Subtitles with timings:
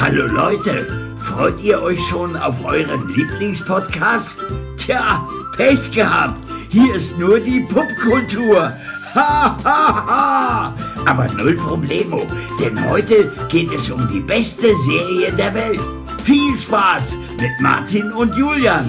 [0.00, 0.86] Hallo Leute,
[1.18, 4.38] freut ihr euch schon auf euren Lieblingspodcast?
[4.78, 6.38] Tja, Pech gehabt.
[6.70, 8.72] Hier ist nur die Popkultur.
[9.12, 10.74] Ha, ha, ha.
[11.04, 12.28] Aber null Problemo,
[12.60, 15.80] denn heute geht es um die beste Serie der Welt.
[16.22, 18.88] Viel Spaß mit Martin und Julian.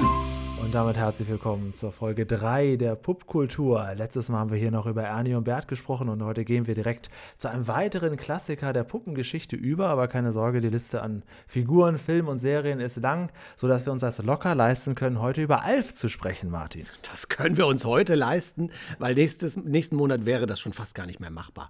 [0.72, 3.90] Und damit herzlich willkommen zur Folge 3 der Pupkultur.
[3.98, 6.76] Letztes Mal haben wir hier noch über Ernie und Bert gesprochen und heute gehen wir
[6.76, 9.90] direkt zu einem weiteren Klassiker der Puppengeschichte über.
[9.90, 14.00] Aber keine Sorge, die Liste an Figuren, Filmen und Serien ist lang, sodass wir uns
[14.00, 16.86] das locker leisten können, heute über Alf zu sprechen, Martin.
[17.12, 21.06] Das können wir uns heute leisten, weil nächstes, nächsten Monat wäre das schon fast gar
[21.06, 21.68] nicht mehr machbar.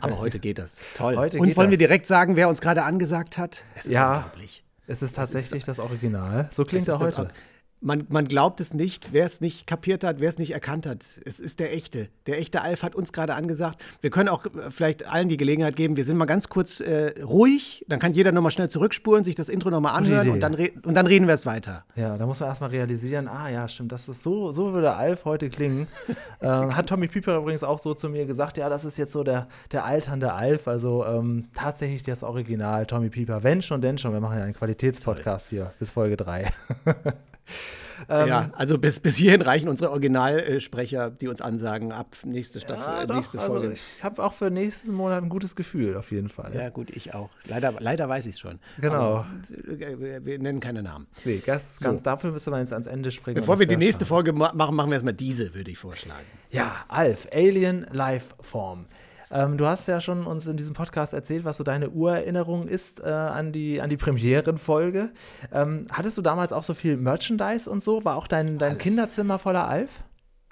[0.00, 0.80] Aber heute geht das.
[0.96, 1.14] Toll.
[1.16, 1.86] Heute und wollen wir das.
[1.86, 3.62] direkt sagen, wer uns gerade angesagt hat?
[3.76, 4.16] Es ist Ja.
[4.16, 4.64] unglaublich.
[4.88, 6.48] Es ist tatsächlich das Original.
[6.50, 7.20] So Es klingt ist das heute.
[7.20, 7.32] Ab-
[7.84, 11.04] Man, man glaubt es nicht, wer es nicht kapiert hat, wer es nicht erkannt hat.
[11.24, 12.08] Es ist der echte.
[12.26, 13.82] Der echte Alf hat uns gerade angesagt.
[14.00, 17.12] Wir können auch äh, vielleicht allen die Gelegenheit geben, wir sind mal ganz kurz äh,
[17.22, 20.94] ruhig, dann kann jeder nochmal schnell zurückspulen, sich das Intro nochmal anhören und dann, und
[20.94, 21.84] dann reden wir es weiter.
[21.96, 25.24] Ja, da muss man erstmal realisieren, ah ja, stimmt, das ist so, so würde Alf
[25.24, 25.88] heute klingen.
[26.40, 29.24] ähm, hat Tommy Pieper übrigens auch so zu mir gesagt, ja, das ist jetzt so
[29.24, 33.42] der, der alternde Alf, also ähm, tatsächlich das Original Tommy Pieper.
[33.42, 36.48] Wenn schon, denn schon, wir machen ja einen Qualitätspodcast hier bis Folge 3.
[38.08, 42.82] Ähm, ja, also bis, bis hierhin reichen unsere Originalsprecher, die uns ansagen, ab nächste Staffel,
[42.82, 43.72] Ja, äh, doch, nächste also Folge.
[43.72, 46.54] ich habe auch für nächsten Monat ein gutes Gefühl, auf jeden Fall.
[46.54, 47.30] Ja, gut, ich auch.
[47.46, 48.58] Leider, leider weiß ich es schon.
[48.80, 49.18] Genau.
[49.18, 49.26] Aber,
[49.68, 51.06] äh, wir, nennen keine Namen.
[51.24, 53.36] Nee, ganz, ganz, dafür müssen wir jetzt ans Ende springen.
[53.36, 54.08] Bevor wir das die nächste schade.
[54.08, 56.24] Folge ma machen, machen wir erstmal diese, würde ich vorschlagen.
[56.50, 58.86] Ja, Alf, Alien Life Form.
[59.32, 63.00] Ähm, du hast ja schon uns in diesem Podcast erzählt, was so deine Urerinnerung ist
[63.00, 65.10] äh, an die, an die Premierenfolge.
[65.52, 68.04] Ähm, hattest du damals auch so viel Merchandise und so?
[68.04, 68.82] War auch dein, dein Alles.
[68.82, 70.04] Kinderzimmer voller Alf?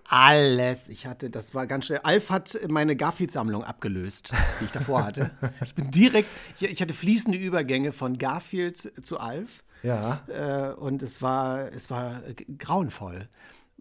[0.09, 0.89] Alles.
[0.89, 2.01] Ich hatte, das war ganz schnell.
[2.03, 5.31] Alf hat meine Garfield-Sammlung abgelöst, die ich davor hatte.
[5.63, 9.63] Ich bin direkt, ich, ich hatte fließende Übergänge von Garfield zu Alf.
[9.83, 10.21] Ja.
[10.29, 12.23] Äh, und es war, es war
[12.59, 13.29] grauenvoll.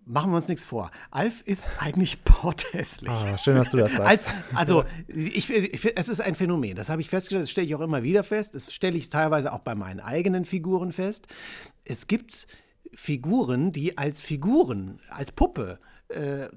[0.10, 0.90] Machen wir uns nichts vor.
[1.12, 3.12] Alf ist eigentlich porthässlich.
[3.12, 4.10] Ah, schön, dass du das sagst.
[4.10, 4.26] Als,
[4.56, 6.76] also, ich, ich, es ist ein Phänomen.
[6.76, 8.56] Das habe ich festgestellt, das stelle ich auch immer wieder fest.
[8.56, 11.28] Das stelle ich teilweise auch bei meinen eigenen Figuren fest.
[11.86, 12.48] Es gibt
[12.96, 15.78] Figuren, die als Figuren, als Puppe
[16.08, 16.48] äh,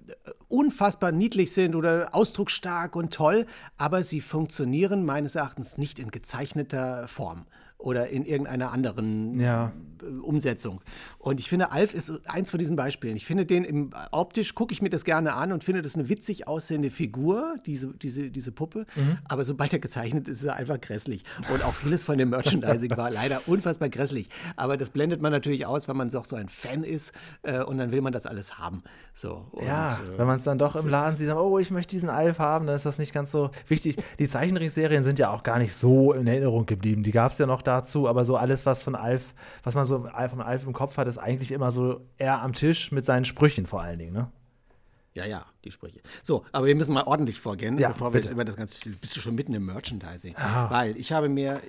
[0.49, 3.45] unfassbar niedlich sind oder ausdrucksstark und toll,
[3.77, 7.45] aber sie funktionieren meines Erachtens nicht in gezeichneter Form
[7.83, 9.73] oder in irgendeiner anderen Ja.
[10.03, 10.81] äh, Umsetzung.
[11.19, 13.15] Und ich finde, Alf ist eins von diesen Beispielen.
[13.17, 16.09] Ich finde den im, optisch gucke ich mir das gerne an und finde das eine
[16.09, 18.87] witzig aussehende Figur, diese, diese, diese Puppe.
[19.29, 21.23] Aber sobald er gezeichnet ist, ist er einfach grässlich.
[21.53, 24.29] Und auch vieles von dem Merchandising war leider unfassbar grässlich.
[24.57, 27.13] Aber das blendet man natürlich aus, wenn man doch so ein Fan ist
[27.43, 28.83] äh, und dann will man das alles haben.
[29.15, 29.47] So.
[29.53, 32.11] Und, Ja, äh, wenn man es dann doch im Laden sieht, oh, ich möchte diesen
[32.11, 33.97] Alf haben, dann ist das nicht ganz so wichtig.
[34.19, 37.03] Die Zeichentrickserien sind ja auch gar nicht so in Erinnerung geblieben.
[37.05, 40.01] Die gab es ja noch dazu, aber so alles, was von Alf, was man so
[40.01, 43.67] von Alf im Kopf hat, ist eigentlich immer so eher am Tisch mit seinen Sprüchen
[43.67, 44.31] vor allen Dingen, ne?
[45.15, 46.01] Ja, ja, die Sprüche.
[46.23, 48.25] So, aber wir müssen mal ordentlich vorgehen, Ja, bevor wir bitte.
[48.29, 48.79] jetzt über das Ganze.
[48.99, 50.35] Bist du schon mitten im Merchandising?
[50.71, 51.61] Weil ich habe mir.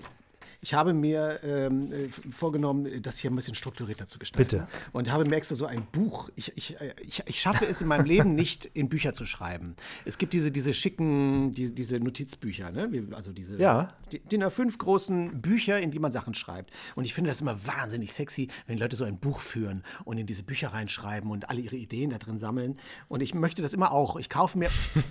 [0.64, 4.50] Ich habe mir ähm, äh, vorgenommen, das hier ein bisschen strukturierter zu gestalten.
[4.62, 4.68] Bitte.
[4.94, 6.30] Und habe mir extra so ein Buch.
[6.38, 9.76] Ich, ich, äh, ich, ich schaffe es in meinem Leben nicht, in Bücher zu schreiben.
[10.06, 12.90] Es gibt diese, diese schicken, die, diese Notizbücher, ne?
[13.12, 13.90] Also diese Ja.
[14.14, 16.72] die- DIN A5 großen Bücher, in die man Sachen schreibt.
[16.96, 20.26] Und ich finde das immer wahnsinnig sexy, wenn Leute so ein Buch führen und in
[20.28, 22.78] diese Bücher reinschreiben und alle ihre Ideen da drin sammeln.
[23.10, 24.16] Und ich möchte das immer auch.
[24.16, 24.70] Ich kaufe mir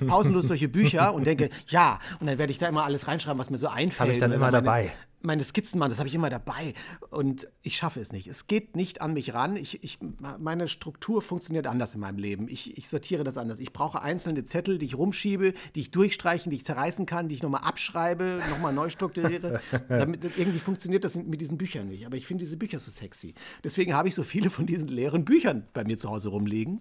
[0.08, 3.50] pausenlos solche Bücher und denke, ja, und dann werde ich da immer alles reinschreiben, was
[3.50, 4.00] mir so einfällt.
[4.00, 4.92] Habe ich dann immer meine, dabei.
[5.22, 6.74] Meine Skizzen machen, das habe ich immer dabei.
[7.10, 8.26] Und ich schaffe es nicht.
[8.26, 9.56] Es geht nicht an mich ran.
[9.56, 9.98] Ich, ich,
[10.38, 12.48] meine Struktur funktioniert anders in meinem Leben.
[12.48, 13.60] Ich, ich sortiere das anders.
[13.60, 17.34] Ich brauche einzelne Zettel, die ich rumschiebe, die ich durchstreichen, die ich zerreißen kann, die
[17.34, 19.60] ich nochmal abschreibe, nochmal neu strukturiere.
[19.88, 22.06] Damit, irgendwie funktioniert das mit diesen Büchern nicht.
[22.06, 23.34] Aber ich finde diese Bücher so sexy.
[23.64, 26.80] Deswegen habe ich so viele von diesen leeren Büchern bei mir zu Hause rumliegen.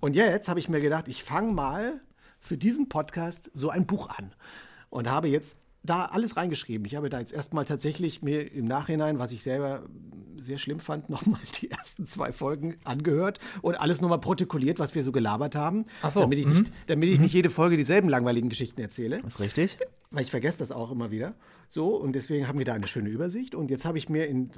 [0.00, 2.00] Und jetzt habe ich mir gedacht, ich fange mal
[2.40, 4.34] für diesen Podcast so ein Buch an.
[4.90, 6.86] Und habe jetzt da alles reingeschrieben.
[6.86, 9.82] Ich habe da jetzt erstmal tatsächlich mir im Nachhinein, was ich selber
[10.36, 15.02] sehr schlimm fand, nochmal die ersten zwei Folgen angehört und alles nochmal protokolliert, was wir
[15.02, 15.84] so gelabert haben.
[16.02, 19.16] Ach so, Damit ich, nicht, damit ich nicht jede Folge dieselben langweiligen Geschichten erzähle.
[19.26, 19.78] Ist richtig?
[20.10, 21.34] Weil ich vergesse das auch immer wieder.
[21.68, 23.54] So, und deswegen haben wir da eine schöne Übersicht.
[23.54, 24.50] Und jetzt habe ich mir in,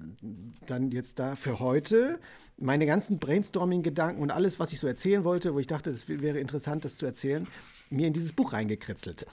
[0.67, 2.19] dann jetzt da für heute
[2.59, 6.39] meine ganzen Brainstorming-Gedanken und alles, was ich so erzählen wollte, wo ich dachte, das wäre
[6.41, 7.47] interessant, das zu erzählen,
[7.91, 9.27] mir in dieses Buch reingekritzelt.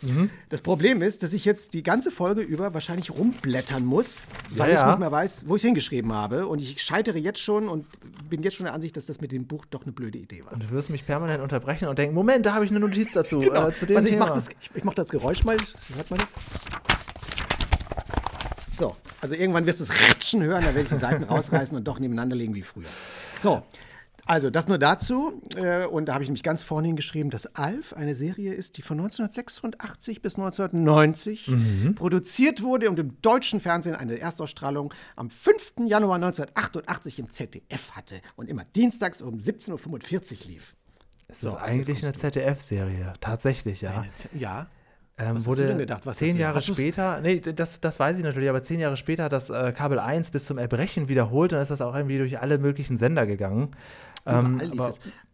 [0.50, 4.76] Das Problem ist, dass ich jetzt die ganze Folge über wahrscheinlich rumblättern muss, weil Ja,
[4.76, 4.90] ich ja.
[4.92, 6.48] nicht mehr weiß, wo ich hingeschrieben habe.
[6.48, 7.86] Und ich scheitere jetzt schon und
[8.30, 10.54] bin jetzt schon der Ansicht, dass das mit dem Buch doch eine blöde Idee war.
[10.54, 13.40] Und du wirst mich permanent unterbrechen und denken, Moment, da habe ich eine Notiz dazu.
[13.40, 13.70] Genau.
[13.70, 15.58] Äh, zu dem also ich mache das, ich, ich mach das Geräusch mal.
[15.96, 16.34] Hört man das?
[18.78, 21.88] So, Also irgendwann wirst du es ratschen hören, da werde ich die Seiten rausreißen und
[21.88, 22.88] doch nebeneinander legen wie früher.
[23.38, 23.64] So,
[24.26, 25.42] also das nur dazu.
[25.56, 28.82] Äh, und da habe ich mich ganz vorne hingeschrieben, dass Alf eine Serie ist, die
[28.82, 31.96] von 1986 bis 1990 Mhm.
[31.96, 35.74] produziert wurde und im deutschen Fernsehen eine Erstausstrahlung am 5.
[35.88, 40.76] Januar 1988 im ZDF hatte und immer dienstags um 17.45 Uhr lief.
[41.28, 44.06] Es So, ist eigentlich eine ZDF-Serie, tatsächlich, ja.
[44.34, 44.68] Ja.
[45.18, 46.36] Ähm, wurde gedacht, was zehn?
[46.38, 49.72] Jahre später, nee, das, das weiß ich natürlich, aber zehn Jahre später hat das äh,
[49.72, 53.26] Kabel 1 bis zum Erbrechen wiederholt und ist das auch irgendwie durch alle möglichen Sender
[53.28, 53.76] gegangen.
[54.26, 54.92] Ähm, aber.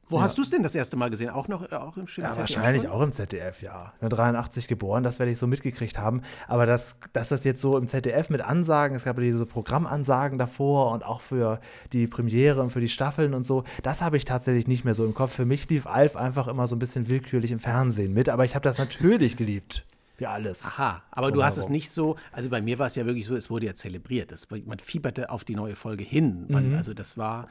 [0.09, 1.29] Wo hast du es denn das erste Mal gesehen?
[1.29, 2.91] Auch noch äh, auch im schönen ja, ZDF wahrscheinlich schon?
[2.91, 3.93] auch im ZDF, ja.
[3.99, 6.21] Ne, 83 geboren, das werde ich so mitgekriegt haben.
[6.47, 10.37] Aber das, dass das jetzt so im ZDF mit Ansagen, es gab ja diese Programmansagen
[10.37, 11.59] davor und auch für
[11.91, 15.05] die Premiere und für die Staffeln und so, das habe ich tatsächlich nicht mehr so
[15.05, 15.33] im Kopf.
[15.33, 18.55] Für mich lief Alf einfach immer so ein bisschen willkürlich im Fernsehen mit, aber ich
[18.55, 19.85] habe das natürlich geliebt.
[20.17, 20.65] Wie alles.
[20.65, 23.35] Aha, aber du hast es nicht so, also bei mir war es ja wirklich so,
[23.35, 24.31] es wurde ja zelebriert.
[24.31, 26.45] Das, man fieberte auf die neue Folge hin.
[26.49, 26.75] Man, Mhm.
[26.75, 27.47] Also das war,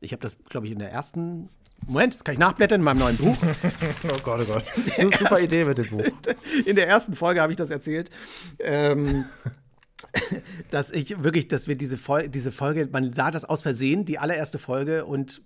[0.00, 1.48] ich habe das, glaube ich, in der ersten,
[1.86, 3.36] Moment, das kann ich nachblättern in meinem neuen Buch.
[4.04, 4.64] Oh Gott, oh Gott.
[4.98, 6.04] Super erste- Idee mit dem Buch.
[6.66, 8.10] In der ersten Folge habe ich das erzählt.
[8.58, 9.24] Ähm,
[10.70, 14.18] dass ich wirklich, dass wir diese, Fol diese Folge, man sah das aus Versehen, die
[14.18, 15.42] allererste Folge und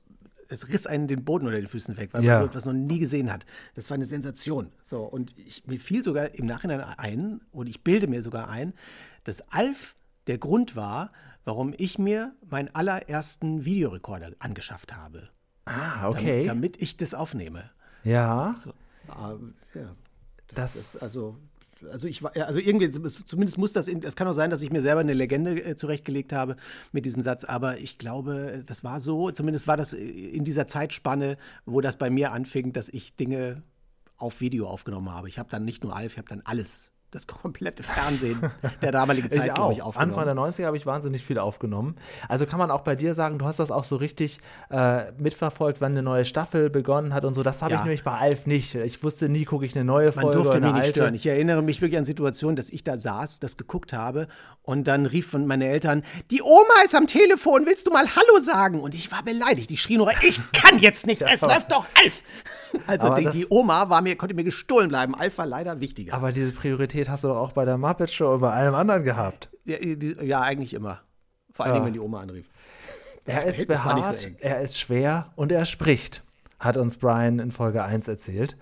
[0.48, 2.32] es riss einen den Boden unter den Füßen weg, weil Ja.
[2.34, 3.44] man so etwas noch nie gesehen hat.
[3.74, 4.70] Das war eine Sensation.
[4.82, 8.72] So, und ich, mir fiel sogar im Nachhinein ein, und ich bilde mir sogar ein,
[9.24, 9.96] dass Alf
[10.26, 11.12] der Grund war,
[11.44, 15.28] warum ich mir meinen allerersten Videorekorder angeschafft habe.
[15.66, 16.44] Ah, Damit, okay.
[16.44, 17.70] damit ich das aufnehme.
[18.02, 18.72] Ja, So,
[19.08, 19.36] ah,
[19.74, 19.94] ja.
[20.54, 21.36] das, Das, also,
[21.90, 24.80] also ich war, also irgendwie, zumindest muss das, es kann auch sein, dass ich mir
[24.80, 26.56] selber eine Legende äh, zurechtgelegt habe
[26.92, 30.66] mit diesem Satz, aber ich glaube, das war so, zumindest war das äh, in dieser
[30.66, 31.36] Zeitspanne,
[31.66, 33.62] wo das bei mir anfing, dass ich Dinge
[34.16, 35.28] auf Video aufgenommen habe.
[35.28, 38.40] Ich habe dann nicht nur Alf, ich habe dann alles, das komplette Fernsehen
[38.82, 39.88] der damaligen Zeit, ich glaube ich, auch.
[39.88, 40.18] aufgenommen.
[40.18, 41.96] Anfang der 90er habe ich wahnsinnig viel aufgenommen.
[42.28, 44.38] Also kann man auch bei dir sagen, du hast das auch so richtig
[44.70, 47.42] äh, mitverfolgt, wann eine neue Staffel begonnen hat und so.
[47.42, 47.84] Das habe ich Ja.
[47.84, 48.74] nämlich bei Alf nicht.
[48.74, 50.90] Ich wusste nie, gucke ich eine neue Man Folge durfte oder mich nicht alte.
[51.00, 51.14] stören.
[51.14, 54.26] Ich erinnere mich wirklich an Situationen, dass ich da saß, das geguckt habe
[54.62, 58.80] und dann riefen meine Eltern, die Oma ist am Telefon, willst du mal Hallo sagen?
[58.80, 59.70] Und ich war beleidigt.
[59.70, 62.22] Ich schrie nur, ich kann jetzt nicht, es läuft doch Alf.
[62.88, 65.14] Also die, die Oma war mir, konnte mir gestohlen bleiben.
[65.14, 66.12] Alf war leider wichtiger.
[66.12, 69.04] Aber diese Priorität hast du doch auch bei der Muppet Show und bei allem anderen
[69.04, 69.50] gehabt.
[69.64, 71.00] ja, die, ja, eigentlich immer.
[71.52, 71.80] Vor allen Ja.
[71.80, 72.48] Dingen, wenn die Oma anrief.
[73.26, 74.36] Er ist so behaart, eng.
[74.40, 76.22] er ist schwer und er spricht,
[76.58, 78.56] hat uns Brian in Folge 1 erzählt.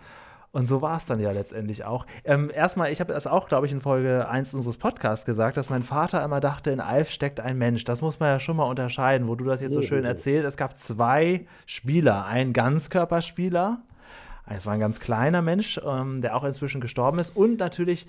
[0.53, 2.05] Und so war es dann ja letztendlich auch.
[2.25, 5.71] Ähm, erstmal, ich habe das auch, glaube ich, in Folge 1 unseres Podcasts gesagt, dass
[5.71, 7.85] mein Vater immer dachte, in Alf steckt ein Mensch.
[7.85, 10.07] Das muss man ja schon mal unterscheiden, wo du das jetzt so Oh, schön oh,
[10.07, 10.11] oh.
[10.11, 10.47] erzählst.
[10.47, 12.27] Es gab zwei Spieler.
[12.27, 13.81] Ein Ganzkörperspieler,
[14.47, 17.37] es war ein ganz kleiner Mensch, ähm, der auch inzwischen gestorben ist.
[17.37, 18.07] Und natürlich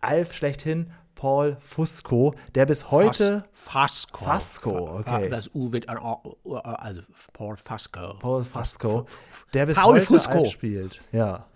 [0.00, 4.24] Alf schlechthin, Paul Fusco, der bis heute Fasco.
[4.24, 5.28] Fasco, okay.
[5.28, 7.02] Das U wird, also
[7.32, 8.14] Paul Fasco.
[8.20, 9.06] Paul Fasco,
[9.52, 10.38] der bis Paul heute Fusco.
[10.38, 11.00] Alf spielt.
[11.10, 11.46] Ja.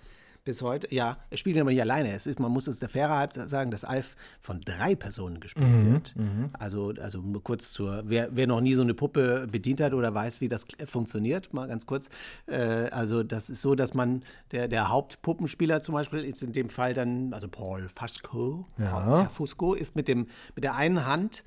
[0.45, 2.13] Bis heute, ja, er spielt ihn aber nicht alleine.
[2.13, 5.93] Es ist, man muss es der Fairheit sagen, dass Alf von drei Personen gespielt Mhm,
[5.93, 6.15] wird.
[6.59, 10.13] Also, also nur kurz zur, wer, wer noch nie so eine Puppe bedient hat oder
[10.13, 12.09] weiß, wie das funktioniert, mal ganz kurz.
[12.47, 12.57] Äh,
[12.91, 16.93] also, das ist so, dass man, der, der Hauptpuppenspieler zum Beispiel, ist in dem Fall
[16.93, 18.99] dann, also Paul Fasco, Ja.
[19.01, 21.45] Paul Fusco, ist mit, dem, mit der einen Hand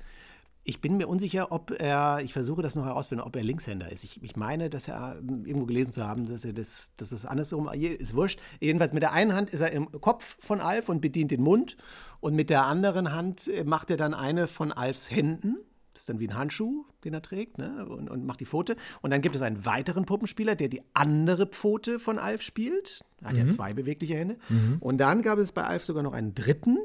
[0.66, 4.02] ich bin mir unsicher, ob er, ich versuche das noch herauszufinden, ob er Linkshänder ist.
[4.02, 7.24] Ich, ich meine, dass er ähm, irgendwo gelesen zu haben, dass er das, dass es
[7.24, 8.40] andersrum ist wurscht.
[8.60, 11.76] Jedenfalls mit der einen Hand ist er im Kopf von Alf und bedient den Mund
[12.18, 15.56] und mit der anderen Hand äh, macht er dann eine von Alfs Händen.
[15.94, 17.86] Das ist dann wie ein Handschuh, den er trägt, ne?
[17.86, 18.76] und, und macht die Pfote.
[19.02, 23.02] Und dann gibt es einen weiteren Puppenspieler, der die andere Pfote von Alf spielt.
[23.22, 24.36] Er hat ja zwei bewegliche Hände.
[24.80, 26.78] Und dann gab es bei Alf sogar noch einen dritten,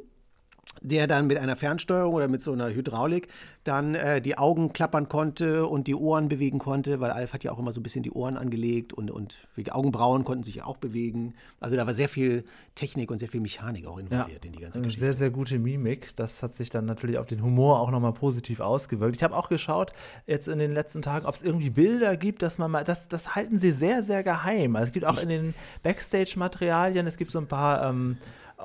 [0.82, 3.28] der dann mit einer Fernsteuerung oder mit so einer Hydraulik
[3.64, 7.52] dann äh, die Augen klappern konnte und die Ohren bewegen konnte, weil Alf hat ja
[7.52, 10.78] auch immer so ein bisschen die Ohren angelegt und, und die Augenbrauen konnten sich auch
[10.78, 11.36] bewegen.
[11.60, 14.06] Also da war sehr viel Technik und sehr viel Mechanik auch ja.
[14.06, 15.06] involviert in die ganze Eine Geschichte.
[15.06, 16.16] sehr, sehr gute Mimik.
[16.16, 19.16] Das hat sich dann natürlich auf den Humor auch nochmal positiv ausgewirkt.
[19.16, 19.92] Ich habe auch geschaut,
[20.26, 23.36] jetzt in den letzten Tagen, ob es irgendwie Bilder gibt, dass man mal, das, das
[23.36, 24.76] halten sie sehr, sehr geheim.
[24.76, 28.18] Also es gibt auch in den Backstage-Materialien, es gibt so ein paar ähm,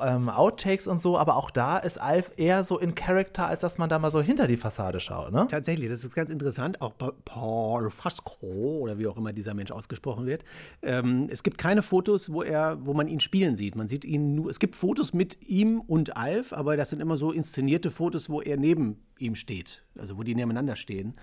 [0.02, 3.78] ähm, Outtakes und so, aber auch da ist Alf eher so in Character, als dass
[3.78, 5.46] man da mal so hinter die Fassade schaut, ne?
[5.50, 6.80] Tatsächlich, das ist ganz interessant.
[6.80, 10.44] Auch Pa- Paul Fasco oder wie auch immer dieser Mensch ausgesprochen wird.
[10.82, 13.76] Ähm, es gibt keine Fotos, wo er, wo man ihn spielen sieht.
[13.76, 14.50] Man sieht ihn nur.
[14.50, 18.40] Es gibt Fotos mit ihm und Alf, aber das sind immer so inszenierte Fotos, wo
[18.40, 21.14] er neben ihm steht, also wo die nebeneinander stehen.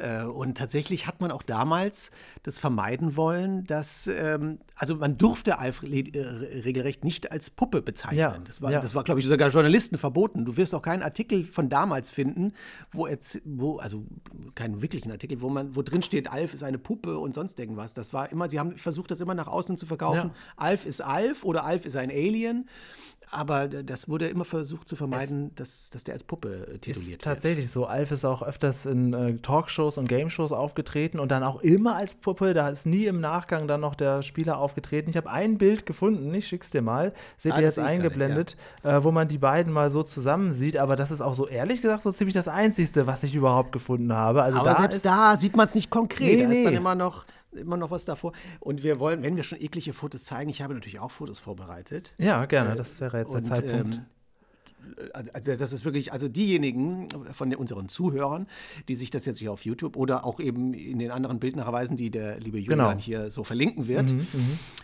[0.00, 2.10] Äh, und tatsächlich hat man auch damals
[2.42, 6.20] das vermeiden wollen, dass, ähm, also man durfte Alf äh,
[6.64, 8.18] regelrecht nicht als Puppe bezeichnen.
[8.18, 8.80] Ja, das war, ja.
[8.80, 10.44] das war glaube ich, sogar Journalisten verboten.
[10.44, 12.52] Du wirst auch keinen Artikel von damals finden,
[12.92, 13.08] wo,
[13.44, 14.04] wo also
[14.54, 17.94] keinen wirklichen Artikel, wo man, wo drin steht, Alf ist eine Puppe und sonst irgendwas.
[17.94, 20.30] Das war immer, sie haben versucht, das immer nach außen zu verkaufen.
[20.30, 20.34] Ja.
[20.56, 22.68] Alf ist Alf oder Alf ist ein Alien.
[23.32, 27.10] Aber das wurde immer versucht zu vermeiden, dass, dass der als Puppe äh, Ist tituliert
[27.12, 27.22] wird.
[27.22, 27.86] tatsächlich so.
[27.86, 32.16] Alf ist auch öfters in äh, Talkshows und Gameshows aufgetreten und dann auch immer als
[32.16, 32.54] Puppe.
[32.54, 35.10] Da ist nie im Nachgang dann noch der Spieler aufgetreten.
[35.10, 37.12] Ich habe ein Bild gefunden, ich schick's dir mal.
[37.36, 40.02] Seht Ah, ihr jetzt sehe ich gerade, eingeblendet, äh, wo man die beiden mal so
[40.02, 40.76] zusammen sieht.
[40.76, 44.12] Aber das ist auch so ehrlich gesagt so ziemlich das Einzigste, was ich überhaupt gefunden
[44.12, 44.42] habe.
[44.42, 46.36] Also Aber da selbst ist, da sieht man es nicht konkret.
[46.38, 46.78] Nee, da ist dann nee.
[46.78, 48.32] immer noch, immer noch was davor.
[48.60, 52.12] Und wir wollen, wenn wir schon eklige Fotos zeigen, ich habe natürlich auch Fotos vorbereitet.
[52.18, 52.76] Ja, gerne.
[52.76, 53.94] Das wäre jetzt der Und, Zeitpunkt.
[53.96, 54.04] ähm,
[55.12, 58.46] also also das ist wirklich, also diejenigen von unseren Zuhörern,
[58.88, 62.10] die sich das jetzt hier auf YouTube oder auch eben in den anderen Bildnachweisen, die
[62.10, 62.94] der liebe Julian Genau.
[62.94, 64.14] Mhm, hier so verlinken wird,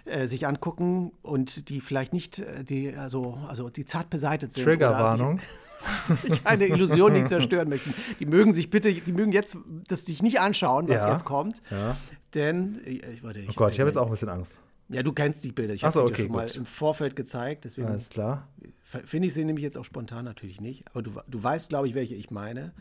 [0.05, 4.65] äh, sich angucken und die vielleicht nicht, äh, die, also, also die zart beseitet sind.
[4.65, 5.41] Triggerwarnung.
[5.79, 7.95] Sich, sich eine Illusion nicht zerstören möchten.
[8.21, 9.57] Die mögen sich bitte, die mögen jetzt
[9.89, 11.11] das sich nicht anschauen, was Ja.
[11.13, 11.63] jetzt kommt.
[11.71, 11.97] Ja.
[12.37, 14.55] Denn, ich, warte, ich, Oh Gott, ich habe jetzt auch ein bisschen Angst.
[14.89, 15.75] Ja, du kennst die Bilder.
[15.75, 16.57] Ich habe so, sie dir okay, schon mal gut.
[16.57, 17.65] im Vorfeld gezeigt.
[17.65, 18.47] Deswegen Alles klar.
[18.83, 20.85] Finde ich sie nämlich jetzt auch spontan natürlich nicht.
[20.91, 22.73] Aber du, du weißt, glaube ich, welche ich meine.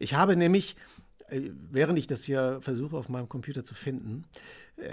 [0.00, 0.76] Ich habe nämlich,
[1.28, 4.24] äh, während ich das hier versuche auf meinem Computer zu finden,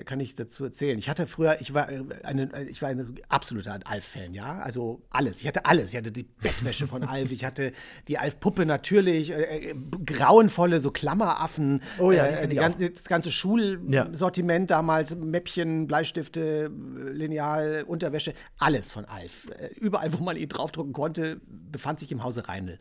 [0.05, 0.98] kann ich dazu erzählen.
[1.00, 4.59] Ich hatte früher, ich war, äh, eine, äh, ich war ein absoluter Alf-Fan, ja.
[4.59, 5.41] Also alles.
[5.41, 5.91] Ich hatte alles.
[5.91, 7.71] Ich hatte die Bettwäsche von Alf, ich hatte
[8.07, 14.69] die Alf-Puppe natürlich, äh, äh, grauenvolle so Klammeraffen, Oh ja, äh, ganze, das ganze Schulsortiment
[14.69, 16.71] damals, Mäppchen, Bleistifte,
[17.12, 19.48] Lineal, Unterwäsche, alles von Alf.
[19.57, 22.79] Äh, Überall, wo man ihn draufdrucken konnte, befand sich im Hause Reinl.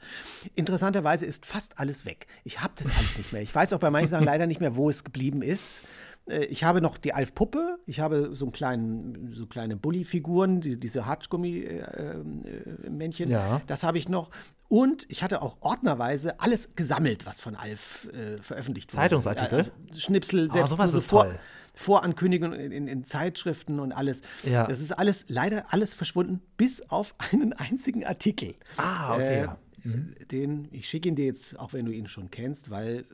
[0.54, 2.26] Interessanterweise ist fast alles weg.
[2.44, 3.42] Ich habe das alles nicht mehr.
[3.42, 5.82] Ich weiß auch bei manchen Sachen leider nicht mehr, wo es geblieben ist.
[6.28, 10.78] Äh, Ich habe noch die Alf-Puppe, ich habe so, einen kleinen, so kleine Bully-Figuren, die,
[10.78, 13.30] diese Hartgummi-Männchen.
[13.30, 13.62] Ja.
[13.66, 14.30] Das habe ich noch.
[14.68, 19.02] Und ich hatte auch ordnerweise alles gesammelt, was von Alf äh, veröffentlicht wurde.
[19.02, 19.60] Zeitungsartikel?
[19.60, 21.38] Äh, Schnipsel, selbst sowas so ist vor, toll.
[21.74, 24.22] Vorankündigungen in, in, in Zeitschriften und alles.
[24.42, 24.66] Ja.
[24.66, 28.54] Das ist alles, leider alles verschwunden, bis auf einen einzigen Artikel.
[28.76, 29.56] Ah, okay, ja.
[29.84, 33.04] Äh, Den, ich schicke ihn dir jetzt, auch wenn du ihn schon kennst, weil,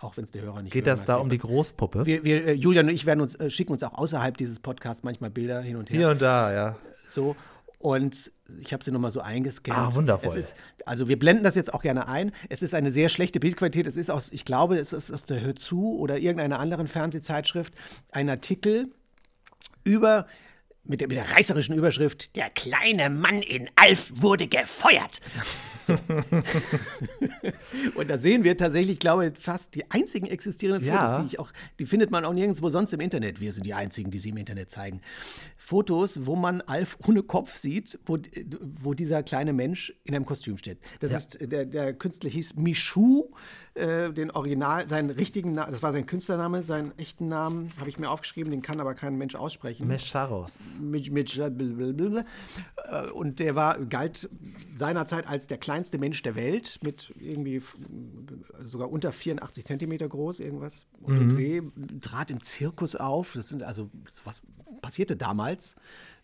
[0.00, 2.06] auch wenn es der Hörer nicht Geht hören das da um die Großpuppe?
[2.06, 5.02] wir, wir, äh, Julian und ich werden uns, äh, schicken uns auch außerhalb dieses Podcasts
[5.02, 5.98] manchmal Bilder hin und her.
[5.98, 6.76] Hier und da, ja.
[7.08, 7.36] So.
[7.78, 8.30] Und
[8.60, 9.78] ich habe sie nochmal so eingescannt.
[9.78, 10.36] Ah, wundervoll.
[10.36, 10.54] Ist,
[10.84, 12.32] also wir blenden das jetzt auch gerne ein.
[12.50, 13.86] Es ist eine sehr schlechte Bildqualität.
[13.86, 17.72] Es ist aus, ich glaube, es ist aus der Hör zu oder irgendeiner anderen Fernsehzeitschrift
[18.10, 18.92] ein Artikel
[19.82, 20.26] über
[20.84, 25.20] mit der, mit der reißerischen Überschrift Der kleine Mann in Alf wurde gefeuert.
[25.82, 25.94] So.
[27.94, 31.06] Und da sehen wir tatsächlich, ich glaube fast die einzigen existierenden Ja.
[31.06, 33.40] Fotos, die ich auch, die findet man auch nirgendwo sonst im Internet.
[33.40, 35.00] Wir sind die einzigen, die sie im Internet zeigen.
[35.56, 38.18] Fotos, wo man Alf ohne Kopf sieht, wo,
[38.82, 40.78] wo dieser kleine Mensch in einem Kostüm steht.
[41.00, 43.30] Das ist, der, der Künstler hieß Michu,
[43.74, 47.98] äh, den Original, seinen richtigen Namen, das war sein Künstlername, seinen echten Namen habe ich
[47.98, 49.86] mir aufgeschrieben, den kann aber kein Mensch aussprechen.
[49.86, 50.79] Mescharos.
[50.80, 52.24] Mit, mit, blablabla.
[52.84, 54.28] Äh, und der war, galt
[54.76, 57.62] seinerzeit als der kleinste Mensch der Welt, mit irgendwie
[58.62, 60.86] sogar unter 84 Zentimeter groß, irgendwas.
[61.00, 61.28] Und Mhm.
[61.28, 61.62] Dreh
[62.00, 63.32] trat im Zirkus auf.
[63.34, 63.90] Das sind also,
[64.24, 64.42] was
[64.80, 65.76] passierte damals?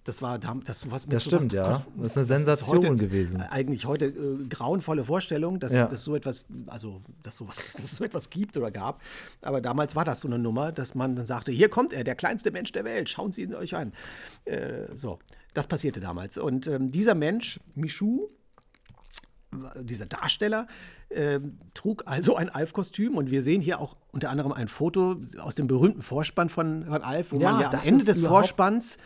[0.06, 1.84] Das war das sowas mit Das stimmt, ja.
[1.96, 3.40] Das ist eine Sensation heute, gewesen.
[3.40, 5.86] Eigentlich heute äh, grauenvolle Vorstellung, dass, Ja.
[5.86, 9.02] dass so etwas, also dass sowas, dass es so etwas gibt oder gab.
[9.42, 12.14] Aber damals war das so eine Nummer, dass man dann sagte, hier kommt er, der
[12.14, 13.92] kleinste Mensch der Welt, schauen Sie ihn euch an.
[14.44, 15.18] Äh, so,
[15.54, 16.38] das passierte damals.
[16.38, 18.28] Und ähm, dieser Mensch, Michu,
[19.80, 20.68] dieser Darsteller
[21.10, 25.54] ähm, trug also ein Alf-Kostüm und wir sehen hier auch unter anderem ein Foto aus
[25.54, 28.98] dem berühmten Vorspann von, von Alf, wo Ja, man ja am Ende des Vorspanns,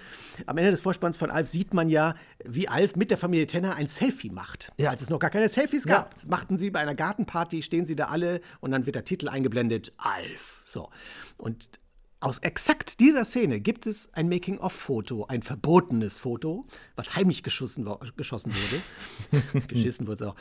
[0.47, 2.15] am Ende des Vorspanns von Alf sieht man ja,
[2.45, 4.73] wie Alf mit der Familie Tenner ein Selfie macht.
[4.79, 4.91] Ja.
[4.91, 5.97] Als es noch gar keine Selfies Ja.
[5.99, 9.29] gab, machten sie bei einer Gartenparty, stehen sie da alle und dann wird der Titel
[9.29, 10.63] eingeblendet, Alf.
[10.65, 10.89] So.
[11.37, 11.81] Und
[12.21, 18.53] aus exakt dieser Szene gibt es ein Making-of-Foto, ein verbotenes Foto, was heimlich geschossen, geschossen
[18.53, 19.67] wurde.
[19.69, 20.37] Geschissen wurde es auch.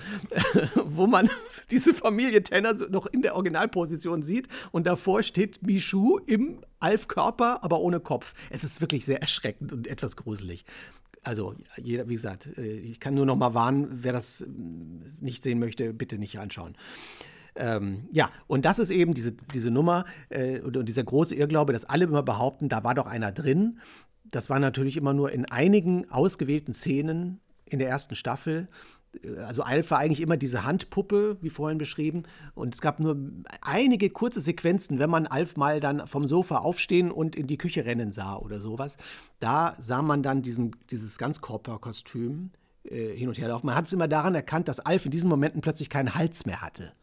[0.85, 1.29] wo man
[1.71, 7.63] diese Familie Tenner so noch in der Originalposition sieht und davor steht Michu im Alf-Körper,
[7.63, 8.33] aber ohne Kopf.
[8.49, 10.65] Es ist wirklich sehr erschreckend und etwas gruselig.
[11.23, 14.47] Also, jeder, wie gesagt, äh, ich kann nur noch mal warnen, wer das äh,
[15.21, 16.75] nicht sehen möchte, bitte nicht anschauen.
[17.59, 21.73] Ähm, ja, und das ist eben diese, diese Nummer äh, und, und dieser große Irrglaube,
[21.73, 23.79] dass alle immer behaupten, da war doch einer drin.
[24.31, 28.67] Das war natürlich immer nur in einigen ausgewählten Szenen in der ersten Staffel.
[29.45, 32.23] Also Alf war eigentlich immer diese Handpuppe, wie vorhin beschrieben.
[32.53, 33.17] Und es gab nur
[33.61, 37.85] einige kurze Sequenzen, wenn man Alf mal dann vom Sofa aufstehen und in die Küche
[37.85, 38.97] rennen sah oder sowas.
[39.39, 42.51] Da sah man dann diesen, dieses Ganzkörperkostüm
[42.83, 43.65] äh, hin und her laufen.
[43.65, 46.61] Man hat es immer daran erkannt, dass Alf in diesen Momenten plötzlich keinen Hals mehr
[46.61, 46.93] hatte.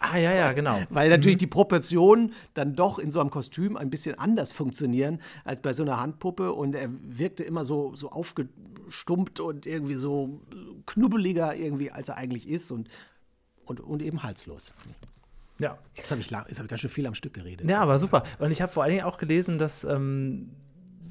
[0.00, 0.80] Ah, ja, ja, genau.
[0.90, 1.40] Weil natürlich mhm.
[1.40, 5.82] die Proportionen dann doch in so einem Kostüm ein bisschen anders funktionieren als bei so
[5.82, 6.52] einer Handpuppe.
[6.52, 10.40] Und er wirkte immer so, so aufgestumpt und irgendwie so
[10.86, 12.88] knubbeliger irgendwie, als er eigentlich ist und,
[13.64, 14.72] und, und eben halslos.
[15.58, 15.76] Ja.
[15.96, 17.68] Jetzt habe ich, hab ich ganz schön viel am Stück geredet.
[17.68, 18.22] Ja, aber super.
[18.38, 20.50] Und ich habe vor allen Dingen auch gelesen, dass ähm,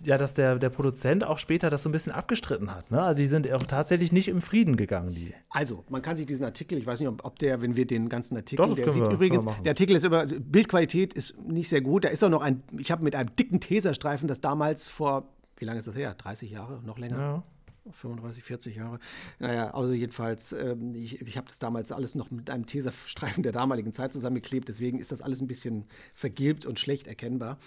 [0.08, 2.90] ja, dass der, der Produzent auch später das so ein bisschen abgestritten hat.
[2.92, 3.02] Ne?
[3.02, 5.14] Also die sind auch tatsächlich nicht im Frieden gegangen.
[5.14, 5.34] Die.
[5.50, 8.38] Also, man kann sich diesen Artikel, ich weiß nicht, ob der, wenn wir den ganzen
[8.38, 11.82] Artikel, Doch, der sieht wir, übrigens, der Artikel ist über, also Bildqualität ist nicht sehr
[11.82, 12.06] gut.
[12.06, 15.66] Da ist auch noch ein, ich habe mit einem dicken Teserstreifen, das damals vor, wie
[15.66, 16.16] lange ist das her?
[16.18, 17.20] 30 Jahre, noch länger?
[17.20, 17.44] Ja.
[17.91, 19.00] 35, 40 Jahre.
[19.39, 23.51] Naja, also jedenfalls, ähm, ich, ich habe das damals alles noch mit einem Tesastreifen der
[23.51, 27.58] damaligen Zeit zusammengeklebt, deswegen ist das alles ein bisschen vergilbt und schlecht erkennbar.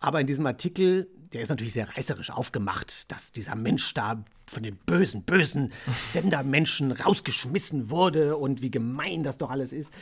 [0.00, 4.62] Aber in diesem Artikel, der ist natürlich sehr reißerisch aufgemacht, dass dieser Mensch da von
[4.62, 5.72] den bösen, bösen
[6.06, 9.92] Sendermenschen rausgeschmissen wurde und wie gemein das doch alles ist.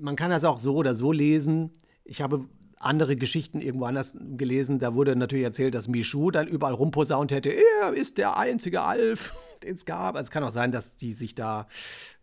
[0.00, 1.70] Man kann das auch so oder so lesen.
[2.04, 2.46] Ich habe
[2.78, 4.78] andere Geschichten irgendwo anders gelesen.
[4.78, 9.34] Da wurde natürlich erzählt, dass Michu dann überall rumposaunt hätte, er ist der einzige Alf,
[9.62, 10.16] den es gab.
[10.16, 11.66] Also es kann auch sein, dass die sich da,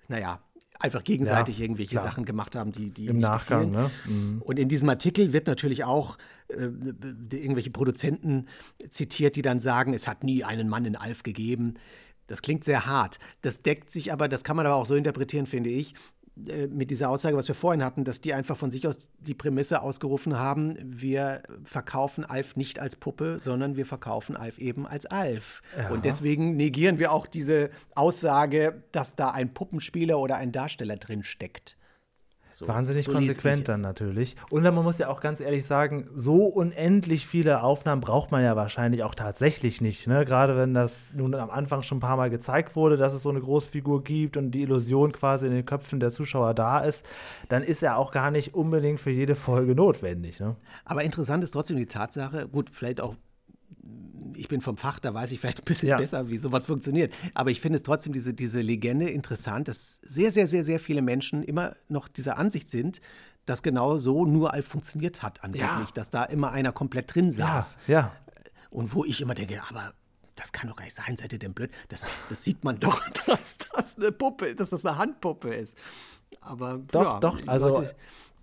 [0.08, 0.42] naja,
[0.80, 2.04] einfach gegenseitig ja, irgendwelche klar.
[2.04, 3.72] Sachen gemacht haben, die, die im Nachgang.
[3.72, 3.92] Ne?
[4.06, 4.42] Mhm.
[4.42, 6.18] Und in diesem Artikel wird natürlich auch
[6.48, 6.70] äh,
[7.32, 8.48] irgendwelche Produzenten
[8.90, 11.76] zitiert, die dann sagen, es hat nie einen Mann in Alf gegeben.
[12.28, 13.20] Das klingt sehr hart.
[13.42, 15.94] Das deckt sich aber, das kann man aber auch so interpretieren, finde ich,
[16.36, 19.82] mit dieser Aussage, was wir vorhin hatten, dass die einfach von sich aus die Prämisse
[19.82, 25.62] ausgerufen haben, wir verkaufen Alf nicht als Puppe, sondern wir verkaufen Alf eben als Alf.
[25.78, 25.90] Ja.
[25.90, 31.24] Und deswegen negieren wir auch diese Aussage, dass da ein Puppenspieler oder ein Darsteller drin
[31.24, 31.78] steckt.
[32.62, 34.36] So, Wahnsinnig so konsequent dann natürlich.
[34.52, 38.56] Und man muss ja auch ganz ehrlich sagen, so unendlich viele Aufnahmen braucht man ja
[38.56, 40.06] wahrscheinlich auch tatsächlich nicht.
[40.06, 40.26] Ne?
[40.26, 43.32] Gerade wenn das nun am Anfang schon ein paar Mal gezeigt wurde, dass es so
[43.32, 47.04] eine Großfigur gibt und die Illusion quasi in den Köpfen der Zuschauer da ist,
[47.50, 50.40] dann ist er auch gar nicht unbedingt für jede Folge notwendig.
[50.40, 50.56] Ne?
[50.86, 53.16] Aber interessant ist trotzdem die Tatsache, gut, vielleicht auch
[54.36, 55.98] ich bin vom Fach, da weiß ich vielleicht ein bisschen ja.
[55.98, 57.14] besser, wie sowas funktioniert.
[57.34, 61.02] Aber ich finde es trotzdem diese, diese Legende interessant, dass sehr, sehr, sehr, sehr viele
[61.02, 63.02] Menschen immer noch dieser Ansicht sind,
[63.46, 65.94] dass genau so nur Alf funktioniert hat angeblich, ja.
[65.94, 67.78] dass da immer einer komplett drin saß.
[67.88, 68.16] Ja, ja.
[68.70, 69.94] Und wo ich immer denke, aber
[70.36, 71.72] das kann doch gar nicht sein, seid ihr denn blöd?
[71.90, 75.78] Das, das sieht man doch, dass das eine Puppe, dass das eine Handpuppe ist.
[76.40, 77.96] Aber doch, ja, doch, also Leute,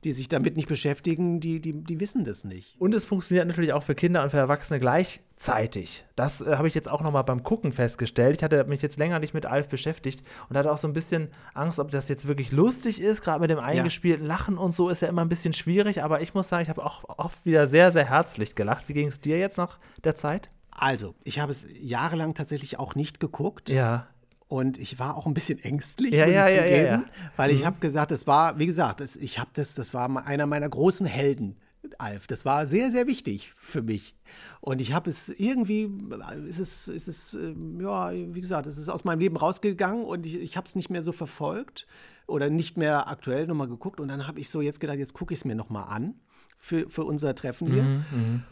[0.04, 2.76] die sich damit nicht beschäftigen, die, die, die wissen das nicht.
[2.78, 6.04] Und es funktioniert natürlich auch für Kinder und für Erwachsene gleichzeitig.
[6.14, 8.37] Das äh, habe ich jetzt auch noch mal beim Gucken festgestellt.
[8.37, 11.28] Ich hatte mich jetzt länger nicht mit Alf beschäftigt und hatte auch so ein bisschen
[11.54, 13.22] Angst, ob das jetzt wirklich lustig ist.
[13.22, 14.34] Gerade mit dem eingespielten ja.
[14.34, 16.02] Lachen und so ist ja immer ein bisschen schwierig.
[16.02, 18.88] Aber ich muss sagen, ich habe auch oft wieder sehr, sehr herzlich gelacht.
[18.88, 20.50] Wie ging es dir jetzt nach der Zeit?
[20.70, 23.68] Also, ich habe es jahrelang tatsächlich auch nicht geguckt.
[23.68, 24.06] Ja.
[24.48, 27.04] Und ich war auch ein bisschen ängstlich, ja, ja, ja, ja, ja,
[27.37, 27.66] weil ich mhm.
[27.66, 31.06] habe gesagt, es war, wie gesagt, das, ich habe das, das war einer meiner großen
[31.06, 31.56] Helden.
[31.98, 32.26] Alf.
[32.26, 34.14] Das war sehr, sehr wichtig für mich.
[34.61, 35.90] Und ich habe es irgendwie,
[36.46, 40.26] ist es, ist es, ähm, ja, wie gesagt, es ist aus meinem Leben rausgegangen und
[40.26, 41.87] ich, ich habe es nicht mehr so verfolgt
[42.26, 44.00] oder nicht mehr aktuell nochmal geguckt.
[44.00, 46.14] Und dann habe ich so jetzt gedacht, jetzt gucke ich es mir nochmal an
[46.58, 47.84] für, für unser Treffen hier.
[47.84, 48.42] Mhm, mhm.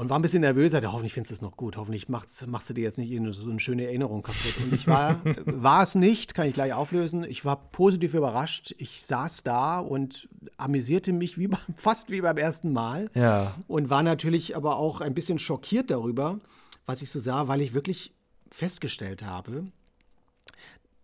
[0.00, 2.70] Und war ein bisschen nervös, hatte, hoffentlich findest du es noch gut, hoffentlich machst, machst
[2.70, 4.54] du dir jetzt nicht so eine schöne Erinnerung kaputt.
[4.64, 7.22] Und ich war, war es nicht, kann ich gleich auflösen.
[7.24, 8.74] Ich war positiv überrascht.
[8.78, 13.10] Ich saß da und amüsierte mich wie, fast wie beim ersten Mal.
[13.12, 13.54] Ja.
[13.68, 16.40] Und war natürlich aber auch ein bisschen schockiert darüber,
[16.86, 18.14] was ich so sah, weil ich wirklich
[18.50, 19.66] festgestellt habe,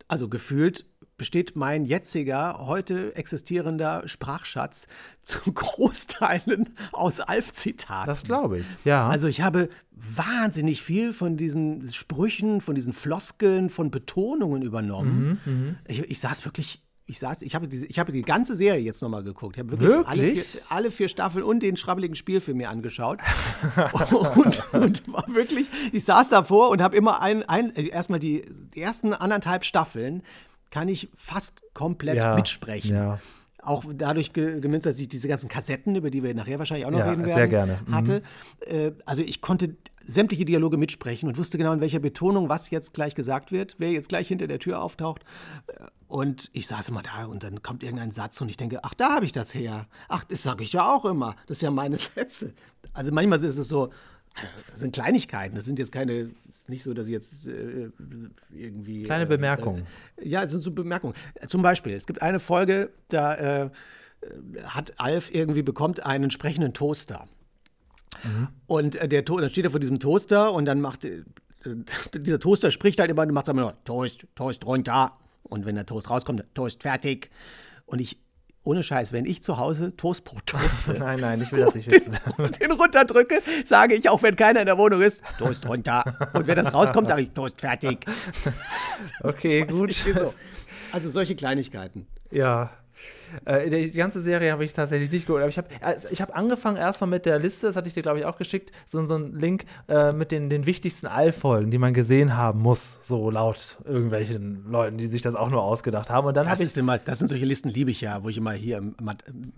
[0.09, 4.87] also gefühlt besteht mein jetziger, heute existierender Sprachschatz
[5.23, 8.07] zu Großteilen aus Alf-Zitaten.
[8.07, 9.09] Das glaube ich, ja.
[9.09, 15.41] Also ich habe wahnsinnig viel von diesen Sprüchen, von diesen Floskeln, von Betonungen übernommen.
[15.45, 15.77] Mhm, mhm.
[15.87, 19.01] ich, ich saß wirklich ich saß, ich habe diese, ich habe die ganze Serie jetzt
[19.01, 19.57] nochmal geguckt.
[19.57, 20.09] Ich habe wirklich, wirklich?
[20.09, 23.21] Alle, vier, alle, vier, Staffeln und den schrabbeligen Spielfilm mir angeschaut.
[24.35, 28.45] und, und, war wirklich, ich saß davor und habe immer ein, ein also erstmal die,
[28.75, 30.23] die, ersten anderthalb Staffeln
[30.71, 32.95] kann ich fast komplett ja, mitsprechen.
[32.95, 33.19] Ja.
[33.63, 37.01] Auch dadurch gemünzt, dass ich diese ganzen Kassetten, über die wir nachher wahrscheinlich auch noch
[37.01, 37.81] ja, reden werden, sehr gerne.
[37.85, 37.95] Mhm.
[37.95, 38.23] hatte.
[38.71, 38.93] Mhm.
[39.05, 43.17] also ich konnte sämtliche Dialoge mitsprechen und wusste genau, in welcher Betonung was jetzt gleich
[43.17, 45.25] gesagt wird, wer jetzt gleich hinter der Tür auftaucht.
[46.07, 49.17] Und ich saß immer da und dann kommt irgendein Satz und ich denke, ach, da
[49.17, 49.87] habe ich das her.
[50.09, 51.35] Ach, das sage ich ja auch immer.
[51.49, 52.55] Das ist ja meine Sätze.
[52.93, 53.91] Also manchmal ist es so,
[54.71, 55.55] Das sind Kleinigkeiten.
[55.55, 57.91] Das sind jetzt keine, ist nicht so, dass ich jetzt äh,
[58.53, 59.05] irgendwie.
[59.05, 59.87] Kleine äh, Bemerkungen.
[60.17, 61.15] Äh, ja, es sind so Bemerkungen.
[61.47, 63.71] Zum Beispiel, es gibt eine Folge, da äh,
[64.65, 67.27] hat Alf irgendwie bekommt einen entsprechenden Toaster.
[68.23, 68.49] Mhm.
[68.67, 71.23] Und äh, der dann steht er vor diesem Toaster und dann macht äh,
[72.15, 75.17] dieser Toaster spricht halt immer und macht immer nur Toast, Toast runter.
[75.43, 77.31] Und wenn der Toast rauskommt, Toast fertig.
[77.87, 78.19] Und ich
[78.67, 80.95] ohne Scheiß, wenn ich zu Hause Toastbrot toaste.
[80.99, 82.19] nein, nein, ich will das nicht wissen.
[82.37, 86.31] Und den runterdrücke, sage ich, auch wenn keiner in der Wohnung ist, Toast runter.
[86.33, 88.05] Und wenn das rauskommt, sage ich, Toast fertig.
[89.23, 89.95] Okay, gut.
[90.93, 92.07] Also solche Kleinigkeiten.
[92.31, 92.71] Ja,
[93.45, 95.43] äh, die ganze Serie habe ich tatsächlich nicht geholt.
[95.43, 98.03] Aber ich habe also ich hab angefangen erstmal mit der Liste, das hatte ich dir,
[98.03, 101.79] glaube ich, auch geschickt, so, so ein Link äh, mit den, den wichtigsten All-Folgen, die
[101.79, 106.27] man gesehen haben muss, so laut irgendwelchen Leuten, die sich das auch nur ausgedacht haben.
[106.27, 106.77] Und dann habe ich.
[106.77, 108.83] Immer, das sind solche Listen, liebe ich ja, wo ich immer hier,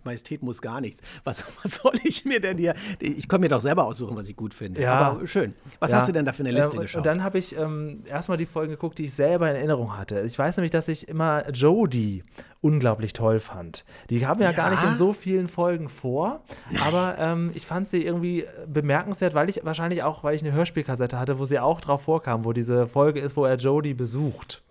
[0.05, 1.01] Majestät muss gar nichts.
[1.25, 2.75] Was, was soll ich mir denn hier?
[3.01, 4.81] Ich kann mir doch selber aussuchen, was ich gut finde.
[4.81, 4.95] Ja.
[4.95, 5.55] Aber schön.
[5.81, 5.99] Was ja.
[5.99, 6.99] hast du denn da für eine Liste ähm, geschaut?
[6.99, 10.21] Und dann habe ich ähm, erstmal die Folgen geguckt, die ich selber in Erinnerung hatte.
[10.21, 12.25] Ich weiß nämlich, dass ich immer Jodie
[12.61, 13.68] unglaublich toll fand.
[14.11, 16.83] Die haben ja, ja, gar nicht in so vielen Folgen vor, Nein.
[16.83, 21.19] aber ähm, ich fand sie irgendwie bemerkenswert, weil ich wahrscheinlich auch, weil ich eine Hörspielkassette
[21.19, 24.63] hatte, wo sie auch drauf vorkam, wo diese Folge ist, wo er Jodie besucht.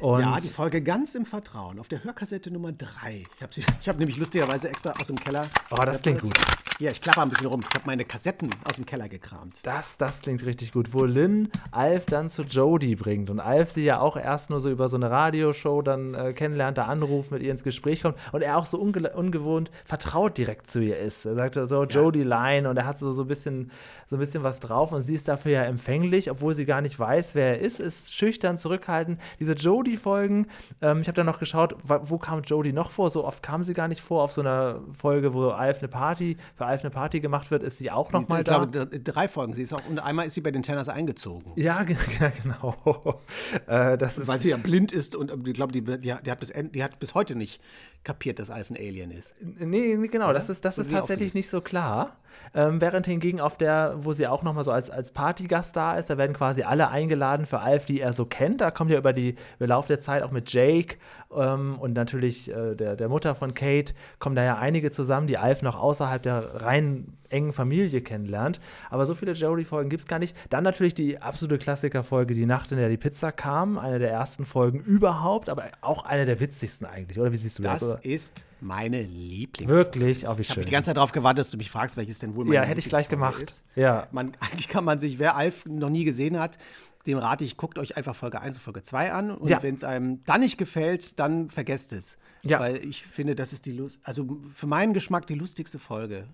[0.00, 3.26] Und ja, die Folge ganz im Vertrauen auf der Hörkassette Nummer 3.
[3.36, 3.52] Ich habe
[3.86, 5.46] hab nämlich lustigerweise extra aus dem Keller.
[5.70, 6.32] Oh, das klingt gut.
[6.80, 7.60] Ja, ich klapper ein bisschen rum.
[7.60, 9.58] Ich habe meine Kassetten aus dem Keller gekramt.
[9.64, 10.94] Das, das klingt richtig gut.
[10.94, 14.70] Wo Lynn Alf dann zu Jodie bringt und Alf sie ja auch erst nur so
[14.70, 18.40] über so eine Radioshow dann äh, kennenlernt, da anruft, mit ihr ins Gespräch kommt und
[18.40, 21.26] er auch so unge ungewohnt vertraut direkt zu ihr ist.
[21.26, 23.70] Er sagt so, Jodie Line und er hat so, so, ein bisschen,
[24.06, 26.98] so ein bisschen was drauf und sie ist dafür ja empfänglich, obwohl sie gar nicht
[26.98, 29.20] weiß, wer er ist, ist schüchtern, zurückhaltend.
[29.38, 30.46] Diese Jodie-Folgen,
[30.80, 33.10] ähm, ich habe dann noch geschaut, wo kam Jodie noch vor?
[33.10, 36.38] So oft kam sie gar nicht vor auf so einer Folge, wo Alf eine Party
[36.56, 38.64] für Alf eine Party gemacht wird, ist sie auch noch mal da.
[38.64, 39.54] Ich glaube, drei Folgen.
[39.54, 41.52] Sie ist auch, und einmal ist sie bei den Tenners eingezogen.
[41.60, 43.20] Ja, genau.
[43.66, 46.40] äh, das ist, Weil sie ja blind ist und ich glaube, die, die, die, hat
[46.40, 47.60] bis, die hat bis heute nicht
[48.02, 49.36] kapiert, dass Alf ein Alien ist.
[49.40, 50.26] Nee, genau.
[50.26, 50.34] Oder?
[50.34, 52.16] Das ist, das ist tatsächlich nicht so klar.
[52.54, 56.10] Ähm, während hingegen auf der, wo sie auch nochmal so als, als Partygast da ist,
[56.10, 58.60] da werden quasi alle eingeladen für Alf, die er so kennt.
[58.60, 60.96] Da kommt ja über die über Lauf der Zeit auch mit Jake
[61.34, 65.38] ähm, und natürlich äh, der, der Mutter von Kate kommen da ja einige zusammen, die
[65.38, 68.60] Alf noch außerhalb der rein engen Familie kennenlernt.
[68.90, 70.36] Aber so viele Jodie-Folgen gibt es gar nicht.
[70.50, 73.78] Dann natürlich die absolute Klassikerfolge Die Nacht, in der die Pizza kam.
[73.78, 77.20] Eine der ersten Folgen überhaupt, aber auch eine der witzigsten eigentlich.
[77.20, 77.80] Oder wie siehst du das?
[77.80, 79.84] Das ist meine Lieblingsfolge.
[79.84, 80.26] Wirklich?
[80.26, 80.52] Auch wie schön.
[80.52, 82.56] Ich habe die ganze Zeit darauf gewartet, dass du mich fragst, welches denn wohl meine
[82.56, 83.42] Ja, hätte ich gleich gemacht.
[83.42, 83.62] Ist.
[83.76, 84.08] Ja.
[84.10, 86.58] Man, eigentlich kann man sich, wer Alf noch nie gesehen hat,
[87.06, 89.30] dem rate ich, guckt euch einfach Folge 1 und Folge 2 an.
[89.30, 89.62] Und ja.
[89.62, 92.18] wenn es einem dann nicht gefällt, dann vergesst es.
[92.42, 92.60] Ja.
[92.60, 96.26] Weil ich finde, das ist die Lust, also für meinen Geschmack die lustigste Folge.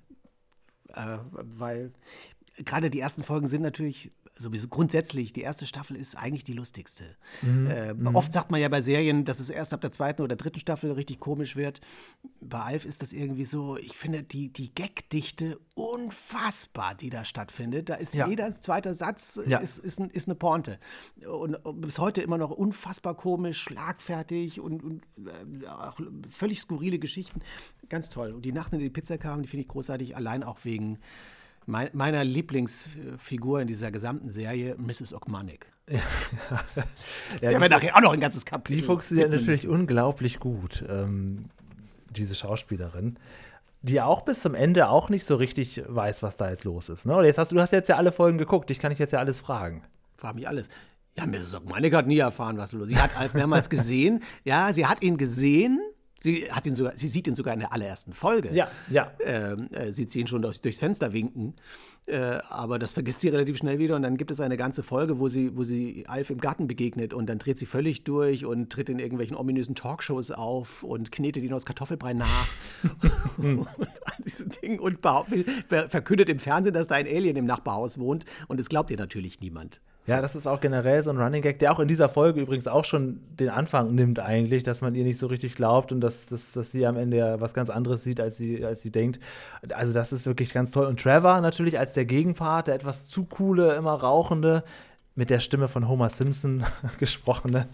[0.88, 1.92] Äh, weil
[2.64, 7.05] gerade die ersten Folgen sind natürlich sowieso grundsätzlich, die erste Staffel ist eigentlich die lustigste.
[7.42, 7.66] Mhm.
[7.70, 8.14] Äh, mhm.
[8.14, 10.92] Oft sagt man ja bei Serien, dass es erst ab der zweiten oder dritten Staffel
[10.92, 11.81] richtig komisch wird.
[12.40, 17.88] Bei Alf ist das irgendwie so, ich finde die, die Gagdichte unfassbar, die da stattfindet.
[17.88, 18.29] Da ist ja.
[18.29, 19.59] jeder zweite Satz ja.
[19.59, 20.79] ist, ist, ein, ist, eine Pointe.
[21.27, 27.40] Und bis heute immer noch unfassbar komisch, schlagfertig und, und äh, auch völlig skurrile Geschichten.
[27.88, 28.33] Ganz toll.
[28.33, 30.99] Und die Nacht, in der die Pizza kam, die finde ich großartig, allein auch wegen
[31.66, 35.14] mein, meiner Lieblingsfigur in dieser gesamten Serie, Mrs.
[35.14, 35.66] Ogmanik.
[35.88, 35.98] Ja,
[37.40, 38.81] ja, Der wäre nachher auch noch ein ganzes Kapitel.
[38.81, 41.46] Die funktioniert natürlich unglaublich gut, ähm,
[42.11, 43.18] diese Schauspielerin
[43.83, 47.07] die auch bis zum Ende auch nicht so richtig weiß, was da jetzt los ist.
[47.07, 47.24] Ne?
[47.24, 49.20] jetzt hast du, du hast jetzt ja alle Folgen geguckt, ich kann dich jetzt ja
[49.20, 49.85] alles fragen.
[50.16, 50.68] Frag mich alles.
[51.16, 51.55] Ja, Mrs.
[51.55, 52.88] Ogmanik hat nie erfahren, was los ist.
[52.90, 54.22] Sie hat Alf mehrmals gesehen.
[54.44, 55.81] Ja, sie hat ihn gesehen
[56.18, 58.50] Sie, hat ihn sogar, sie sieht ihn sogar in der allerersten Folge.
[58.52, 59.12] Ja, ja.
[59.20, 61.55] Ähm, äh, sieht sie ihn schon durch, durchs Fenster winken.
[62.07, 63.96] Äh, aber das vergisst sie relativ schnell wieder.
[63.96, 67.12] Und dann gibt es eine ganze Folge, wo sie, wo sie Alf im Garten begegnet.
[67.12, 71.44] Und dann dreht sie völlig durch und tritt in irgendwelchen ominösen Talkshows auf und knetet
[71.44, 72.48] ihn aus Kartoffelbrei nach.
[73.37, 73.68] und
[74.24, 78.24] diese Dinge und verkündet im Fernsehen, dass da ein Alien im Nachbarhaus wohnt.
[78.48, 79.83] Und das glaubt ihr natürlich niemand.
[80.07, 82.69] Ja, das ist auch generell so ein Running Gag, der auch in dieser Folge übrigens
[82.69, 86.27] auch schon den Anfang nimmt eigentlich, dass man ihr nicht so richtig glaubt und dass,
[86.27, 89.19] dass, dass sie am Ende ja was ganz anderes sieht, als sie, als sie denkt.
[89.75, 90.87] Also das ist wirklich ganz toll.
[90.87, 94.62] Und Trevor natürlich als der Gegenpart, der etwas zu coole, immer rauchende,
[95.16, 96.62] mit der Stimme von Homer Simpson
[96.98, 97.68] gesprochene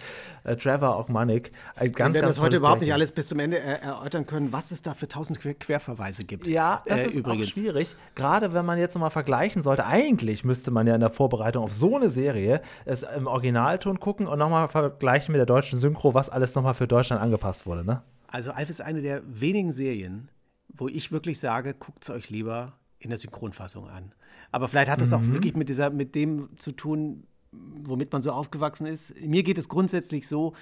[0.45, 1.51] äh, Trevor Ogmanik.
[1.75, 4.53] Ein ganz, Wir werden das heute überhaupt nicht alles bis zum Ende er erörtern können,
[4.53, 6.47] was es da für tausend Querverweise gibt.
[6.47, 7.49] Ja, das äh, ist übrigens.
[7.49, 7.97] auch schwierig.
[8.15, 9.85] Gerade wenn man jetzt nochmal vergleichen sollte.
[9.85, 14.29] Eigentlich müsste man ja in der Vorbereitung auf so eine Serie es im Originalton gucken
[14.29, 17.85] und nochmal vergleichen mit der deutschen Synchro, was alles nochmal für Deutschland angepasst wurde.
[17.85, 18.03] Ne?
[18.29, 20.31] Also Alf ist eine der wenigen Serien,
[20.69, 24.15] wo ich wirklich sage, guckt es euch lieber in der Synchronfassung an.
[24.53, 25.15] Aber vielleicht hat das mhm.
[25.17, 29.15] auch wirklich mit, dieser, mit dem zu tun, womit man so aufgewachsen ist.
[29.21, 30.55] Mir geht es grundsätzlich so,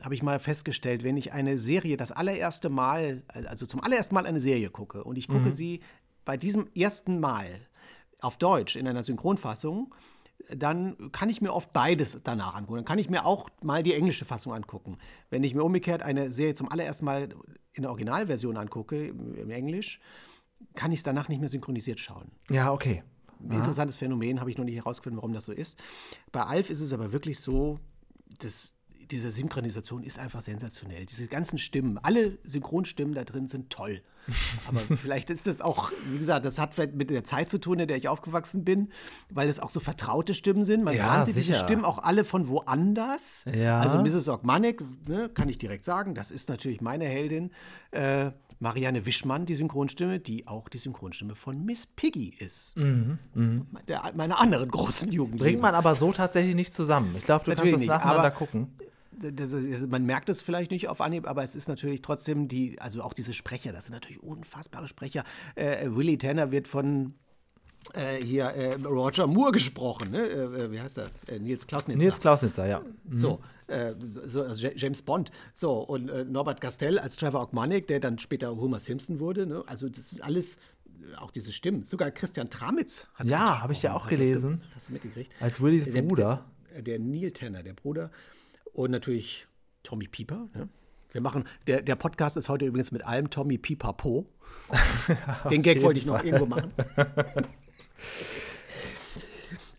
[0.00, 4.26] habe ich mal festgestellt, wenn ich eine Serie das allererste Mal, also zum allerersten Mal
[4.26, 5.52] eine Serie gucke und ich gucke mhm.
[5.52, 5.80] sie
[6.24, 7.46] bei diesem ersten Mal
[8.20, 9.94] auf Deutsch in einer Synchronfassung,
[10.54, 12.76] dann kann ich mir oft beides danach angucken.
[12.76, 14.98] Dann kann ich mir auch mal die englische Fassung angucken.
[15.30, 17.28] Wenn ich mir umgekehrt eine Serie zum allerersten Mal
[17.72, 20.00] in der Originalversion angucke, im Englisch,
[20.74, 22.30] kann ich es danach nicht mehr synchronisiert schauen.
[22.50, 23.02] Ja, okay.
[23.40, 25.78] Ein interessantes Phänomen, habe ich noch nicht herausgefunden, warum das so ist.
[26.32, 27.78] Bei Alf ist es aber wirklich so,
[28.40, 28.74] dass
[29.10, 31.06] diese Synchronisation ist einfach sensationell.
[31.06, 34.02] Diese ganzen Stimmen, alle Synchronstimmen da drin sind toll.
[34.68, 37.78] Aber vielleicht ist das auch, wie gesagt, das hat vielleicht mit der Zeit zu tun,
[37.78, 38.90] in der ich aufgewachsen bin,
[39.30, 40.84] weil es auch so vertraute Stimmen sind.
[40.84, 41.46] Man ja, kannte sicher.
[41.46, 43.44] diese Stimmen auch alle von woanders.
[43.50, 43.78] Ja.
[43.78, 44.28] Also Mrs.
[44.28, 47.50] Ogmanik, ne, kann ich direkt sagen, das ist natürlich meine Heldin.
[47.90, 52.76] Äh, Marianne Wischmann, die Synchronstimme, die auch die Synchronstimme von Miss Piggy ist.
[52.76, 53.66] Mhm, mh.
[53.86, 55.38] Der, meiner anderen großen Jugend.
[55.40, 57.14] Bringt man aber so tatsächlich nicht zusammen.
[57.16, 58.68] Ich glaube, du natürlich kannst das nacheinander gucken
[59.20, 59.52] das,
[59.88, 63.12] man merkt es vielleicht nicht auf Anhieb, aber es ist natürlich trotzdem die, also auch
[63.12, 65.24] diese Sprecher, das sind natürlich unfassbare Sprecher.
[65.54, 67.14] Äh, Willie Tanner wird von
[67.94, 70.20] äh, hier äh, Roger Moore gesprochen, ne?
[70.20, 71.10] Äh, äh, wie heißt er?
[71.26, 71.98] Äh, Nils Klausnitzer.
[71.98, 72.80] Nils Klausnitzer, ja.
[72.80, 73.12] Mhm.
[73.12, 73.40] So,
[74.24, 75.30] so also James Bond.
[75.54, 79.46] So, und Norbert Castell als Trevor Ogmanik, der dann später Homer Simpson wurde.
[79.46, 79.62] Ne?
[79.66, 80.58] Also, das sind alles
[81.16, 81.84] auch diese Stimmen.
[81.84, 84.62] Sogar Christian Tramitz hat Ja, habe ich ja auch hast gelesen.
[84.74, 85.32] Hast du mitgekriegt?
[85.40, 86.44] Als Willys Bruder.
[86.70, 88.10] Der, der, der Neil Tanner, der Bruder
[88.72, 89.46] und natürlich
[89.82, 90.48] Tommy Pieper.
[90.54, 90.68] Ne?
[91.12, 94.26] Wir machen, der, der Podcast ist heute übrigens mit allem Tommy Pieper Po.
[95.50, 96.72] Den Gag wollte ich noch irgendwo machen.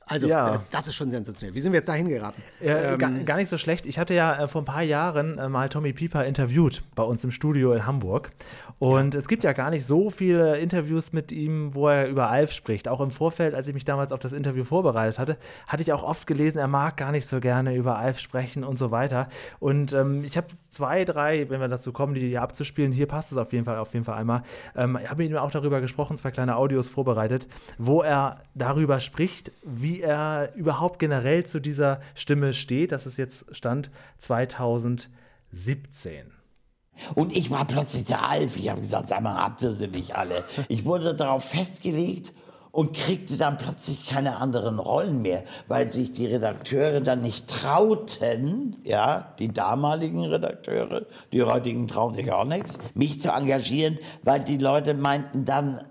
[0.10, 0.52] Also, ja.
[0.52, 1.54] das, das, ist schon sensationell.
[1.54, 2.42] Wie sind wir jetzt dahin geraten?
[2.62, 3.86] Äh, ähm, gar, gar, nicht so schlecht.
[3.86, 7.24] Ich hatte ja äh, vor ein paar Jahren äh, mal Tommy Pieper interviewt bei uns
[7.24, 8.32] im Studio in Hamburg.
[8.80, 12.54] Und es gibt ja gar nicht so viele Interviews mit ihm, wo er über Alf
[12.54, 12.88] spricht.
[12.88, 15.38] Auch im Vorfeld, als ich mich damals auf das Interview vorbereitet hatte,
[15.68, 18.80] hatte ich auch oft gelesen, er mag gar nicht so gerne über Alf sprechen und
[18.80, 19.28] so weiter.
[19.60, 23.34] Und ähm, ich habe zwei, drei, wenn wir dazu kommen, die hier abzuspielen, hier passt
[23.34, 24.44] es auf jeden Fall, auf jeden Fall einmal.
[24.78, 29.02] Ähm, ich habe mit ihm auch darüber gesprochen, zwei kleine Audios vorbereitet, wo er darüber
[29.02, 32.94] spricht, wie er überhaupt generell zu dieser Stimme steht.
[32.94, 36.39] Das ist jetzt Stand 2017.
[37.16, 38.58] Und ich war plötzlich der Alf.
[38.58, 40.44] Ich habe gesagt, sag mal, habt ihr sie nicht alle?
[40.68, 42.34] Ich wurde darauf festgelegt
[42.72, 48.78] und kriegte dann plötzlich keine anderen Rollen mehr, weil sich die Redakteure dann nicht trauten,
[48.84, 54.58] ja, die damaligen Redakteure, die heutigen trauen sich auch nichts, mich zu engagieren, weil die
[54.58, 55.84] Leute meinten dann,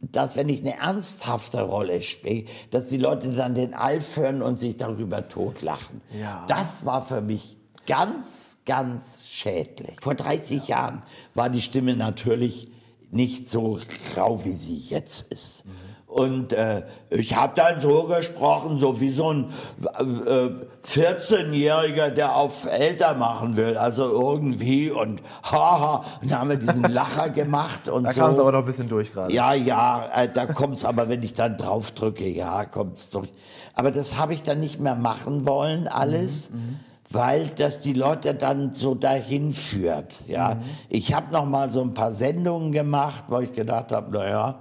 [0.00, 4.58] dass wenn ich eine ernsthafte Rolle spiele, dass die Leute dann den Alf hören und
[4.58, 6.02] sich darüber totlachen.
[6.20, 6.44] Ja.
[6.46, 9.96] Das war für mich ganz, ganz schädlich.
[10.00, 10.76] Vor 30 ja.
[10.76, 11.02] Jahren
[11.34, 12.68] war die Stimme natürlich
[13.10, 13.78] nicht so
[14.16, 15.64] rau, wie sie jetzt ist.
[15.64, 15.70] Mhm.
[16.14, 20.48] Und äh, ich habe dann so gesprochen, so wie so ein äh,
[20.86, 23.76] 14-Jähriger, der auf älter machen will.
[23.76, 26.04] Also irgendwie und haha.
[26.22, 28.20] Und dann haben wir diesen Lacher gemacht und da so.
[28.20, 29.32] Da kam es aber noch ein bisschen durch gerade.
[29.32, 33.10] Ja, ja, äh, da kommt es aber, wenn ich dann drauf drücke, ja, kommt es
[33.10, 33.30] durch.
[33.74, 36.50] Aber das habe ich dann nicht mehr machen wollen, alles.
[36.50, 40.20] Mhm, mhm weil das die Leute dann so dahin führt.
[40.26, 40.62] Ja, mhm.
[40.88, 44.60] ich habe noch mal so ein paar Sendungen gemacht, wo ich gedacht habe, naja,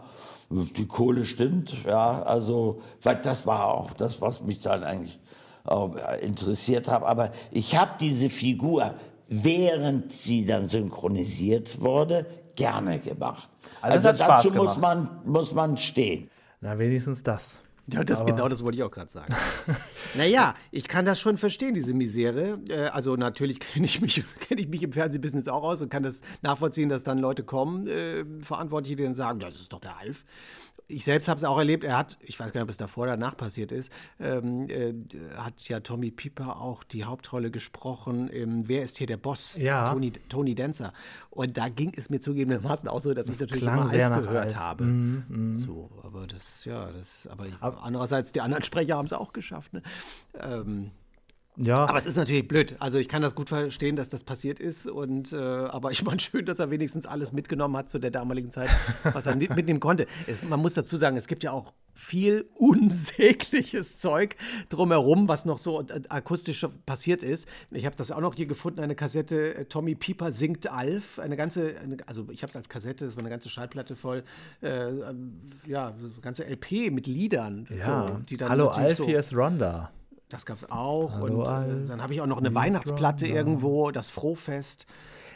[0.49, 5.19] die Kohle stimmt, ja, also, weil das war auch das, was mich dann eigentlich
[5.67, 7.03] äh, interessiert hat.
[7.03, 8.93] Aber ich habe diese Figur,
[9.27, 12.25] während sie dann synchronisiert wurde,
[12.55, 13.49] gerne gemacht.
[13.81, 16.29] Also, also dazu muss man, muss man stehen.
[16.61, 17.61] Na, wenigstens das.
[17.91, 19.35] Ja, das, genau das wollte ich auch gerade sagen.
[20.15, 22.59] naja, ich kann das schon verstehen, diese Misere.
[22.69, 26.03] Äh, also natürlich kenne ich, mich, kenn ich mich im Fernsehbusiness auch aus und kann
[26.03, 29.97] das nachvollziehen, dass dann Leute kommen, äh, Verantwortliche, die dann sagen, das ist doch der
[29.97, 30.23] Alf
[30.87, 33.03] ich selbst habe es auch erlebt, er hat, ich weiß gar nicht, ob es davor
[33.03, 34.93] oder danach passiert ist, ähm, äh,
[35.37, 39.55] hat ja Tommy Pieper auch die Hauptrolle gesprochen im Wer ist hier der Boss?
[39.57, 39.89] Ja.
[39.91, 40.93] Tony, Tony Dancer.
[41.29, 44.55] Und da ging es mir zugegebenermaßen auch so, dass ich natürlich immer Alf gehört Alf.
[44.55, 44.83] habe.
[44.85, 45.51] Mm, mm.
[45.53, 49.73] So, aber das, ja, das, aber, aber andererseits, die anderen Sprecher haben es auch geschafft.
[49.73, 49.81] Ne?
[50.39, 50.91] Ähm,
[51.57, 51.85] ja.
[51.85, 52.75] Aber es ist natürlich blöd.
[52.79, 54.87] Also ich kann das gut verstehen, dass das passiert ist.
[54.87, 58.49] Und, äh, aber ich meine schön, dass er wenigstens alles mitgenommen hat zu der damaligen
[58.49, 58.69] Zeit,
[59.03, 60.07] was er mitnehmen konnte.
[60.27, 64.35] Es, man muss dazu sagen, es gibt ja auch viel unsägliches Zeug
[64.69, 67.47] drumherum, was noch so akustisch passiert ist.
[67.69, 71.19] Ich habe das auch noch hier gefunden, eine Kassette äh, Tommy Pieper singt Alf.
[71.19, 74.23] Eine ganze, eine, also ich habe es als Kassette, das war eine ganze Schallplatte voll,
[74.61, 74.91] äh,
[75.67, 77.67] ja, eine ganze LP mit Liedern.
[77.69, 78.07] Ja.
[78.07, 79.91] So, die dann Hallo Alf, so, hier ist Ronda.
[80.33, 81.13] Das gab es auch.
[81.19, 84.87] Hallo, und äh, dann habe ich auch noch eine Weihnachtsplatte irgendwo, das Frohfest.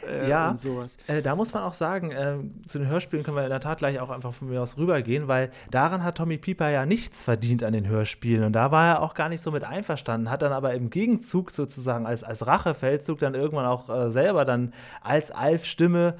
[0.04, 0.96] äh, ja, und sowas.
[1.06, 3.78] Äh, da muss man auch sagen, äh, zu den Hörspielen können wir in der Tat
[3.78, 7.62] gleich auch einfach von mir aus rübergehen, weil daran hat Tommy Pieper ja nichts verdient
[7.62, 10.52] an den Hörspielen und da war er auch gar nicht so mit einverstanden, hat dann
[10.52, 16.16] aber im Gegenzug sozusagen als, als Rachefeldzug dann irgendwann auch äh, selber dann als Alf-Stimme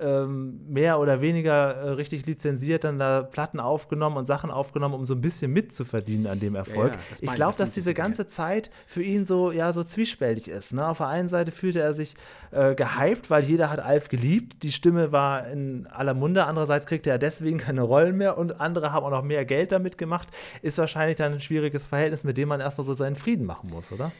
[0.00, 5.06] ähm, mehr oder weniger äh, richtig lizenziert dann da Platten aufgenommen und Sachen aufgenommen, um
[5.06, 6.92] so ein bisschen mitzuverdienen an dem Erfolg.
[6.92, 10.48] Ja, ja, ich glaube, das dass diese ganze Zeit für ihn so, ja, so zwiespältig
[10.48, 10.72] ist.
[10.72, 10.86] Ne?
[10.86, 12.14] Auf der einen Seite fühlte er sich
[12.50, 14.62] äh, gehypt, weil jeder hat Alf geliebt.
[14.62, 16.44] Die Stimme war in aller Munde.
[16.44, 19.98] Andererseits kriegte er deswegen keine Rollen mehr und andere haben auch noch mehr Geld damit
[19.98, 20.28] gemacht.
[20.62, 23.92] Ist wahrscheinlich dann ein schwieriges Verhältnis, mit dem man erstmal so seinen Frieden machen muss,
[23.92, 24.10] oder?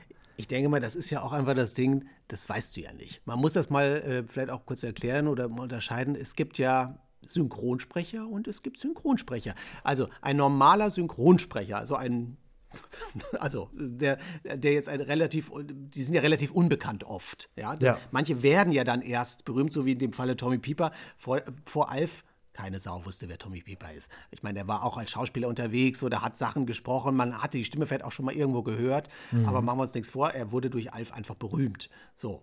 [0.41, 3.21] Ich denke mal, das ist ja auch einfach das Ding, das weißt du ja nicht.
[3.27, 6.15] Man muss das mal äh, vielleicht auch kurz erklären oder mal unterscheiden.
[6.15, 9.55] Es gibt ja Synchronsprecher und es gibt Synchronsprecher.
[9.85, 12.39] Also ein normaler Synchronsprecher, also ein
[13.39, 17.51] also der, der jetzt ein relativ, die sind ja relativ unbekannt oft.
[17.57, 17.77] Ja?
[17.83, 17.99] Ja.
[18.11, 20.91] Manche werden ja dann erst berühmt, so wie in dem Falle Tommy Pieper.
[21.19, 22.25] Vor, vor Alf
[22.61, 24.11] keine Sau wusste, wer Tommy Pieper ist.
[24.31, 27.17] Ich meine, der war auch als Schauspieler unterwegs oder hat Sachen gesprochen.
[27.17, 29.09] Man hatte die Stimme vielleicht auch schon mal irgendwo gehört.
[29.47, 31.89] Aber machen wir uns nichts vor, er wurde durch Alf einfach berühmt.
[32.15, 32.43] So.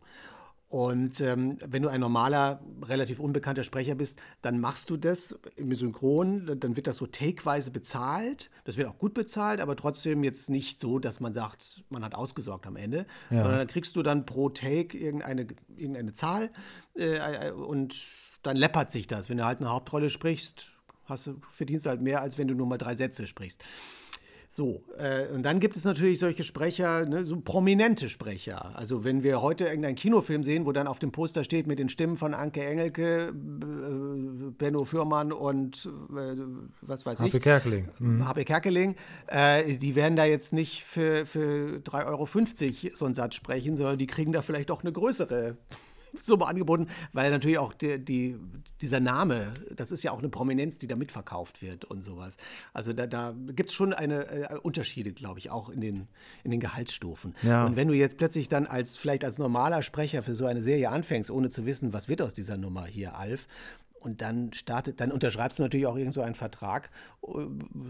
[0.69, 5.73] Und ähm, wenn du ein normaler, relativ unbekannter Sprecher bist, dann machst du das im
[5.73, 8.49] Synchron, dann wird das so takeweise bezahlt.
[8.65, 12.15] Das wird auch gut bezahlt, aber trotzdem jetzt nicht so, dass man sagt, man hat
[12.15, 13.05] ausgesorgt am Ende.
[13.29, 13.43] Ja.
[13.43, 16.49] Sondern dann kriegst du dann pro Take irgendeine, irgendeine Zahl
[16.95, 17.95] äh, und
[18.47, 19.29] dann läppert sich das.
[19.29, 20.65] Wenn du halt eine Hauptrolle sprichst,
[21.05, 23.63] hast du, verdienst du halt mehr, als wenn du nur mal drei Sätze sprichst.
[24.49, 28.77] So, äh, und dann gibt es natürlich solche Sprecher, ne, so prominente Sprecher.
[28.77, 31.89] Also wenn wir heute irgendeinen Kinofilm sehen, wo dann auf dem Poster steht mit den
[31.89, 36.37] Stimmen von Anke Engelke, äh, Benno Fürmann und äh,
[36.79, 37.89] was weiß Happy ich, Kerkeling.
[37.99, 38.25] Mhm.
[38.25, 38.95] Habe Kerkeling,
[39.27, 43.97] äh, die werden da jetzt nicht für, für 3,50 Euro so einen Satz sprechen, sondern
[43.97, 45.57] die kriegen da vielleicht auch eine größere
[46.13, 48.37] Summe angeboten, weil natürlich auch die, die,
[48.81, 52.37] dieser Name, das ist ja auch eine Prominenz, die da mitverkauft wird und sowas.
[52.73, 56.07] Also da, da gibt es schon eine, äh, Unterschiede, glaube ich, auch in den,
[56.43, 57.35] in den Gehaltsstufen.
[57.43, 57.65] Ja.
[57.65, 60.89] Und wenn du jetzt plötzlich dann als vielleicht als normaler Sprecher für so eine Serie
[60.89, 63.47] anfängst, ohne zu wissen, was wird aus dieser Nummer hier, Alf,
[64.07, 66.89] und dann startet, dann unterschreibst du natürlich auch irgend so einen Vertrag,
[67.23, 67.27] äh,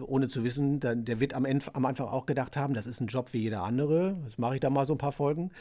[0.02, 3.00] ohne zu wissen, dann, der wird am, Ende, am Anfang auch gedacht haben, das ist
[3.02, 4.18] ein Job wie jeder andere.
[4.26, 5.52] Das mache ich da mal so ein paar Folgen.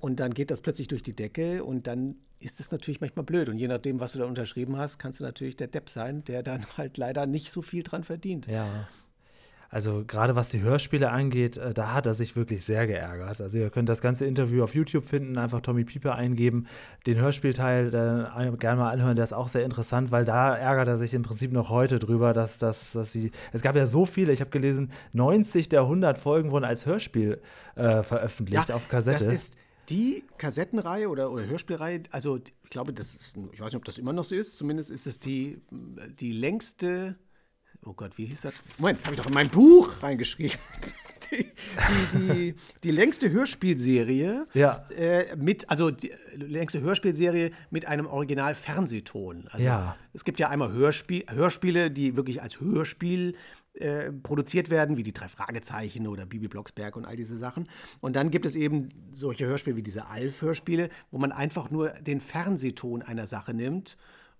[0.00, 3.48] Und dann geht das plötzlich durch die Decke und dann ist es natürlich manchmal blöd.
[3.48, 6.42] Und je nachdem, was du da unterschrieben hast, kannst du natürlich der Depp sein, der
[6.42, 8.48] dann halt leider nicht so viel dran verdient.
[8.48, 8.88] Ja.
[9.74, 13.40] Also gerade was die Hörspiele angeht, äh, da hat er sich wirklich sehr geärgert.
[13.40, 16.68] Also ihr könnt das ganze Interview auf YouTube finden, einfach Tommy Pieper eingeben,
[17.08, 20.96] den Hörspielteil äh, gerne mal anhören, der ist auch sehr interessant, weil da ärgert er
[20.96, 24.32] sich im Prinzip noch heute drüber, dass, dass, dass sie, es gab ja so viele,
[24.32, 27.40] ich habe gelesen, 90 der 100 Folgen wurden als Hörspiel
[27.74, 29.24] äh, veröffentlicht auf Kassette.
[29.24, 29.56] Das ist
[29.88, 33.98] die Kassettenreihe oder, oder Hörspielreihe, also ich glaube, das ist, ich weiß nicht, ob das
[33.98, 35.60] immer noch so ist, zumindest ist es die,
[36.20, 37.16] die längste,
[37.84, 38.54] oh Gott, wie hieß das?
[38.78, 40.58] Moment, habe ich doch in mein Buch reingeschrieben.
[41.30, 44.86] Die, die, die, die längste Hörspielserie Ja.
[44.94, 49.48] äh, mit, also die längste Hörspielserie mit einem Original-Fernsehton.
[49.50, 49.96] Also Ja.
[50.12, 53.36] es gibt ja einmal Hörspiel, Hörspiele, die wirklich als Hörspiel
[53.74, 57.68] äh, produziert werden, wie die drei Fragezeichen oder Bibi Blocksberg und all diese Sachen.
[58.00, 62.20] Und dann gibt es eben solche Hörspiele wie diese Alf-Hörspiele, wo man einfach nur den
[62.20, 63.96] Fernsehton einer Sache nimmt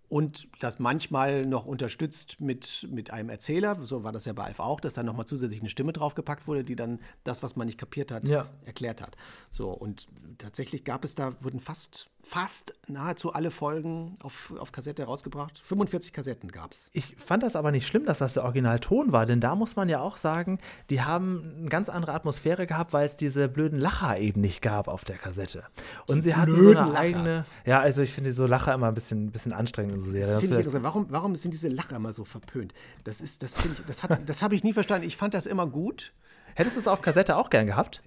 [0.08, 3.76] und das manchmal noch unterstützt mit, mit einem Erzähler.
[3.84, 6.62] So war das ja bei Alf auch, dass dann nochmal zusätzlich eine Stimme draufgepackt wurde,
[6.64, 8.46] die dann das, was man nicht kapiert hat, Ja.
[8.64, 9.16] erklärt hat.
[9.50, 10.06] So, und
[10.38, 15.58] tatsächlich gab es da, wurden fast, fast nahezu alle Folgen auf, auf Kassette rausgebracht.
[15.64, 16.90] 45 Kassetten gab es.
[16.92, 19.88] Ich fand das aber nicht schlimm, dass das der Originalton war, denn da muss man
[19.88, 20.58] ja auch sagen,
[20.90, 24.88] die haben eine ganz andere Atmosphäre gehabt, weil es diese blöden Lacher eben nicht gab
[24.88, 25.64] auf der Kassette.
[26.06, 26.98] Und sie hatten so eine Lacher.
[26.98, 30.20] eigene, ja, also ich finde so Lacher immer ein bisschen, ein bisschen anstrengend Serien.
[30.22, 30.84] Das Das finde ich interessant.
[30.84, 32.72] Warum, warum sind diese Lacher immer so verpönt?
[33.04, 35.06] Das ist, das finde ich, das, hat- das habe ich nie verstanden.
[35.06, 36.12] Ich fand das immer gut.
[36.54, 38.02] Hättest du es auf Kassette auch gern gehabt?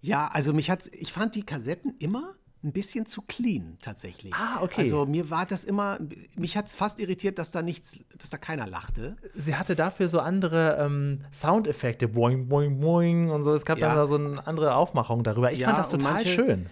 [0.00, 2.34] Ja, also mich hat's, ich fand die Kassetten immer
[2.64, 4.32] ein bisschen zu clean tatsächlich.
[4.34, 4.82] Ah, okay.
[4.82, 5.98] Also mir war das immer,
[6.36, 9.16] mich hat es fast irritiert, dass da nichts, dass da keiner lachte.
[9.34, 13.52] Sie hatte dafür so andere ähm, Soundeffekte, boing, boing, boing und so.
[13.54, 13.88] Es gab Ja.
[13.88, 15.50] dann da so eine andere Aufmachung darüber.
[15.52, 16.66] Ich Ja, fand das total manche- schön.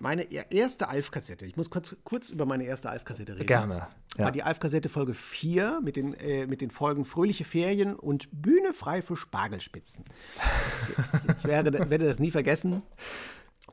[0.00, 3.46] Meine e- erste Alf-Kassette, ich muss kurz, kurz über meine erste Alf-Kassette reden.
[3.46, 3.86] Gerne.
[4.16, 4.24] Ja.
[4.24, 8.74] War die Alf-Kassette Folge 4 mit den, äh, mit den Folgen Fröhliche Ferien und Bühne
[8.74, 10.04] frei für Spargelspitzen.
[11.38, 12.82] ich werde, werde das nie vergessen,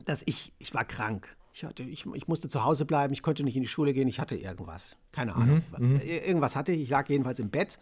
[0.04, 1.28] dass ich, ich war krank.
[1.54, 4.08] Ich, hatte, ich, ich musste zu Hause bleiben, ich konnte nicht in die Schule gehen,
[4.08, 4.96] ich hatte irgendwas.
[5.12, 5.62] Keine Ahnung.
[5.78, 6.82] Ir- Irgendwas hatte ich.
[6.82, 7.78] Ich lag jedenfalls im Bett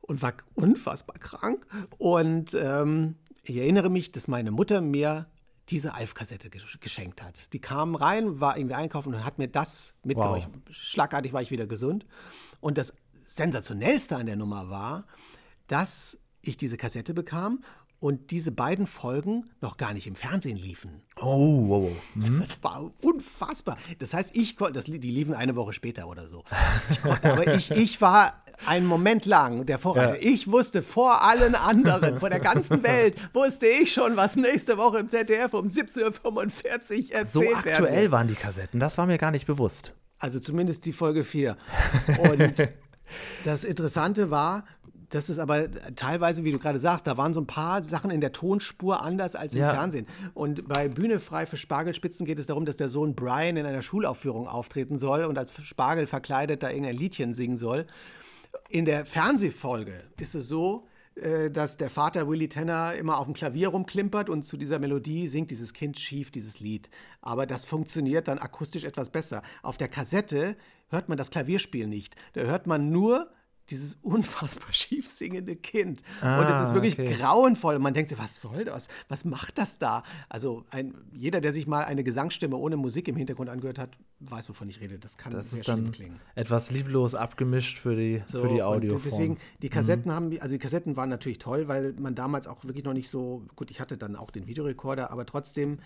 [0.00, 1.64] und war unfassbar krank.
[1.98, 3.14] Und ähm,
[3.44, 5.26] ich erinnere mich, dass meine Mutter mir
[5.68, 7.52] diese Alf-Kassette geschenkt hat.
[7.52, 10.48] Die kam rein, war irgendwie einkaufen und hat mir das mitgebracht.
[10.52, 10.74] Wow.
[10.74, 12.06] Schlagartig war ich wieder gesund.
[12.60, 12.94] Und das
[13.26, 15.06] Sensationellste an der Nummer war,
[15.66, 17.62] dass ich diese Kassette bekam
[18.00, 21.02] und diese beiden Folgen noch gar nicht im Fernsehen liefen.
[21.16, 21.90] Oh, wow.
[22.14, 22.40] Mhm.
[22.40, 23.76] Das war unfassbar.
[23.98, 26.44] Das heißt, ich konnte, die liefen eine Woche später oder so.
[26.90, 30.16] Ich konnte, aber ich, ich war einen Moment lang der Vorreiter.
[30.16, 30.28] Ja.
[30.32, 34.98] Ich wusste vor allen anderen, vor der ganzen Welt, wusste ich schon, was nächste Woche
[34.98, 38.12] im ZDF um 17.45 Uhr erzählt So aktuell werden.
[38.12, 39.92] waren die Kassetten, das war mir gar nicht bewusst.
[40.18, 41.56] Also zumindest die Folge 4.
[42.18, 42.68] Und
[43.44, 44.64] das Interessante war,
[45.10, 48.20] das ist aber teilweise, wie du gerade sagst, da waren so ein paar Sachen in
[48.20, 49.72] der Tonspur anders als im ja.
[49.72, 50.06] Fernsehen.
[50.34, 53.80] Und bei Bühne frei für Spargelspitzen geht es darum, dass der Sohn Brian in einer
[53.80, 57.86] Schulaufführung auftreten soll und als Spargel verkleidet da irgendein Liedchen singen soll.
[58.68, 60.86] In der Fernsehfolge ist es so,
[61.16, 65.26] äh, dass der Vater Willy Tanner immer auf dem Klavier rumklimpert und zu dieser Melodie
[65.26, 66.90] singt dieses Kind schief dieses Lied.
[67.20, 69.42] Aber das funktioniert dann akustisch etwas besser.
[69.62, 70.56] Auf der Kassette
[70.88, 72.14] hört man das Klavierspiel nicht.
[72.34, 73.30] Da hört man nur
[73.70, 76.00] dieses unfassbar schief singende Kind.
[76.20, 77.14] Ah, und es ist wirklich okay.
[77.14, 77.76] grauenvoll.
[77.76, 78.88] Und man denkt sich, was soll das?
[79.08, 80.02] Was macht das da?
[80.28, 84.48] Also ein, jeder, der sich mal eine Gesangsstimme ohne Musik im Hintergrund angehört hat, weiß,
[84.48, 84.98] wovon ich rede.
[84.98, 86.20] Das kann das sehr ist dann klingen.
[86.34, 89.00] Etwas lieblos abgemischt für die, so, für die Audio.
[89.04, 90.14] Deswegen, die Kassetten mhm.
[90.14, 93.44] haben, also die Kassetten waren natürlich toll, weil man damals auch wirklich noch nicht so,
[93.56, 95.78] gut, ich hatte dann auch den Videorekorder, aber trotzdem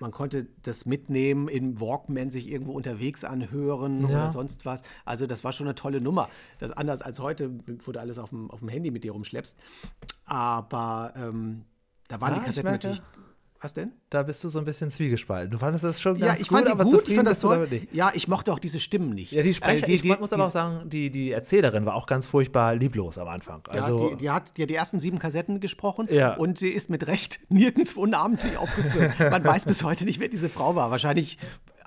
[0.00, 4.06] man konnte das mitnehmen, in Walkman sich irgendwo unterwegs anhören ja.
[4.06, 4.82] oder sonst was.
[5.04, 6.28] Also das war schon eine tolle Nummer.
[6.58, 7.50] Das anders als heute,
[7.84, 9.56] wo du alles auf dem, auf dem Handy mit dir rumschleppst.
[10.24, 11.64] Aber ähm,
[12.08, 13.02] da waren ja, die Kassetten natürlich
[13.60, 13.92] was denn?
[14.10, 15.50] Da bist du so ein bisschen zwiegespalten.
[15.50, 17.40] Du fandest das schon ganz ja, ich gut, fand die aber gut, ich fand das
[17.40, 17.68] toll.
[17.92, 19.32] Ja, ich mochte auch diese Stimmen nicht.
[19.32, 21.94] Ja, die Sprecher, also die, die, ich muss aber auch sagen, die, die Erzählerin war
[21.94, 23.62] auch ganz furchtbar lieblos am Anfang.
[23.68, 26.34] Also, ja, die, die, hat, die die ersten sieben Kassetten gesprochen ja.
[26.34, 29.18] und sie ist mit Recht nirgendwo namentlich aufgeführt.
[29.18, 30.90] Man weiß bis heute nicht, wer diese Frau war.
[30.90, 31.38] Wahrscheinlich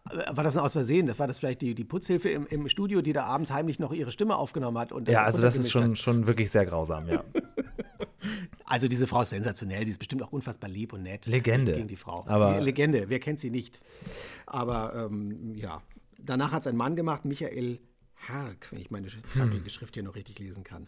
[0.10, 1.05] war das ein aus Versehen?
[1.05, 3.93] Das war das vielleicht die, die Putzhilfe im, im Studio, die da abends heimlich noch
[3.93, 4.91] ihre Stimme aufgenommen hat?
[4.91, 7.24] Und ja, also das ist schon, schon wirklich sehr grausam, ja.
[8.66, 11.26] Also diese Frau ist sensationell, die ist bestimmt auch unfassbar lieb und nett.
[11.26, 11.74] Legende.
[11.74, 12.24] gegen die Frau.
[12.28, 13.82] Aber Legende, wer kennt sie nicht?
[14.45, 15.82] Aber ähm, ja,
[16.20, 17.80] danach hat es ein Mann gemacht, Michael
[18.28, 19.70] Hark, wenn ich meine hm.
[19.70, 20.88] Schrift hier noch richtig lesen kann.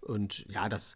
[0.00, 0.94] Und ja, das,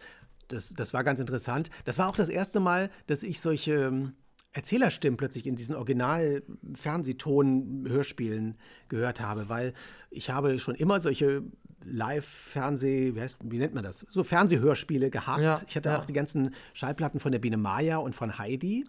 [0.49, 1.69] das, das war ganz interessant.
[1.85, 4.15] Das war auch das erste Mal, dass ich solche ähm,
[4.53, 9.73] Erzählerstimmen plötzlich in diesen Original-Fernsehton-Hörspielen gehört habe, weil
[10.11, 11.43] ich habe schon immer solche
[11.85, 14.05] Live-Fernseh, wie, wie, nennt man das?
[14.09, 15.41] So Fernsehhörspiele gehabt.
[15.41, 15.99] Ja, ich hatte ja.
[15.99, 18.85] auch die ganzen Schallplatten von der Biene Maya und von Heidi,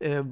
[0.00, 0.24] äh,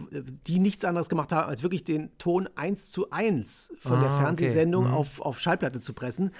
[0.46, 4.10] die nichts anderes gemacht haben, als wirklich den Ton eins zu eins von ah, der
[4.12, 4.92] Fernsehsendung okay.
[4.92, 4.98] mhm.
[4.98, 6.30] auf, auf Schallplatte zu pressen.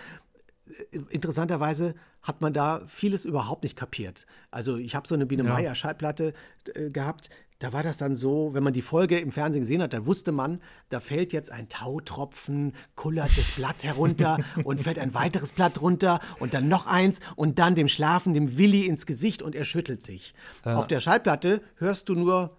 [0.90, 4.26] Äh, interessanterweise hat man da vieles überhaupt nicht kapiert.
[4.50, 5.52] Also ich habe so eine Biene ja.
[5.52, 6.32] Meier Schallplatte
[6.74, 7.30] äh, gehabt,
[7.60, 10.32] da war das dann so, wenn man die Folge im Fernsehen gesehen hat, dann wusste
[10.32, 15.80] man, da fällt jetzt ein Tautropfen, kullert das Blatt herunter und fällt ein weiteres Blatt
[15.80, 19.66] runter und dann noch eins und dann dem Schlafen, dem Willi ins Gesicht und er
[19.66, 20.34] schüttelt sich.
[20.64, 20.76] Ja.
[20.76, 22.56] Auf der Schallplatte hörst du nur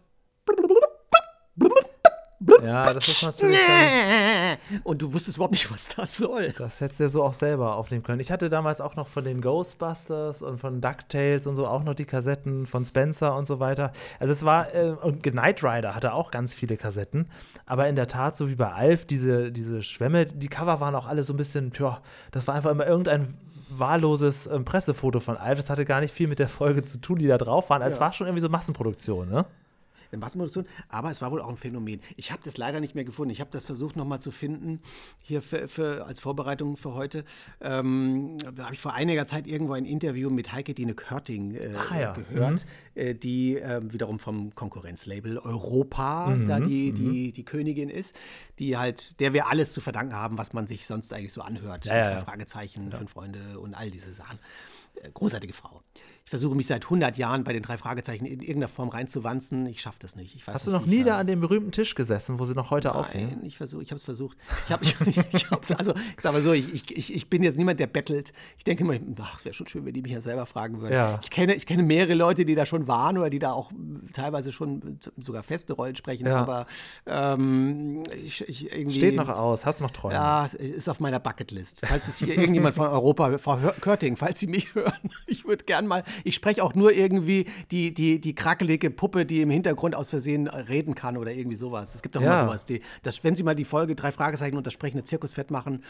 [2.64, 3.58] ja, das ist natürlich.
[4.84, 6.54] Und du wusstest überhaupt nicht, was das soll.
[6.58, 8.20] Das hättest du ja so auch selber aufnehmen können.
[8.20, 11.94] Ich hatte damals auch noch von den Ghostbusters und von DuckTales und so auch noch
[11.94, 13.94] die Kassetten von Spencer und so weiter.
[14.20, 17.30] Also es war, äh, und Knight Rider hatte auch ganz viele Kassetten.
[17.66, 21.08] Aber in der Tat, so wie bei Alf, diese, diese Schwämme, die Cover waren auch
[21.08, 23.28] alle so ein bisschen, tja, das war einfach immer irgendein
[23.70, 25.60] wahlloses ähm, Pressefoto von Alf.
[25.60, 27.82] Das hatte gar nicht viel mit der Folge zu tun, die da drauf waren.
[27.82, 27.96] Also ja.
[27.98, 29.46] Es war schon irgendwie so Massenproduktion, ne?
[30.12, 32.02] Eine Massenproduktion, aber es war wohl auch ein Phänomen.
[32.16, 33.32] Ich habe das leider nicht mehr gefunden.
[33.32, 34.82] Ich habe das versucht nochmal zu finden,
[35.24, 37.24] hier für, für, als Vorbereitung für heute.
[37.62, 41.74] Ähm, da habe ich vor einiger Zeit irgendwo ein Interview mit Heike Dine Körting äh,
[41.76, 42.14] ah, ja.
[42.14, 43.02] gehört, mhm.
[43.02, 46.48] äh, die äh, wiederum vom Konkurrenzlabel Europa mhm.
[46.48, 47.34] da die, die, mhm.
[47.34, 48.18] die Königin ist,
[48.60, 51.86] die halt, der wir alles zu verdanken haben, was man sich sonst eigentlich so anhört.
[51.86, 54.40] Ja, ja, Fragezeichen, Fünf Freunde und all diese Sachen.
[55.02, 55.82] Äh, großartige Frau
[56.32, 59.66] versuche mich seit 100 Jahren bei den drei Fragezeichen in irgendeiner Form reinzuwanzen.
[59.66, 60.48] Ich schaffe das nicht.
[60.48, 62.98] Hast du noch nie da an dem berühmten Tisch gesessen, wo sie noch heute Nein,
[62.98, 63.42] aufnehmen?
[63.44, 64.38] ich versuche, ich habe es versucht.
[64.66, 64.96] Ich habe, ich,
[65.34, 68.32] ich hab's, also, ich sage mal so, ich, ich, ich bin jetzt niemand, der bettelt.
[68.58, 70.94] Ich denke immer, ach, es wäre schon schön, wenn die mich ja selber fragen würden.
[70.94, 71.20] Ja.
[71.22, 73.74] Ich, kenne, ich kenne mehrere Leute, die da schon waren oder die da auch
[74.12, 76.42] teilweise schon sogar feste Rollen sprechen, ja.
[76.42, 76.68] aber
[77.06, 78.98] ähm, ich, ich irgendwie.
[78.98, 80.16] Steht noch aus, hast noch Träume.
[80.16, 81.82] Ja, ist auf meiner Bucketlist.
[81.84, 84.94] Falls es hier irgendjemand von Europa, Frau Körting, falls Sie mich hören,
[85.28, 89.42] ich würde gern mal, ich spreche auch nur irgendwie die, die, die krakelige Puppe, die
[89.42, 91.96] im Hintergrund aus Versehen reden kann oder irgendwie sowas.
[91.96, 92.40] Es gibt doch ja.
[92.40, 92.66] immer sowas.
[92.66, 95.84] Die, dass, wenn Sie mal die Folge drei Fragezeichen und das sprechende Zirkusfett machen,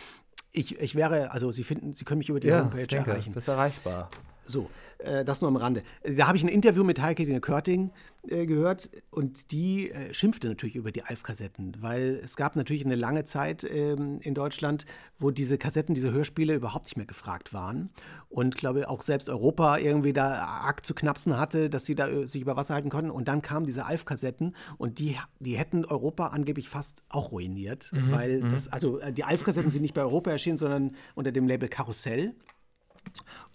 [0.52, 3.34] ich, ich wäre, also Sie finden, Sie können mich über die ja, Homepage denke, erreichen.
[3.34, 4.10] Bist erreichbar.
[4.52, 5.84] So, äh, das nur am Rande.
[6.04, 7.91] Da habe ich ein Interview mit Heike Dine Körting
[8.28, 12.95] äh, gehört und die äh, schimpfte natürlich über die Alf-Kassetten, weil es gab natürlich eine
[12.95, 14.86] lange Zeit ähm, in Deutschland,
[15.18, 17.89] wo diese Kassetten, diese Hörspiele überhaupt nicht mehr gefragt waren
[18.30, 22.28] und glaube auch selbst Europa irgendwie da arg zu knapsen hatte, dass sie da äh,
[22.28, 26.28] sich über Wasser halten konnten und dann kamen diese Alf-Kassetten und die, die hätten Europa
[26.28, 28.49] angeblich fast auch ruiniert, mhm, weil mhm.
[28.49, 32.36] das, also äh, die Alf-Kassetten sind nicht bei Europa erschienen, sondern unter dem Label Karussell.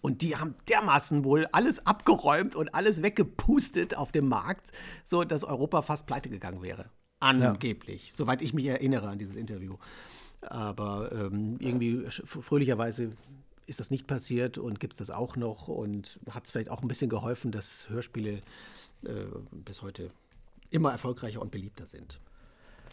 [0.00, 4.72] Und die haben dermaßen wohl alles abgeräumt und alles weggepustet auf dem Markt,
[5.04, 6.90] so dass Europa fast pleite gegangen wäre.
[7.20, 8.14] Angeblich, ja.
[8.14, 9.76] soweit ich mich erinnere an dieses Interview.
[10.42, 13.12] Aber ähm, irgendwie fröhlicherweise
[13.66, 16.82] ist das nicht passiert und gibt es das auch noch und hat es vielleicht auch
[16.82, 18.42] ein bisschen geholfen, dass Hörspiele
[19.04, 20.10] äh, bis heute
[20.70, 22.20] immer erfolgreicher und beliebter sind.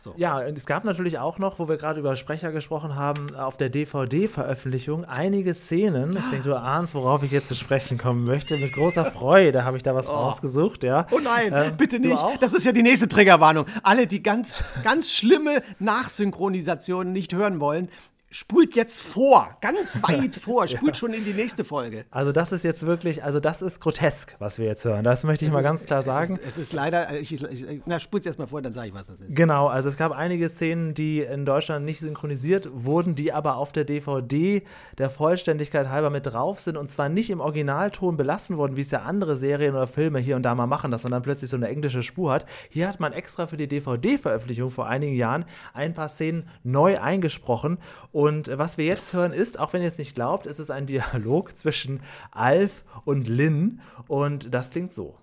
[0.04, 0.14] So.
[0.18, 3.56] Ja, und es gab natürlich auch noch, wo wir gerade über Sprecher gesprochen haben, auf
[3.56, 6.10] der DVD-Veröffentlichung einige Szenen.
[6.18, 8.58] Ich denke, du ahnst, worauf ich jetzt zu sprechen kommen möchte.
[8.58, 10.12] Mit großer Freude habe ich da was oh.
[10.12, 11.08] rausgesucht, ja.
[11.12, 12.22] Oh nein, ähm, bitte nicht.
[12.41, 13.66] Das ist ja die nächste Triggerwarnung.
[13.82, 17.88] Alle, die ganz, ganz schlimme Nachsynchronisationen nicht hören wollen,
[18.34, 20.96] spult jetzt vor, ganz weit vor, spult ja.
[20.96, 22.06] schon in die nächste Folge.
[22.10, 25.04] Also das ist jetzt wirklich, also das ist grotesk, was wir jetzt hören.
[25.04, 26.34] Das möchte ich es mal ist, ganz klar sagen.
[26.34, 28.94] Es ist, es ist leider, ich, ich, na, spult erst mal vor, dann sage ich,
[28.96, 29.36] was das ist.
[29.36, 33.72] Genau, also es gab einige Szenen, die in Deutschland nicht synchronisiert wurden, die aber auf
[33.72, 34.64] der DVD
[34.98, 38.90] der Vollständigkeit halber mit drauf sind und zwar nicht im Originalton belassen wurden, wie es
[38.90, 41.58] ja andere Serien oder Filme hier und da mal machen, dass man dann plötzlich so
[41.58, 42.48] eine englische Spur hat.
[42.70, 47.78] Hier hat man extra für die DVD-Veröffentlichung vor einigen Jahren ein paar Szenen neu eingesprochen
[48.12, 50.72] und und was wir jetzt hören ist, auch wenn ihr es nicht glaubt, ist es
[50.72, 52.00] ein Dialog zwischen
[52.32, 55.18] Alf und Lynn und das klingt so.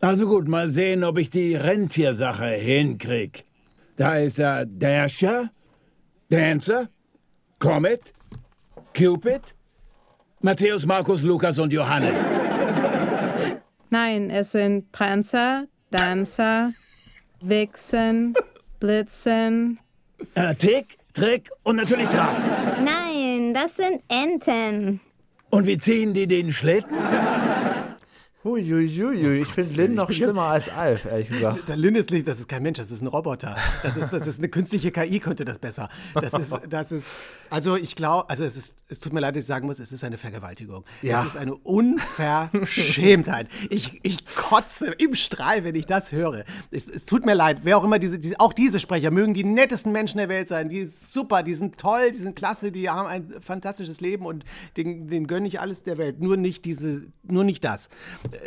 [0.00, 3.44] Also gut, mal sehen, ob ich die Rentiersache hinkrieg.
[3.96, 5.50] Da ist er Dasher,
[6.30, 6.88] Dancer,
[7.60, 8.12] Comet,
[8.96, 9.54] Cupid,
[10.40, 12.24] Matthäus, Markus, Lukas und Johannes.
[13.90, 16.72] Nein, es sind Pranzer, Dancer,
[17.40, 18.34] Vixen,
[18.80, 19.78] Blitzen.
[20.34, 22.36] Äh, Tick, Trick und natürlich Trab.
[22.82, 25.00] Nein, das sind Enten.
[25.50, 26.96] Und wie ziehen die den Schlitten?
[28.42, 31.68] Huiuiui, ich finde Lynn noch schlimmer als Alf, ehrlich gesagt.
[31.68, 33.54] Der Lynn ist nicht, das ist kein Mensch, das ist ein Roboter.
[33.82, 35.90] Das ist, das ist eine künstliche KI, könnte das besser.
[36.14, 37.12] Das ist, das ist,
[37.50, 39.92] also ich glaube, also es ist, es tut mir leid, dass ich sagen muss, es
[39.92, 40.84] ist eine Vergewaltigung.
[41.02, 41.20] Ja.
[41.20, 43.48] Es ist eine Unverschämtheit.
[43.70, 46.44] ich, ich kotze im Strahl, wenn ich das höre.
[46.70, 49.44] Es, es tut mir leid, wer auch immer diese, diese, auch diese Sprecher mögen die
[49.44, 50.68] nettesten Menschen der Welt sein.
[50.68, 54.44] Die sind super, die sind toll, die sind klasse, die haben ein fantastisches Leben und
[54.76, 56.20] den, den gönne ich alles der Welt.
[56.20, 57.88] Nur nicht diese, nur nicht das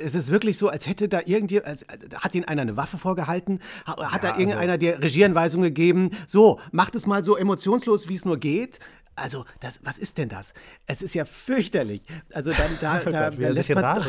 [0.04, 1.86] es ist wirklich so, als hätte da irgendjemand, als,
[2.16, 4.78] hat ihnen einer eine Waffe vorgehalten, hat ja, da irgendeiner also.
[4.78, 8.80] dir Regieanweisungen gegeben, so, macht es mal so emotionslos, wie es nur geht.
[9.16, 10.54] Also, das, was ist denn das?
[10.88, 12.02] Es ist ja fürchterlich.
[12.34, 13.84] Also, dann, da, oh da, da lässt man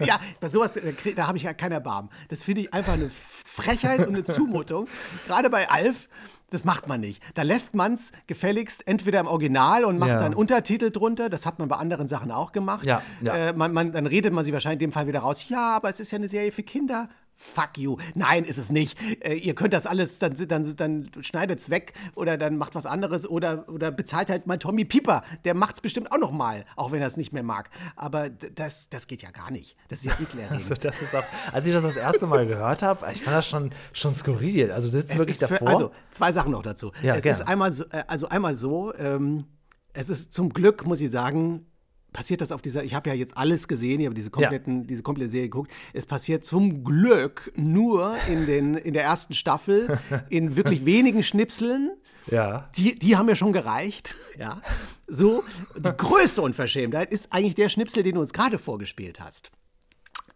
[0.00, 0.78] Ja, bei sowas,
[1.16, 2.10] da habe ich ja kein Erbarmen.
[2.28, 4.88] Das finde ich einfach eine Frechheit und eine Zumutung.
[5.26, 6.08] Gerade bei Alf,
[6.50, 7.22] das macht man nicht.
[7.34, 10.18] Da lässt man es gefälligst entweder im Original und macht ja.
[10.18, 11.28] dann Untertitel drunter.
[11.28, 12.84] Das hat man bei anderen Sachen auch gemacht.
[12.84, 13.34] Ja, ja.
[13.34, 15.48] Äh, man, man, dann redet man sie wahrscheinlich in dem Fall wieder raus.
[15.48, 17.08] Ja, aber es ist ja eine Serie für Kinder
[17.40, 17.96] fuck you.
[18.14, 18.98] Nein, ist es nicht.
[19.24, 22.84] Äh, ihr könnt das alles, dann, dann, dann schneidet es weg oder dann macht was
[22.84, 25.22] anderes oder, oder bezahlt halt mal Tommy Pieper.
[25.44, 27.70] Der macht es bestimmt auch noch mal, auch wenn er es nicht mehr mag.
[27.96, 29.76] Aber das, das geht ja gar nicht.
[29.88, 30.50] Das ist ja eklerregend.
[30.60, 33.48] Also, das ist auch, als ich das das erste Mal gehört habe, ich fand das
[33.48, 34.70] schon, schon skurril.
[34.70, 35.68] Also das ist wirklich für, davor.
[35.68, 36.92] Also zwei Sachen noch dazu.
[37.02, 37.38] Ja, es gerne.
[37.38, 39.46] ist einmal so, äh, also einmal so, ähm,
[39.92, 41.66] es ist zum Glück, muss ich sagen,
[42.12, 44.86] passiert das auf dieser, ich habe ja jetzt alles gesehen, ich habe diese, kompletten, ja.
[44.86, 45.70] diese komplette Serie geguckt.
[45.92, 49.98] Es passiert zum Glück nur in, den, in der ersten Staffel
[50.30, 51.90] in wirklich wenigen Schnipseln.
[52.30, 52.70] Ja.
[52.76, 54.14] Die, die haben mir schon gereicht.
[54.38, 54.62] Ja.
[55.06, 55.44] So,
[55.76, 59.50] die größte Unverschämtheit ist eigentlich der Schnipsel, den du uns gerade vorgespielt hast.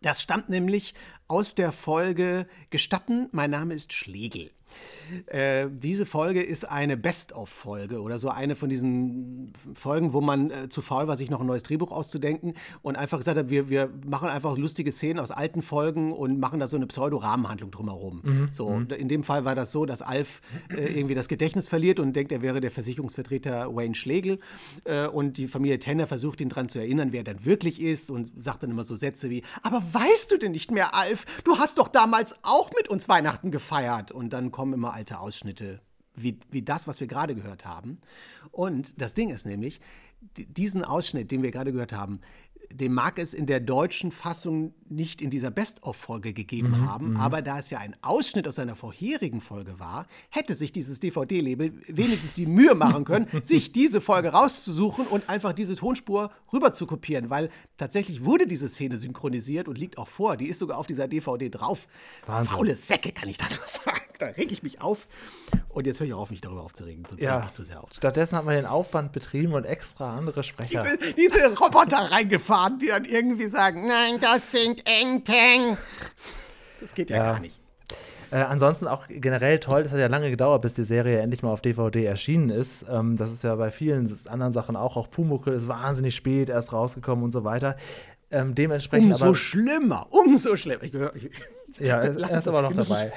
[0.02, 0.92] Das stammt nämlich
[1.26, 4.50] aus der Folge Gestatten, mein Name ist Schlegel.
[5.26, 10.68] Äh, diese Folge ist eine Best-of-Folge oder so eine von diesen Folgen, wo man äh,
[10.68, 13.90] zu faul war, sich noch ein neues Drehbuch auszudenken und einfach gesagt hat, wir, wir
[14.06, 18.20] machen einfach lustige Szenen aus alten Folgen und machen da so eine Pseudo-Rahmenhandlung drumherum.
[18.22, 18.48] Mhm.
[18.52, 18.88] So, mhm.
[18.90, 22.32] in dem Fall war das so, dass Alf äh, irgendwie das Gedächtnis verliert und denkt,
[22.32, 24.38] er wäre der Versicherungsvertreter Wayne Schlegel
[24.84, 28.10] äh, und die Familie Tanner versucht ihn daran zu erinnern, wer er dann wirklich ist
[28.10, 31.26] und sagt dann immer so Sätze wie, aber weißt du denn nicht mehr, Alf?
[31.44, 35.82] Du hast doch damals auch mit uns Weihnachten gefeiert und dann kommen immer alte Ausschnitte,
[36.14, 37.98] wie, wie das, was wir gerade gehört haben.
[38.50, 39.78] Und das Ding ist nämlich,
[40.38, 42.22] diesen Ausschnitt, den wir gerade gehört haben,
[42.80, 47.40] dem mag es in der deutschen Fassung nicht in dieser Best-of-Folge gegeben Mhm, haben, aber
[47.42, 52.32] da es ja ein Ausschnitt aus seiner vorherigen Folge war, hätte sich dieses DVD-Label wenigstens
[52.32, 57.30] die Mühe machen können, sich diese Folge rauszusuchen und einfach diese Tonspur rüber zu kopieren,
[57.30, 60.36] weil tatsächlich wurde diese Szene synchronisiert und liegt auch vor.
[60.36, 61.86] Die ist sogar auf dieser DVD drauf.
[62.26, 62.54] Wahnsinn.
[62.56, 64.00] Faule Säcke, kann ich da nur sagen.
[64.18, 65.08] Da reg ich mich auf.
[65.70, 67.82] Und jetzt höre ich auch auf, mich darüber aufzuregen, sonst ich Ja, mich zu sehr
[67.82, 67.90] auf.
[67.92, 70.84] stattdessen hat man den Aufwand betrieben und extra andere Sprecher.
[70.98, 75.76] Diese, diese Roboter reingefahren, die dann irgendwie sagen, nein, das sind Enten.
[76.80, 77.22] Das geht ja, Ja.
[77.32, 77.60] gar nicht.
[78.30, 81.52] Äh, ansonsten auch generell toll, das hat ja lange gedauert, bis die Serie endlich mal
[81.52, 82.84] auf DVD erschienen ist.
[82.90, 84.96] Ähm, das ist ja bei vielen anderen Sachen auch.
[84.96, 87.76] Auch Pumuckl ist wahnsinnig spät erst rausgekommen und so weiter.
[88.32, 89.34] Ähm, dementsprechend Umso aber.
[89.36, 90.82] schlimmer, umso schlimmer.
[90.82, 91.30] Ich ich,
[91.80, 93.12] Ja, er- Lass er uns ist aber noch dabei.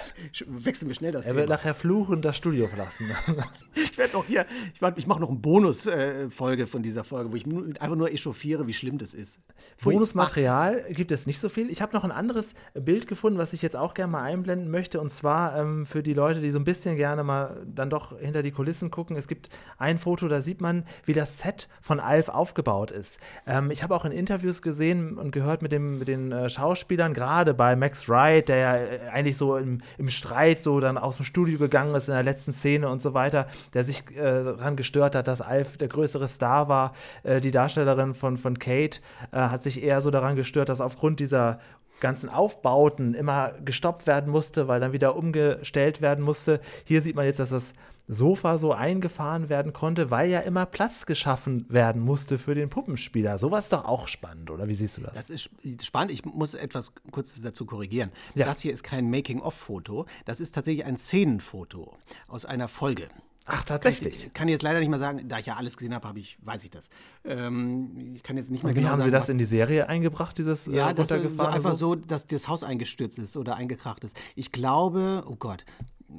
[0.47, 1.55] Wechseln wir schnell das Er wird Thema.
[1.55, 3.07] nachher fluchend das Studio verlassen.
[3.75, 7.45] Ich werde noch hier, ich, ich mache noch eine Bonus-Folge von dieser Folge, wo ich
[7.45, 9.39] einfach nur echauffiere, wie schlimm das ist.
[9.83, 11.69] Bonusmaterial gibt es nicht so viel.
[11.69, 14.99] Ich habe noch ein anderes Bild gefunden, was ich jetzt auch gerne mal einblenden möchte.
[14.99, 18.43] Und zwar ähm, für die Leute, die so ein bisschen gerne mal dann doch hinter
[18.43, 19.15] die Kulissen gucken.
[19.15, 23.19] Es gibt ein Foto, da sieht man, wie das Set von Alf aufgebaut ist.
[23.47, 27.13] Ähm, ich habe auch in Interviews gesehen und gehört mit, dem, mit den äh, Schauspielern,
[27.13, 31.17] gerade bei Max Wright, der ja äh, eigentlich so im, im Streit so dann aus
[31.17, 34.75] dem Studio gegangen ist in der letzten Szene und so weiter, der sich äh, daran
[34.75, 36.93] gestört hat, dass Alf der größere Star war.
[37.23, 38.99] Äh, die Darstellerin von, von Kate
[39.31, 41.59] äh, hat sich eher so daran gestört, dass aufgrund dieser
[41.99, 46.59] ganzen Aufbauten immer gestoppt werden musste, weil dann wieder umgestellt werden musste.
[46.83, 47.73] Hier sieht man jetzt, dass das
[48.07, 53.37] Sofa so eingefahren werden konnte, weil ja immer Platz geschaffen werden musste für den Puppenspieler.
[53.37, 55.13] Sowas ist doch auch spannend, oder wie siehst du das?
[55.13, 56.11] Das ist sp- spannend.
[56.11, 58.11] Ich muss etwas kurz dazu korrigieren.
[58.35, 58.45] Ja.
[58.45, 60.05] Das hier ist kein Making-of-Foto.
[60.25, 61.97] Das ist tatsächlich ein Szenenfoto
[62.27, 63.09] aus einer Folge.
[63.49, 64.25] Ach, tatsächlich.
[64.25, 66.37] Ich kann jetzt leider nicht mal sagen, da ich ja alles gesehen habe, habe ich,
[66.43, 66.89] weiß ich das.
[67.23, 69.45] Ähm, ich kann jetzt nicht mehr Und wie genau haben sagen, Sie das in die
[69.45, 71.93] Serie eingebracht, dieses Ja, äh, das einfach so?
[71.93, 74.17] so, dass das Haus eingestürzt ist oder eingekracht ist.
[74.35, 75.63] Ich glaube, oh Gott,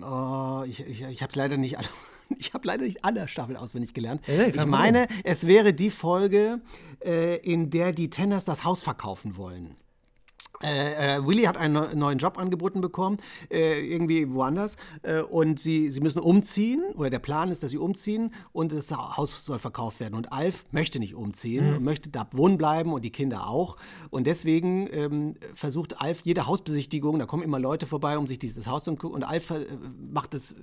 [0.02, 1.88] oh, ich, ich, ich habe es leider nicht alle.
[2.36, 4.20] Ich habe leider nicht alle Staffeln auswendig gelernt.
[4.28, 6.60] Ja, ich meine, es wäre die Folge,
[7.02, 9.76] äh, in der die Tenners das Haus verkaufen wollen.
[10.62, 13.18] Äh, äh, Willy hat einen neu- neuen Job angeboten bekommen,
[13.50, 14.76] äh, irgendwie woanders.
[15.02, 18.90] Äh, und sie, sie müssen umziehen, oder der Plan ist, dass sie umziehen und das
[18.90, 20.14] Haus soll verkauft werden.
[20.14, 23.76] Und Alf möchte nicht umziehen und möchte da wohnen bleiben und die Kinder auch.
[24.10, 28.66] Und deswegen ähm, versucht Alf jede Hausbesichtigung, da kommen immer Leute vorbei, um sich dieses
[28.66, 29.16] Haus anzugucken.
[29.16, 29.64] Und Alf äh,
[30.10, 30.54] macht das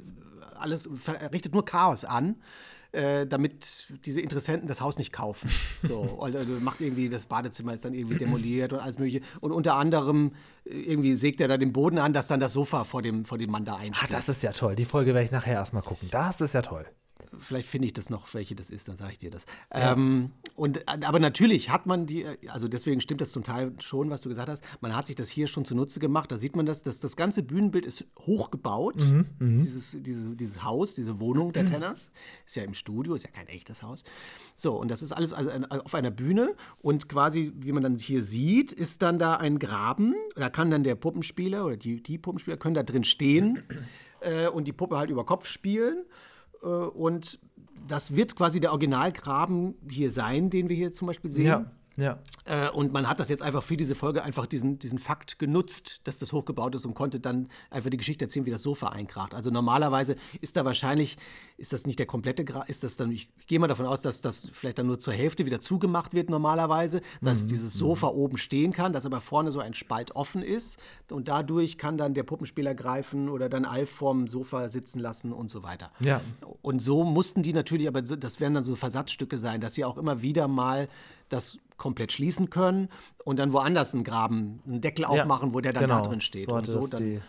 [0.58, 0.90] alles,
[1.32, 2.36] richtet nur Chaos an
[2.96, 5.50] äh, damit diese Interessenten das Haus nicht kaufen.
[5.82, 9.22] So, oder macht irgendwie, das Badezimmer ist dann irgendwie demoliert und alles mögliche.
[9.42, 10.32] Und unter anderem
[10.66, 13.38] äh, irgendwie sägt er da den Boden an, dass dann das Sofa vor dem, vor
[13.38, 14.14] dem Mann da Ah, einstürzt.
[14.14, 14.76] das ist ja toll.
[14.76, 16.08] Die Folge werde ich nachher erstmal gucken.
[16.12, 16.86] Das ist ja toll.
[17.40, 19.46] Vielleicht finde ich das noch, welche das ist, dann sage ich dir das.
[19.72, 24.22] Ähm, und, aber natürlich hat man die, also deswegen stimmt das zum Teil schon, was
[24.22, 24.64] du gesagt hast.
[24.82, 26.32] Man hat sich das hier schon zunutze gemacht.
[26.32, 29.02] Da sieht man das, dass das ganze Bühnenbild ist hochgebaut.
[29.60, 32.12] dieses, dieses, dieses Haus, diese Wohnung der Tenners.
[32.46, 34.04] Ist ja im Studio, ist ja kein echtes Haus.
[34.56, 36.56] So, und das ist alles also auf einer Bühne.
[36.82, 40.16] Und quasi, wie man dann hier sieht, ist dann da ein Graben.
[40.36, 43.64] Da kann dann der Puppenspieler oder die, die Puppenspieler können da drin stehen
[44.22, 46.06] äh, und die Puppe halt über Kopf spielen.
[46.66, 47.40] Äh, Und
[47.88, 51.46] das wird quasi der Originalgraben hier sein, den wir hier zum Beispiel sehen.
[51.46, 52.20] Ja, ja.
[52.46, 56.02] Äh, und man hat das jetzt einfach für diese Folge einfach diesen, diesen Fakt genutzt,
[56.06, 59.34] dass das hochgebaut ist und konnte dann einfach die Geschichte erzählen, wie das Sofa einkracht.
[59.34, 61.18] Also normalerweise ist da wahrscheinlich,
[61.58, 64.22] ist das nicht der komplette Graben, ist das dann, ich gehe mal davon aus, dass
[64.22, 68.72] das vielleicht dann nur zur Hälfte wieder zugemacht wird normalerweise, dass dieses Sofa oben stehen
[68.74, 70.80] kann, dass aber vorne so ein Spalt offen ist
[71.10, 75.50] und dadurch kann dann der Puppenspieler greifen oder dann Alf vorm Sofa sitzen lassen und
[75.50, 75.92] so weiter.
[76.04, 76.22] Ja.
[76.62, 79.98] Und so mussten die natürlich, aber das werden dann so Versatzstücke sein, dass sie auch
[79.98, 80.88] immer wieder mal
[81.30, 82.90] das komplett schließen können
[83.24, 86.02] und dann woanders einen Graben, einen Deckel aufmachen, wo der dann genau.
[86.02, 86.46] da drin steht.
[86.46, 87.22] So und so dann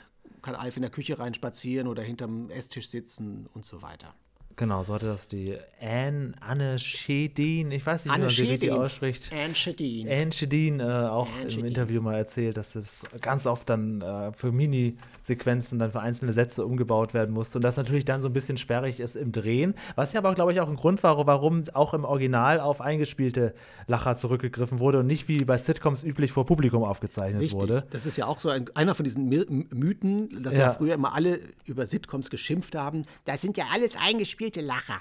[0.43, 4.15] kann Alf in der Küche reinspazieren oder hinterm Esstisch sitzen und so weiter.
[4.59, 8.73] Genau, so hatte das die Anne, Anne Schedin, ich weiß nicht, wie man sie richtig
[8.73, 9.31] ausspricht.
[9.31, 10.09] Anne Schedin.
[10.09, 11.67] Anne Schedin äh, auch Anne im Schedin.
[11.67, 16.65] Interview mal erzählt, dass das ganz oft dann äh, für Mini-Sequenzen dann für einzelne Sätze
[16.65, 20.15] umgebaut werden musste und das natürlich dann so ein bisschen sperrig ist im Drehen, was
[20.15, 23.55] ja aber, glaube ich, auch ein Grund war, warum auch im Original auf eingespielte
[23.87, 27.61] Lacher zurückgegriffen wurde und nicht wie bei Sitcoms üblich vor Publikum aufgezeichnet Richtig.
[27.61, 27.87] wurde.
[27.91, 30.69] Das ist ja auch so ein, einer von diesen My Mythen, dass ja.
[30.69, 30.71] Ja.
[30.71, 33.03] früher immer alle über Sitcoms geschimpft haben.
[33.27, 35.01] Das sind ja alles eingespielte Lacher.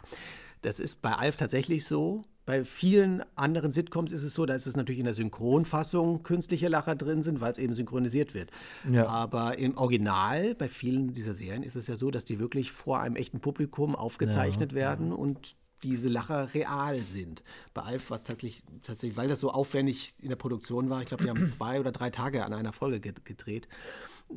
[0.62, 2.24] Das ist bei Alf tatsächlich so.
[2.46, 6.68] Bei vielen anderen Sitcoms ist es so, da ist es natürlich in der Synchronfassung künstliche
[6.68, 8.52] Lacher drin sind, weil es eben synchronisiert wird.
[8.92, 9.08] Ja.
[9.08, 13.00] Aber im Original, bei vielen dieser Serien, ist es ja so, dass die wirklich vor
[13.00, 17.44] einem echten Publikum aufgezeichnet werden und diese Lacher real sind.
[17.74, 21.08] Bei Alf war es tatsächlich, tatsächlich, weil das so aufwendig in der Produktion war, ich
[21.08, 23.68] glaube, die haben zwei oder drei Tage an einer Folge ge- gedreht.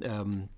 [0.03, 0.49] Ähm,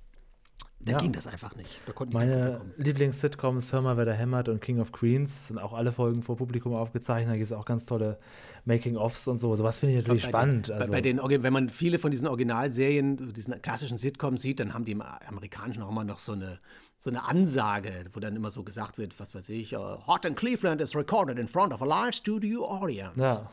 [0.82, 0.98] da Ja.
[0.98, 1.78] ging das einfach nicht.
[1.86, 2.60] Da Meine.
[2.78, 6.36] Lieblings-Sitcoms, Hör mal, wer da hämmert und King of Queens, sind auch alle Folgen vor
[6.36, 7.34] Publikum aufgezeichnet.
[7.34, 8.18] Da gibt es auch ganz tolle
[8.64, 9.54] Making-ofs und so.
[9.56, 10.68] Sowas finde ich natürlich bei spannend.
[10.68, 14.72] Den, also, bei, den, wenn man viele von diesen Originalserien, diesen klassischen Sitcoms sieht, dann
[14.72, 16.58] haben die im Amerikanischen auch immer noch so eine,
[16.96, 20.34] so eine Ansage, wo dann immer so gesagt wird, was weiß ich, uh, Hot in
[20.34, 23.20] Cleveland is recorded in front of a live studio audience.
[23.20, 23.50] ja.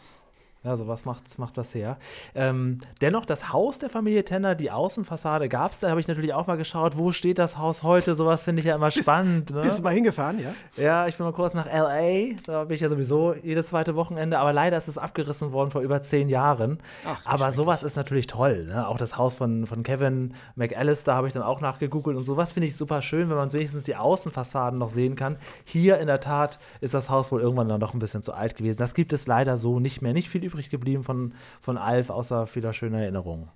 [0.68, 1.95] Ja, sowas macht, macht was her.
[2.36, 5.80] Ähm, dennoch, das Haus der Familie Tenner, die Außenfassade gab es.
[5.80, 8.15] Da habe ich natürlich auch mal geschaut, wo steht das Haus heute?
[8.15, 9.51] Sowas finde ich ja immer spannend.
[9.51, 9.61] Ne?
[9.61, 10.53] Bist du mal hingefahren, ja?
[10.76, 12.36] Ja, ich bin mal kurz nach L.A.
[12.45, 14.39] Da bin ich ja sowieso jedes zweite Wochenende.
[14.39, 16.80] Aber leider ist es abgerissen worden vor über zehn Jahren.
[17.05, 18.65] Ach, aber sowas ist natürlich toll.
[18.65, 18.89] Ne?
[18.89, 22.18] Auch das Haus von, von Kevin McAllister habe ich dann auch nachgegoogelt.
[22.18, 25.38] Und sowas finde ich super schön, wenn man wenigstens die Außenfassaden noch sehen kann.
[25.63, 28.57] Hier in der Tat ist das Haus wohl irgendwann dann doch ein bisschen zu alt
[28.57, 28.80] gewesen.
[28.80, 30.11] Das gibt es leider so nicht mehr.
[30.11, 33.49] Nicht viel übrig geblieben von, von Alf, außer vieler schöner Erinnerungen.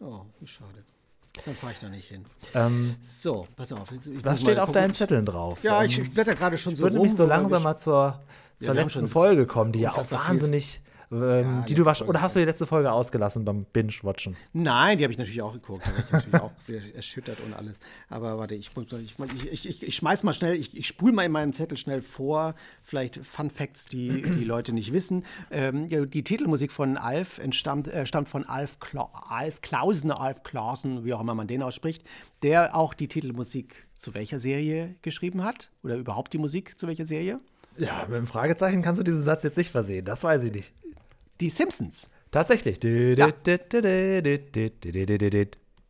[0.00, 0.84] Oh, wie schade.
[1.44, 2.24] Dann fahre ich da nicht hin.
[2.54, 3.90] Ähm, So, pass auf.
[3.92, 5.62] Ich was steht auf deinen Zetteln drauf?
[5.62, 7.02] Ja, Ähm, ich, ich blätter gerade schon Ich so würde rum.
[7.04, 8.22] nämlich so weil langsam ich- mal zur,
[8.58, 10.80] zur haben letzten Folge kommen, die ja auch wahnsinnig.
[11.10, 14.36] Ähm, Ja, die du Folge, oder hast du die letzte Folge ausgelassen beim Binge-Watchen?
[14.52, 15.84] Nein, die habe ich natürlich auch geguckt.
[15.86, 17.78] Da war ich natürlich auch wieder erschüttert und alles.
[18.08, 21.52] Aber warte, ich, ich, ich, ich, schmeiß mal schnell, ich, ich spule mal in meinem
[21.52, 25.24] Zettel schnell vor, vielleicht Fun Facts, die die Leute nicht wissen.
[25.50, 31.04] Ähm, die Titelmusik von Alf entstammt, äh, stammt von Alf, Kla Alf Klausen, Alf Klausen,
[31.04, 32.04] wie auch immer man den ausspricht,
[32.42, 35.70] der auch die Titelmusik zu welcher Serie geschrieben hat?
[35.82, 37.40] Oder überhaupt die Musik zu welcher Serie?
[37.78, 40.04] Ja, mit dem Fragezeichen kannst du diesen Satz jetzt nicht versehen.
[40.04, 40.72] Das weiß ich nicht.
[41.40, 42.08] Die Simpsons.
[42.30, 42.82] Tatsächlich.
[42.82, 43.30] Ja.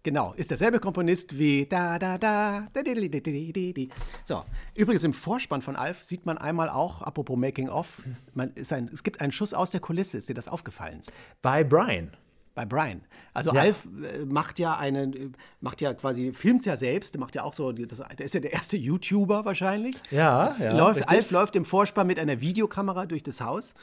[0.03, 3.91] Genau, ist derselbe Komponist wie da da da da di, di, di, di, di, di.
[4.23, 4.45] So,
[4.77, 9.03] übrigens im Vorspann von Alf sieht man einmal auch, apropos Making of, man ein, es
[9.03, 11.03] gibt einen Schuss aus der Kulisse, ist dir das aufgefallen?
[11.43, 12.13] Bei Brian.
[12.57, 13.03] Bei Brian.
[13.35, 13.61] Also Ja.
[13.61, 15.29] Alf äh, macht ja einen, äh,
[15.61, 18.41] macht ja quasi, filmt ja selbst, der macht ja auch so, das, der ist ja
[18.41, 19.95] der erste YouTuber wahrscheinlich.
[20.11, 21.11] Ja, ja, Läuft, richtig.
[21.11, 23.75] Alf läuft im Vorspann mit einer Videokamera durch das Haus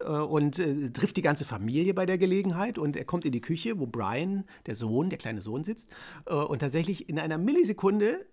[0.00, 3.40] äh, und äh, trifft die ganze Familie bei der Gelegenheit und er kommt in die
[3.40, 5.88] Küche, wo Brian, der Sohn, der kleine Sohn sitzt
[6.26, 8.26] äh, und tatsächlich in einer Millisekunde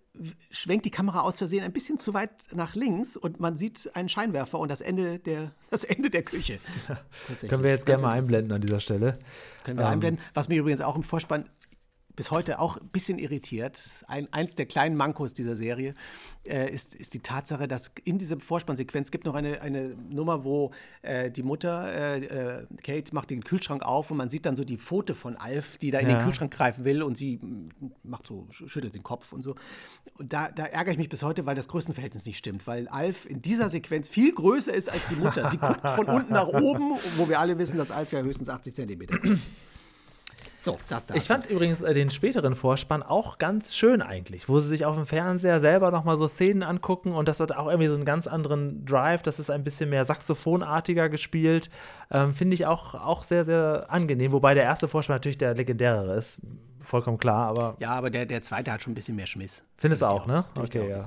[0.51, 4.09] schwenkt die Kamera aus Versehen ein bisschen zu weit nach links und man sieht einen
[4.09, 6.59] Scheinwerfer und das Ende der, das Ende der Küche.
[7.47, 9.19] Können wir jetzt gerne mal einblenden an dieser Stelle.
[9.63, 10.23] Können wir einblenden.
[10.33, 11.49] Was mich übrigens auch im Vorspann
[12.15, 15.93] bis heute auch ein bisschen irritiert, ein, eins der kleinen Mankos dieser Serie,
[16.47, 20.71] äh, ist, ist die Tatsache, dass in dieser Vorspannsequenz gibt noch eine, eine Nummer, wo
[21.01, 22.25] äh, die Mutter, äh,
[22.61, 25.77] äh, Kate, macht den Kühlschrank auf und man sieht dann so die Pfote von Alf,
[25.77, 26.17] die da in Ja.
[26.17, 27.69] den Kühlschrank greifen will und sie mm,
[28.03, 29.55] macht so, sch- schüttelt den Kopf und so.
[30.17, 33.25] Und da, da ärgere ich mich bis heute, weil das Größenverhältnis nicht stimmt, weil Alf
[33.25, 35.49] in dieser Sequenz viel größer ist als die Mutter.
[35.49, 38.75] Sie guckt von unten nach oben, wo wir alle wissen, dass Alf ja höchstens 80
[38.75, 39.47] Zentimeter groß ist.
[40.65, 41.19] So, das dazu.
[41.19, 44.95] Ich fand übrigens äh, den späteren Vorspann auch ganz schön eigentlich, wo sie sich auf
[44.95, 48.25] dem Fernseher selber nochmal so Szenen angucken und das hat auch irgendwie so einen ganz
[48.25, 51.69] anderen Drive, das ist ein bisschen mehr saxophonartiger gespielt.
[52.09, 56.15] Ähm, Finde ich auch, auch sehr, sehr angenehm, wobei der erste Vorspann natürlich der legendärere
[56.15, 56.39] ist,
[56.85, 59.63] vollkommen klar, aber Ja, aber der, der zweite hat schon ein bisschen mehr Schmiss.
[59.77, 60.45] findest du auch, ne?
[60.55, 61.05] Okay, ja.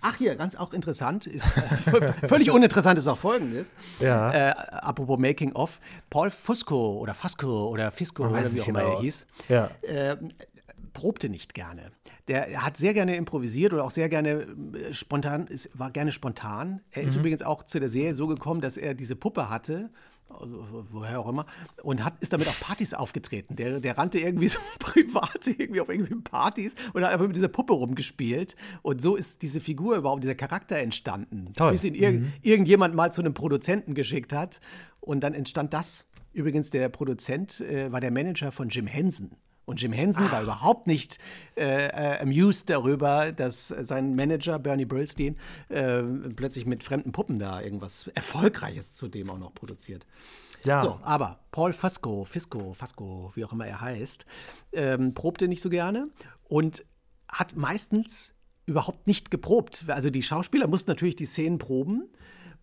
[0.00, 1.46] Ach, hier, ganz auch interessant, ist,
[2.26, 3.72] völlig uninteressant ist auch folgendes.
[4.00, 4.30] Ja.
[4.30, 8.80] Äh, apropos Making of, Paul Fusco oder Fusco oder Fisco Man oder wie auch immer
[8.82, 8.94] genau.
[8.96, 9.70] er hieß, Ja.
[9.82, 10.16] äh,
[10.92, 11.90] probte nicht gerne.
[12.28, 16.80] Der hat sehr gerne improvisiert oder auch sehr gerne äh, spontan, ist, war gerne spontan.
[16.90, 17.08] Er Mhm.
[17.08, 19.90] ist übrigens auch zu der Serie so gekommen, dass er diese Puppe hatte,
[20.28, 21.46] woher auch immer,
[21.82, 23.56] und hat, ist damit auf Partys aufgetreten.
[23.56, 27.48] Der, der rannte irgendwie so privat irgendwie auf irgendwie Partys und hat einfach mit dieser
[27.48, 28.56] Puppe rumgespielt.
[28.82, 31.52] Und so ist diese Figur überhaupt, dieser Charakter entstanden.
[31.56, 31.72] Toll.
[31.72, 34.60] Bis ihn irg irgendjemand mal zu einem Produzenten geschickt hat.
[35.00, 36.06] Und dann entstand das.
[36.32, 39.36] Übrigens, der Produzent äh, war der Manager von Jim Henson.
[39.66, 41.18] Und Jim Henson war überhaupt nicht
[41.56, 45.36] äh, äh, amused darüber, dass sein Manager Bernie Brillstein
[45.68, 46.02] äh,
[46.34, 50.06] plötzlich mit fremden Puppen da irgendwas Erfolgreiches zudem auch noch produziert.
[50.62, 50.78] Ja.
[50.78, 54.24] So, aber Paul Fasco, Fisco, Fasco, wie auch immer er heißt,
[54.72, 56.10] ähm, probte nicht so gerne
[56.44, 56.84] und
[57.28, 58.34] hat meistens
[58.66, 59.86] überhaupt nicht geprobt.
[59.88, 62.08] Also die Schauspieler mussten natürlich die Szenen proben.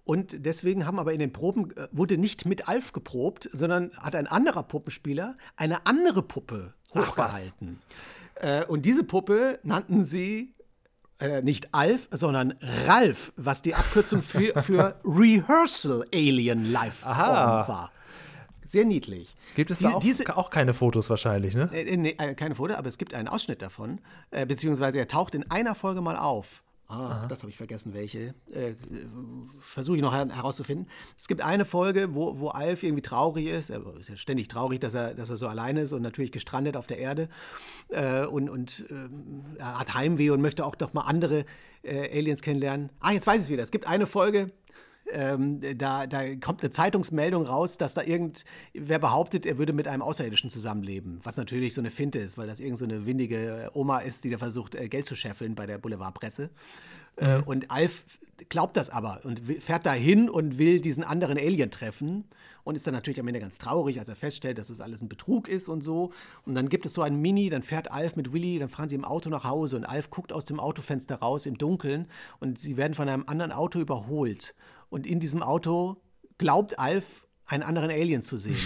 [0.06, 4.16] Und deswegen haben aber in den Proben, äh, wurde nicht mit Alf geprobt, sondern hat
[4.16, 6.83] ein anderer Puppenspieler eine andere Puppe Ach.
[6.96, 7.80] Hochgehalten.
[8.36, 10.54] Äh, und diese Puppe nannten sie
[11.20, 12.56] äh, nicht Alf, sondern
[12.88, 17.92] Ralf, was die Abkürzung für, für Rehearsal Alien Life war.
[18.66, 19.36] Sehr niedlich.
[19.56, 21.70] Gibt es Die- da auch, diese, auch keine Fotos wahrscheinlich, ne?
[21.74, 24.00] äh, nee, äh, keine Foto, aber es gibt einen Ausschnitt davon,
[24.32, 26.64] äh, beziehungsweise er taucht in einer Folge mal auf.
[26.94, 28.34] Ah, das habe ich vergessen, welche.
[28.52, 28.76] Äh,
[29.60, 30.88] Versuche ich noch her herauszufinden.
[31.18, 33.70] Es gibt eine Folge, wo, wo Alf irgendwie traurig ist.
[33.70, 36.78] Er ist ja ständig traurig, dass er, dass er so alleine ist und natürlich gestrandet
[36.78, 37.30] auf der Erde.
[37.90, 41.46] Äh, und und ähm, er hat Heimweh und möchte auch doch mal andere
[41.84, 42.90] äh, Aliens kennenlernen.
[43.00, 43.64] Ah, jetzt weiß ich es wieder.
[43.64, 44.52] Es gibt eine Folge,
[45.12, 50.02] ähm, da, da kommt eine Zeitungsmeldung raus, dass da irgendwer behauptet, er würde mit einem
[50.02, 51.20] Außerirdischen zusammenleben.
[51.24, 54.30] Was natürlich so eine Finte ist, weil das irgend so eine windige Oma ist, die
[54.30, 56.50] da versucht, äh, Geld zu scheffeln bei der Boulevardpresse.
[57.18, 58.06] Äh, und Alf
[58.50, 62.26] glaubt das aber und fährt da hin und will diesen anderen Alien treffen
[62.64, 65.10] und ist dann natürlich am Ende ganz traurig, als er feststellt, dass es alles ein
[65.10, 66.12] Betrug ist und so.
[66.46, 68.96] Und dann gibt es so ein Mini, dann fährt Alf mit Willy, dann fahren sie
[68.96, 72.08] im Auto nach Hause und Alf guckt aus dem Autofenster raus im Dunkeln
[72.40, 74.56] und sie werden von einem anderen Auto überholt.
[74.94, 75.98] Und in diesem Auto
[76.38, 78.60] glaubt Alf, einen anderen Alien zu sehen.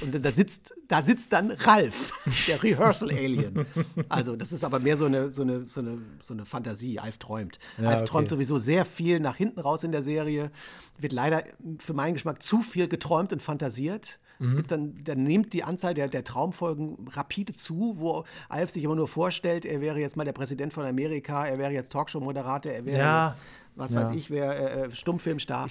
[0.00, 2.12] Und da sitzt, da sitzt dann Ralf,
[2.46, 3.66] der Rehearsal-Alien.
[4.08, 7.00] Also, das ist aber mehr so eine, so eine, so eine, so eine Fantasie.
[7.00, 7.58] Alf träumt.
[7.78, 8.08] Ja, Alf okay.
[8.10, 10.52] träumt sowieso sehr viel nach hinten raus in der Serie.
[10.98, 11.42] Wird leider
[11.78, 14.20] für meinen Geschmack zu viel geträumt und fantasiert.
[14.38, 14.64] Mhm.
[14.66, 19.08] Dann, dann nimmt die Anzahl der, der Traumfolgen rapide zu, wo Alf sich immer nur
[19.08, 22.98] vorstellt, er wäre jetzt mal der Präsident von Amerika, er wäre jetzt Talkshow-Moderator, er wäre
[22.98, 23.26] Ja.
[23.28, 23.36] jetzt,
[23.74, 24.02] was Ja.
[24.04, 25.68] weiß ich, wäre äh, äh, Stummfilmstar.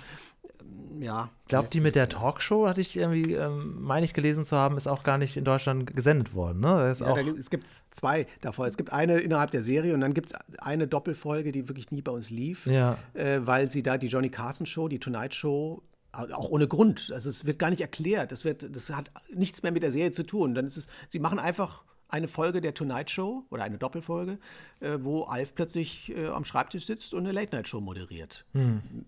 [1.00, 1.30] Ja.
[1.48, 4.78] Glaubt lässt die mit der Talkshow, hatte ich irgendwie, ähm, meine ich gelesen zu haben,
[4.78, 6.60] ist auch gar nicht in Deutschland gesendet worden.
[6.60, 6.94] Ne?
[7.00, 8.68] Ja, gibt, es gibt zwei davon.
[8.68, 12.02] Es gibt eine innerhalb der Serie und dann gibt es eine Doppelfolge, die wirklich nie
[12.02, 12.98] bei uns lief, Ja.
[13.14, 15.82] äh, weil sie da die Johnny Carson Show, die Tonight Show,
[16.14, 17.10] auch ohne Grund.
[17.14, 18.32] Also es wird gar nicht erklärt.
[18.32, 20.54] Das, wird, das hat nichts mehr mit der Serie zu tun.
[20.54, 24.38] Dann ist es, sie machen einfach eine Folge der Tonight Show oder eine Doppelfolge,
[24.80, 28.46] äh, wo Alf plötzlich äh, am Schreibtisch sitzt und eine Late Night Show moderiert.
[28.54, 29.06] Hm.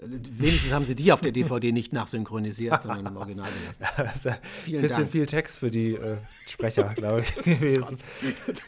[0.00, 3.86] Wenigstens haben sie die auf der DVD nicht nachsynchronisiert, sondern im Original gelassen.
[3.96, 4.36] das wäre
[4.66, 5.10] ein bisschen Dank.
[5.10, 7.98] viel Text für die äh, Sprecher, glaube ich, gewesen.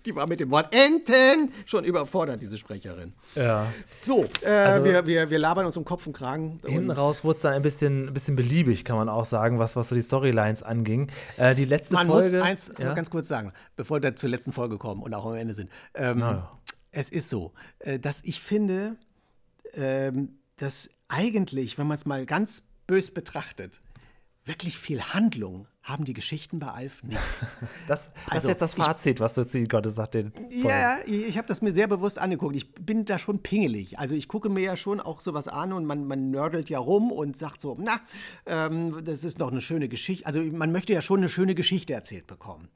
[0.04, 3.12] Die war mit dem Wort Enten schon überfordert, diese Sprecherin.
[3.34, 3.66] Ja.
[3.86, 6.58] So, äh, wir, wir, wir labern uns um Kopf und Kragen.
[6.62, 9.26] Also Hinten und raus wurde es dann ein bisschen, ein bisschen beliebig, kann man auch
[9.26, 11.10] sagen, was, was so die Storylines anging.
[11.36, 12.36] Äh, die letzte Man Folge.
[12.36, 12.94] muss eins ja?
[12.94, 15.70] ganz kurz sagen, bevor wir zur letzten Folge kommen und auch am Ende sind.
[15.94, 16.58] Ähm, ja.
[16.92, 18.96] Es ist so, äh, dass ich finde,
[19.74, 23.80] ähm, dass eigentlich, wenn man es mal ganz bös betrachtet,
[24.44, 27.18] wirklich viel Handlung haben die Geschichten bei Alf nicht.
[27.88, 30.32] Das, das Also, ist jetzt das ich- Fazit, was du ziehen konntest nach den.
[30.50, 32.56] Ja, ich, ich habe das mir sehr bewusst angeguckt.
[32.56, 33.98] Ich bin da schon pingelig.
[33.98, 37.12] Also ich gucke mir ja schon auch sowas an und man, man nördelt ja rum
[37.12, 38.00] und sagt so, na,
[38.46, 40.26] ähm, das ist doch eine schöne Geschichte.
[40.26, 42.68] Also man möchte ja schon eine schöne Geschichte erzählt bekommen.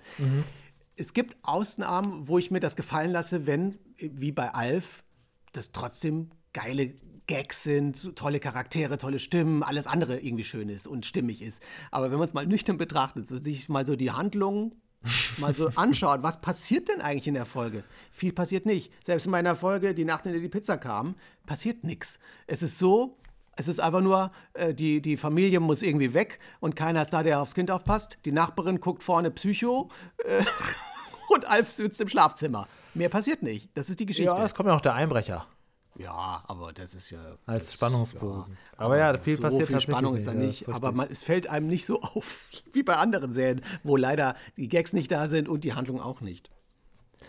[0.97, 5.03] Es gibt Ausnahmen, wo ich mir das gefallen lasse, wenn, wie bei Alf,
[5.53, 6.95] das trotzdem geile
[7.31, 11.63] Gags sind, tolle Charaktere, tolle Stimmen, alles andere irgendwie schön ist und stimmig ist.
[11.93, 14.75] Aber wenn man es mal nüchtern betrachtet, so sich mal so die Handlung
[15.39, 17.85] mal so anschaut, was passiert denn eigentlich in der Folge?
[18.11, 18.93] Viel passiert nicht.
[19.07, 21.15] Selbst in meiner Folge, die Nacht, in der die Pizza kam,
[21.47, 22.19] passiert nichts.
[22.49, 23.17] Es ist so,
[23.57, 27.23] es ist einfach nur, äh, die, die Familie muss irgendwie weg und keiner ist da,
[27.23, 28.19] der aufs Kind aufpasst.
[28.25, 29.89] Die Nachbarin guckt vorne Psycho
[30.25, 30.45] äh,
[31.29, 32.67] und Alf sitzt im Schlafzimmer.
[32.95, 33.71] Mehr passiert nicht.
[33.75, 34.33] Das ist die Geschichte.
[34.33, 35.47] Ja, es kommt ja noch der Einbrecher
[36.03, 37.19] Ja, aber das ist ja.
[37.47, 38.57] als Spannungsbogen.
[38.77, 40.63] aber, ja, viel so passiert viel Spannung ist da ja, nicht.
[40.63, 44.35] ist aber man, es fällt einem nicht so auf wie bei anderen Serien, wo leider
[44.57, 46.51] die Gags nicht da sind und die Handlung auch nicht.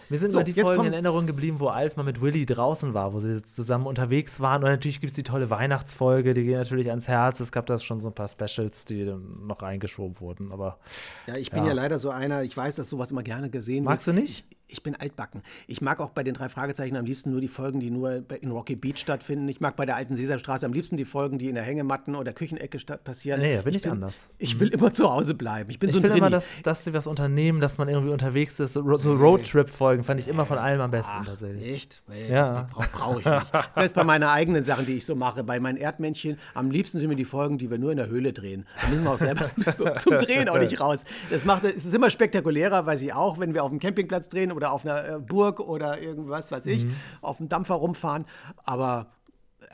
[0.09, 2.93] Mir sind So, mal die Folgen in Erinnerung geblieben, wo Alf mal mit Willy draußen
[2.93, 4.63] war, wo sie zusammen unterwegs waren.
[4.63, 7.39] Und natürlich gibt es die tolle Weihnachtsfolge, die geht natürlich ans Herz.
[7.39, 10.51] Es gab da schon so ein paar Specials, die noch reingeschoben wurden.
[10.51, 10.80] Aber
[11.28, 11.74] Ja, ich bin ja.
[11.74, 14.17] leider so einer, ich weiß, dass sowas immer gerne gesehen Magst wird.
[14.17, 14.45] du nicht?
[14.49, 15.41] Ich, ich bin altbacken.
[15.67, 18.51] Ich mag auch bei den drei Fragezeichen am liebsten nur die Folgen, die nur in
[18.51, 19.47] Rocky Beach stattfinden.
[19.49, 22.34] Ich mag bei der alten Sesamstraße am liebsten die Folgen, die in der Hängematten oder
[22.34, 23.41] Küchenecke passieren.
[23.41, 24.30] Nee, da bin ich anders.
[24.38, 25.69] Ich will immer zu Hause bleiben.
[25.69, 26.38] Ich bin ich so ein finde immer, Drini.
[26.38, 28.74] dass, dass sie was unternehmen, dass man irgendwie unterwegs ist.
[28.74, 31.74] So, so Roadtrip-Folgen fand ich immer von allem am besten tatsächlich.
[31.74, 32.03] Echt?
[32.07, 32.63] Nee, Ja.
[32.63, 33.41] Das brauche brauch ich nicht.
[33.74, 36.99] Das heißt, bei meinen eigenen Sachen, die ich so mache, bei meinen Erdmännchen, am liebsten
[36.99, 38.65] sind mir die Folgen, die wir nur in der Höhle drehen.
[38.82, 39.49] Da müssen wir auch selber
[39.97, 41.03] zum Drehen auch nicht raus.
[41.30, 44.51] Das macht, es ist immer spektakulärer, weiß ich auch, wenn wir auf dem Campingplatz drehen
[44.62, 46.86] oder auf einer äh, Burg oder irgendwas, weiß ich,
[47.22, 48.26] auf dem Dampfer rumfahren.
[48.64, 49.12] Aber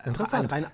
[0.04, 0.52] äh, Interessant.
[0.52, 0.68] Rein,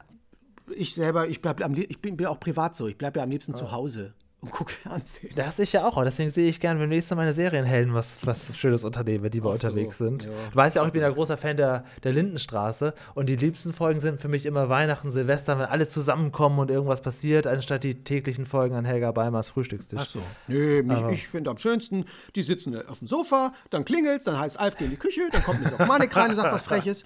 [0.76, 2.88] ich selber, ich, bleib am, ich bin, bin auch privat so.
[2.88, 5.32] Ich bleibe ja am liebsten zu Hause und gucke Fernsehen.
[5.36, 8.26] Das ich ja auch, aber deswegen sehe ich gern, wenn nächstes Mal meine Serienhelden was,
[8.26, 10.26] was Schönes unternehmen, wenn die wir Ach so, unterwegs sind.
[10.26, 10.30] ja.
[10.52, 13.72] Du weißt ja auch, ich bin ja großer Fan der, der Lindenstraße und die liebsten
[13.72, 18.04] Folgen sind für mich immer Weihnachten, Silvester, wenn alle zusammenkommen und irgendwas passiert, anstatt die
[18.04, 20.00] täglichen Folgen an Helga Beimers Frühstückstisch.
[20.02, 20.20] Ach so.
[20.48, 22.04] Nee, mich, ich finde am schönsten,
[22.36, 25.42] die sitzen auf dem Sofa, dann klingelt dann heißt Alf, geh in die Küche, dann
[25.44, 27.06] kommt Miss Manik rein und sagt was Freches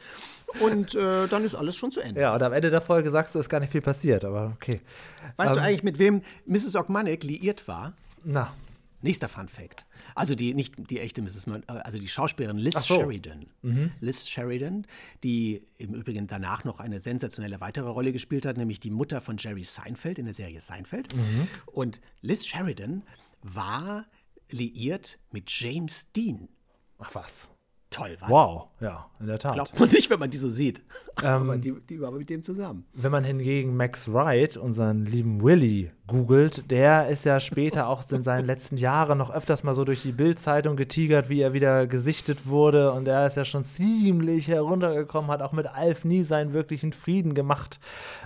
[0.62, 2.22] und äh, dann ist alles schon zu Ende.
[2.22, 4.82] Ja, und am Ende der Folge sagst du, ist gar nicht viel passiert, aber okay.
[5.36, 6.76] Weißt du Ähm, eigentlich, mit wem Mrs.
[6.76, 7.93] Ogmanik liiert war?
[8.24, 8.54] Na,
[9.02, 9.86] Nächster Fun Fact.
[10.16, 11.45] Also die, nicht die echte Mrs.
[11.45, 12.95] Murdoch, äh, also die Schauspielerin Liz so.
[13.00, 13.45] Sheridan.
[14.00, 14.88] Liz Sheridan,
[15.24, 19.38] die im Übrigen danach noch eine sensationelle weitere Rolle gespielt hat, nämlich die Mutter von
[19.38, 21.10] Jerry Seinfeld in der Serie Seinfeld.
[21.68, 23.04] Und Liz Sheridan
[23.43, 24.06] war
[24.50, 26.50] liiert mit James Dean.
[26.98, 27.48] Ach was.
[27.89, 28.29] Toll, was?
[28.29, 29.53] Wow, ja, in der Tat.
[29.53, 30.81] Glaubt man nicht, wenn man die so sieht.
[31.23, 32.85] Ähm, Aber die, die war mit dem zusammen.
[32.93, 38.21] Wenn man hingegen Max Wright, unseren lieben Willy, googelt, der ist ja später auch in
[38.21, 42.45] seinen letzten Jahren noch öfters mal so durch die Bild-Zeitung getigert, wie er wieder gesichtet
[42.45, 42.91] wurde.
[42.91, 47.33] Und er ist ja schon ziemlich heruntergekommen, hat auch mit Alf nie seinen wirklichen Frieden
[47.33, 47.79] gemacht.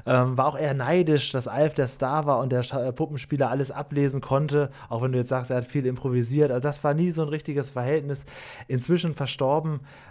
[0.06, 3.72] Ähm, war auch eher neidisch, dass Alf der Star war und der äh, Puppenspieler alles
[3.72, 4.70] ablesen konnte.
[4.90, 6.52] Auch wenn du jetzt sagst, er hat viel improvisiert.
[6.52, 8.26] Also das war nie so ein richtiges Verhältnis.
[8.68, 9.51] Inzwischen verstorben.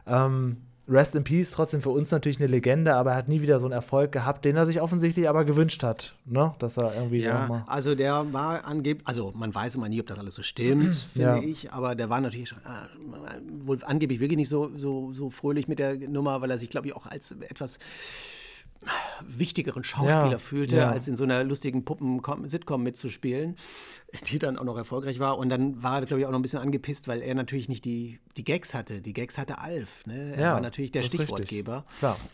[0.06, 0.56] Ähm,
[0.88, 3.66] Rest in Peace, trotzdem für uns natürlich eine Legende, aber er hat nie wieder so
[3.66, 6.52] einen Erfolg gehabt, den er sich offensichtlich aber gewünscht hat, ne?
[6.58, 7.62] Dass er irgendwie Ja, nochmal.
[7.68, 11.36] also der war angeblich, also man weiß immer nie, ob das alles so stimmt, finde
[11.36, 11.42] Ja.
[11.44, 12.86] ich, aber der war natürlich ah,
[13.64, 16.88] wohl angeblich wirklich nicht so, so, so fröhlich mit der Nummer, weil er sich, glaube
[16.88, 17.78] ich, auch als etwas
[19.26, 20.90] wichtigeren Schauspieler Ja, fühlte, ja.
[20.90, 23.56] als in so einer lustigen Puppen-Sitcom mitzuspielen,
[24.28, 25.36] die dann auch noch erfolgreich war.
[25.38, 27.84] Und dann war er, glaube ich, auch noch ein bisschen angepisst, weil er natürlich nicht
[27.84, 29.02] die, die Gags hatte.
[29.02, 30.06] Die Gags hatte Alf.
[30.06, 30.34] Ne?
[30.34, 31.02] Er Ja, war natürlich der.
[31.02, 31.84] Stichwortgeber.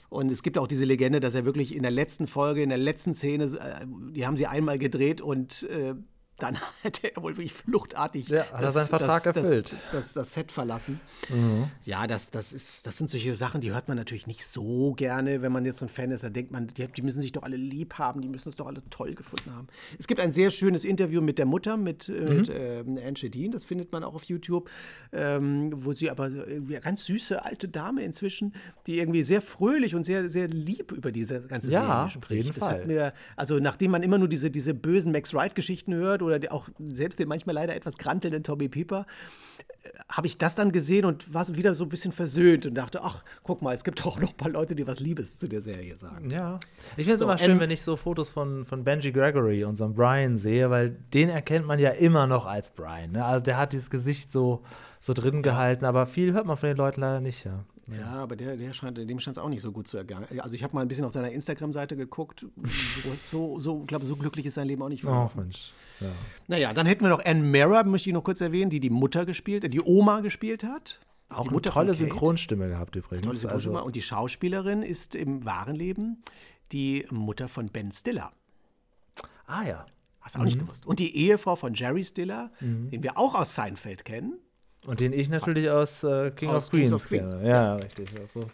[0.08, 2.78] Und es gibt auch diese Legende, dass er wirklich in der letzten Folge, in der
[2.78, 5.94] letzten Szene, äh, die haben sie einmal gedreht und äh,
[6.38, 9.72] dann hätte er wohl wirklich fluchtartig Ja, er seinen Vertrag das, erfüllt.
[9.72, 9.76] Mhm.
[9.92, 11.00] Das, das, das Set verlassen.
[11.84, 15.42] Ja, das, das, ist, das sind solche Sachen, die hört man natürlich nicht so gerne,
[15.42, 16.24] wenn man jetzt so ein Fan ist.
[16.24, 18.66] Da denkt man, die, die müssen sich doch alle lieb haben, die müssen es doch
[18.66, 19.66] alle toll gefunden haben.
[19.98, 22.36] Es gibt ein sehr schönes Interview mit der Mutter, mit, äh, Mhm.
[22.36, 24.68] mit ähm, Anne Shedin, das findet man auch auf YouTube,
[25.12, 28.54] ähm, wo sie aber eine ganz süße alte Dame inzwischen,
[28.86, 32.44] die irgendwie sehr fröhlich und sehr, sehr lieb über diese ganze Ja, Serie auf spricht.
[32.44, 32.80] jeden das Fall.
[32.80, 36.68] Hat mir, also nachdem man immer nur diese, diese bösen Max Wright-Geschichten hört oder auch
[36.78, 39.06] selbst den manchmal leider etwas grantelnden Tommy Pieper,
[40.08, 43.24] habe ich das dann gesehen und war wieder so ein bisschen versöhnt und dachte, ach,
[43.42, 45.96] guck mal, es gibt auch noch ein paar Leute, die was Liebes zu der Serie
[45.96, 46.28] sagen.
[46.30, 46.58] Ja.
[46.96, 49.94] Ich finde es So, immer schön, wenn ich so Fotos von, von Benji Gregory, unserem
[49.94, 53.12] Brian, sehe, weil den erkennt man ja immer noch als Brian.
[53.12, 53.24] Ne?
[53.24, 54.62] Also der hat dieses Gesicht so,
[55.00, 57.64] so drin gehalten, aber viel hört man von den Leuten leider nicht, ja.
[57.88, 60.26] Ja, aber der, der scheint, dem scheint es auch nicht so gut zu ergangen.
[60.40, 62.46] Also ich habe mal ein bisschen auf seiner Instagram-Seite geguckt.
[63.24, 65.34] So, so, glaube so glücklich ist sein Leben auch nicht Ach.
[65.34, 65.72] Mensch.
[66.00, 66.08] Ja.
[66.48, 69.24] Naja, dann hätten wir noch Anne Mara, möchte ich noch kurz erwähnen, die die Mutter
[69.24, 71.00] gespielt, die Oma gespielt hat.
[71.28, 71.94] Auch die eine Mutter tolle.
[71.94, 73.24] Synchronstimme gehabt übrigens.
[73.24, 73.76] Tolle Synchronstimme.
[73.76, 76.22] Also, Und die Schauspielerin ist im wahren Leben
[76.72, 78.32] die Mutter von Ben Stiller.
[79.46, 79.86] ah ja.
[80.20, 80.86] Hast du auch nicht gewusst.
[80.86, 82.90] Und die Ehefrau von Jerry Stiller, Mhm.
[82.90, 84.38] den wir auch aus Seinfeld kennen.
[84.86, 87.48] Und den ich natürlich aus äh, King Aus of Queens Kings of Queens, kenne.
[87.48, 88.08] Ja, richtig.
[88.28, 88.48] So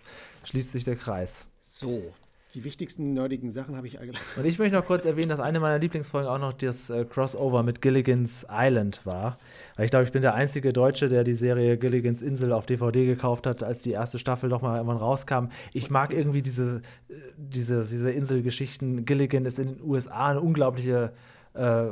[0.44, 1.46] schließt sich der Kreis.
[1.62, 2.12] So,
[2.54, 4.20] die wichtigsten nerdigen Sachen habe ich eigentlich.
[4.36, 7.62] Und ich möchte noch kurz erwähnen, dass eine meiner Lieblingsfolgen auch noch das äh, Crossover
[7.62, 9.38] mit Gilligan's Island war.
[9.76, 13.06] Weil ich glaube, ich bin der einzige Deutsche, der die Serie Gilligan's Insel auf DVD
[13.06, 15.46] gekauft hat, als die erste Staffel doch mal irgendwann rauskam.
[15.72, 19.04] Ich mag irgendwie diese, äh, diese, diese Inselgeschichten.
[19.04, 21.12] Gilligan ist in den USA eine unglaubliche
[21.54, 21.86] äh,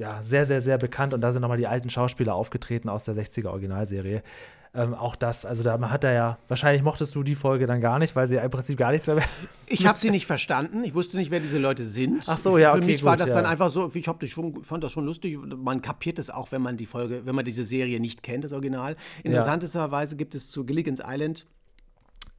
[0.00, 3.14] ja, sehr, sehr, sehr bekannt und da sind nochmal die alten Schauspieler aufgetreten aus der
[3.14, 4.22] 60er Originalserie.
[4.72, 7.98] Ähm, auch das, also da hat er ja, wahrscheinlich mochtest du die Folge dann gar
[7.98, 9.20] nicht, weil sie im Prinzip gar nichts mehr
[9.66, 10.84] Ich habe sie nicht verstanden.
[10.84, 12.22] Ich wusste nicht, wer diese Leute sind.
[12.26, 13.34] Ach so, ja, Für okay, mich war gut, das ja.
[13.34, 15.38] dann einfach so, ich das schon, fand das schon lustig.
[15.38, 18.52] Man kapiert es auch, wenn man die Folge, wenn man diese Serie nicht kennt, das
[18.52, 18.96] Original.
[19.22, 21.44] Interessanterweise gibt es zu Gilligan's Island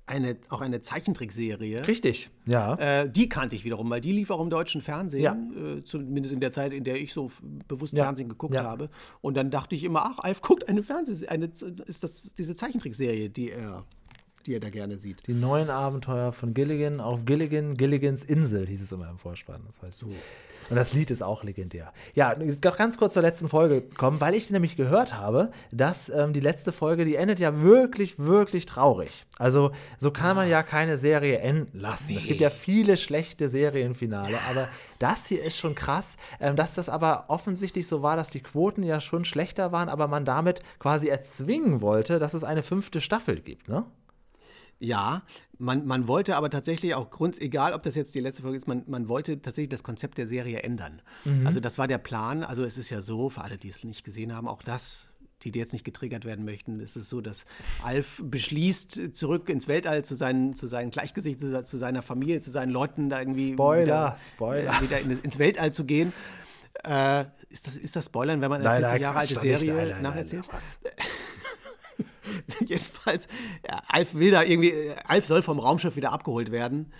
[0.08, 1.88] eine, auch eine Zeichentrickserie.
[1.88, 2.76] Richtig, ja.
[2.76, 5.34] Äh, die kannte ich wiederum, weil die lief auch im deutschen Fernsehen, Ja.
[5.78, 7.32] äh, zumindest in der Zeit, in der ich so
[7.68, 8.04] bewusst Ja.
[8.06, 8.64] Fernsehen geguckt Ja.
[8.64, 8.89] habe.
[9.22, 11.45] Und dann dachte ich immer, ach, Alf guckt eine Fernsehserie, eine,
[11.86, 13.86] ist das diese Zeichentrickserie, die er,
[14.48, 15.28] die er da gerne sieht.
[15.28, 19.62] Die neuen Abenteuer von Gilligan auf Gilligan, Gilligans Insel hieß es immer im Vorspann.
[19.68, 20.08] Das heißt so.
[20.70, 21.92] Und das Lied ist auch legendär.
[22.16, 26.08] Ja, jetzt noch ganz kurz zur letzten Folge kommen, weil ich nämlich gehört habe, dass
[26.08, 29.26] ähm, die letzte Folge, die endet ja wirklich, wirklich traurig.
[29.38, 32.16] Also so kann man ja keine Serie enden lassen.
[32.16, 36.88] Es gibt ja viele schlechte Serienfinale, aber das hier ist schon krass, ähm, dass das
[36.88, 41.10] aber offensichtlich so war, dass die Quoten ja schon schlechter waren, aber man damit quasi
[41.10, 43.84] erzwingen wollte, dass es eine fünfte Staffel gibt, ne?
[44.82, 45.22] Ja,
[45.60, 48.68] man, man wollte aber tatsächlich auch Grund, egal ob das jetzt die letzte Folge ist,
[48.68, 51.04] man, man wollte tatsächlich das Konzept der Serie ändern.
[51.46, 52.44] Also das war der Plan.
[52.44, 55.12] Also es ist ja so, für alle, die es nicht gesehen haben, auch das,
[55.44, 57.46] die, die jetzt nicht getriggert werden möchten, ist es so, dass
[57.84, 62.50] Alf beschließt, zurück ins Weltall zu seinen, zu seinen Gleichgesicht, zu, zu seiner Familie, zu
[62.50, 64.82] seinen Leuten da irgendwie Spoiler, wieder, Spoiler.
[64.82, 66.12] wieder in, ins Weltall zu gehen.
[66.84, 69.42] Äh, ist, das, ist das Spoilern, wenn man eine Nein, 40 nein, Jahre alte nicht.
[69.42, 70.46] Serie nein, nein, nacherzählt?
[72.65, 73.28] Jedenfalls,
[73.88, 74.74] Alf will da irgendwie,
[75.05, 76.91] Alf soll vom Raumschiff wieder abgeholt werden.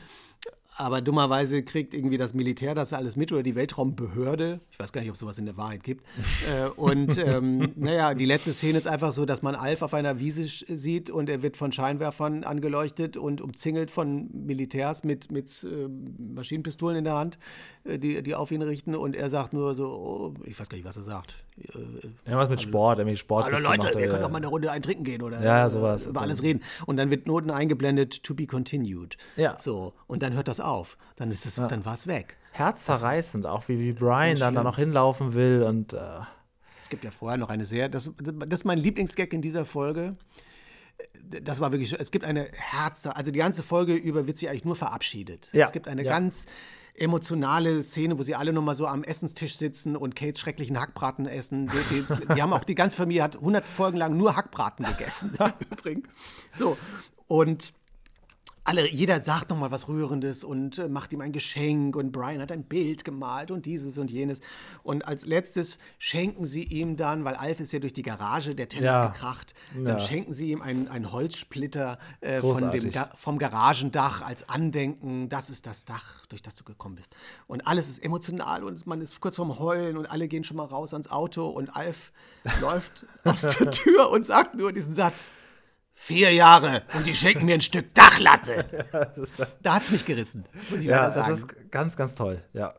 [0.78, 4.62] aber dummerweise kriegt irgendwie das Militär das alles mit oder die Weltraumbehörde.
[4.72, 6.06] Ich weiß gar nicht, ob es sowas in der Wahrheit gibt.
[6.50, 10.20] äh, und ähm, naja, die letzte Szene ist einfach so, dass man Alf auf einer
[10.20, 15.88] Wiese sieht und er wird von Scheinwerfern angeleuchtet und umzingelt von Militärs mit, mit äh,
[16.34, 17.38] Maschinenpistolen in der Hand,
[17.84, 18.96] äh, die, die auf ihn richten.
[18.96, 21.44] Und er sagt nur so, oh, ich weiß gar nicht, was er sagt.
[21.58, 21.78] Äh,
[22.26, 23.46] Irgendwas mit Sport, irgendwie Sport.
[23.46, 26.06] Hallo Leute, wir können doch mal eine Runde ein Trinken gehen oder Ja, äh, sowas.
[26.06, 26.62] über alles reden.
[26.86, 29.18] Und dann wird Noten eingeblendet, to be continued.
[29.36, 29.58] Ja.
[29.60, 30.98] So, und dann hört das auf.
[31.16, 32.38] Dann ist es, dann war es weg.
[32.54, 36.00] Herzzerreißend, auch wie, wie Brian dann da noch hinlaufen will und äh,
[36.80, 40.18] Es gibt ja vorher noch eine Serie, das, das ist mein Lieblingsgag in dieser Folge.
[41.42, 44.66] Das war wirklich, es gibt eine Herz, also die ganze Folge über wird sie eigentlich
[44.66, 45.50] nur verabschiedet.
[45.54, 46.12] Ja, Es gibt eine ja.
[46.12, 46.46] ganz
[46.96, 51.68] emotionale Szene, wo sie alle nochmal so am Essenstisch sitzen und Kates schrecklichen Hackbraten essen.
[51.68, 55.34] Die, die, die haben auch, die ganze Familie hat 100 Folgen lang nur Hackbraten gegessen.
[55.72, 56.08] Übrigens.
[56.54, 56.78] So,
[57.28, 57.74] und
[58.64, 62.40] alle, jeder sagt noch mal was Rührendes und äh, macht ihm ein Geschenk und Brian
[62.42, 64.40] hat ein Bild gemalt und dieses und jenes.
[64.84, 68.70] Und als letztes schenken sie ihm dann, weil Alf ist ja durch die Garage der
[68.70, 69.08] Tennis Ja.
[69.08, 69.84] gekracht, Ja.
[69.86, 75.28] dann schenken sie ihm einen, einen Holzsplitter äh, von dem vom Garagendach als Andenken.
[75.30, 77.16] Das ist das Dach, durch das du gekommen bist.
[77.48, 80.66] Und alles ist emotional und man ist kurz vorm Heulen und alle gehen schon mal
[80.66, 82.12] raus ans Auto und Alf
[82.62, 85.32] läuft aus der Tür und sagt nur diesen Satz.
[86.04, 88.66] Vier Jahre und die schenken mir ein Stück Dachlatte.
[89.62, 91.34] Da hat es mich gerissen, muss ich ja, leider das sagen.
[91.34, 92.74] ist ganz, ganz toll, ja.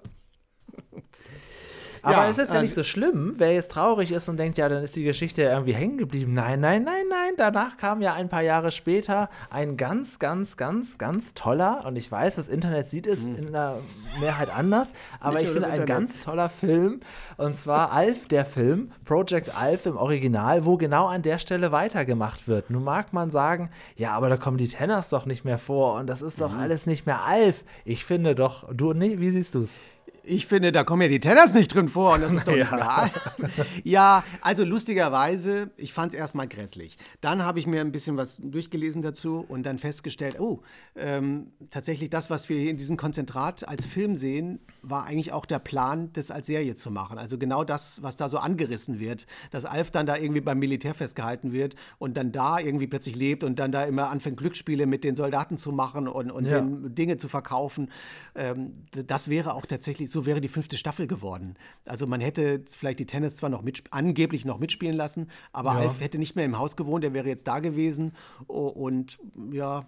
[2.02, 4.82] Aber es ist ja nicht so schlimm, wer jetzt traurig ist und denkt, ja, dann
[4.82, 6.32] ist die Geschichte irgendwie hängen geblieben.
[6.34, 7.32] Nein, nein, nein, nein.
[7.36, 12.10] Danach kam ja ein paar Jahre später ein ganz, ganz, ganz, ganz toller, und ich
[12.10, 13.78] weiß, das Internet sieht es in der
[14.20, 17.00] Mehrheit anders, aber Nicht ich finde ein ganz toller Film.
[17.36, 22.48] Und zwar Alf, der Film, Project Alf im Original, wo genau an der Stelle weitergemacht
[22.48, 22.70] wird.
[22.70, 26.08] Nun mag man sagen, ja, aber da kommen die Tenners doch nicht mehr vor und
[26.08, 26.42] das ist Mhm.
[26.42, 27.64] doch alles nicht mehr Alf.
[27.84, 29.80] Ich finde doch, du, nee, wie siehst du es?
[30.24, 33.10] Ich finde, da kommen ja die Tenners nicht drin vor und das ist doch Ja.
[33.38, 33.50] mehr.
[33.84, 36.96] Ja, also lustigerweise, ich fand es erstmal grässlich.
[37.20, 40.60] Dann habe ich mir ein bisschen was durchgelesen dazu und dann festgestellt, oh,
[40.94, 45.46] ähm, tatsächlich das, was wir hier in diesem Konzentrat als Film sehen, war eigentlich auch
[45.46, 47.18] der Plan, das als Serie zu machen.
[47.18, 50.94] Also genau das, was da so angerissen wird, dass Alf dann da irgendwie beim Militär
[50.94, 55.02] festgehalten wird und dann da irgendwie plötzlich lebt und dann da immer anfängt, Glücksspiele mit
[55.04, 56.60] den Soldaten zu machen und, und Ja.
[56.60, 57.90] Dinge zu verkaufen.
[58.34, 61.56] Ähm, das wäre auch tatsächlich, so wäre die fünfte Staffel geworden.
[61.84, 66.00] Also man hätte vielleicht die Tennis zwar noch mit, angeblich noch mitspielen lassen, aber Alf
[66.00, 68.12] hätte nicht mehr im Haus gewohnt, er wäre jetzt da gewesen.
[68.46, 69.18] Und
[69.52, 69.86] ja,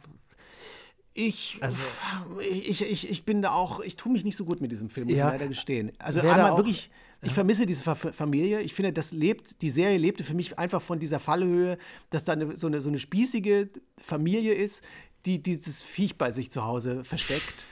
[1.17, 1.79] ich, Also
[2.51, 5.07] ich, ich, ich bin da auch, ich tue mich nicht so gut mit diesem Film,
[5.09, 5.27] muss Ja.
[5.29, 5.93] ich leider gestehen.
[5.99, 6.91] Also einmal auch- wirklich,
[7.23, 8.61] ich vermisse diese Fa Familie.
[8.63, 11.79] Ich finde, das lebt, die Serie lebte für mich einfach von dieser Fallhöhe,
[12.11, 13.69] dass da eine, so, eine, so eine spießige
[14.01, 14.83] Familie ist,
[15.25, 17.67] die dieses Viech bei sich zu Hause versteckt.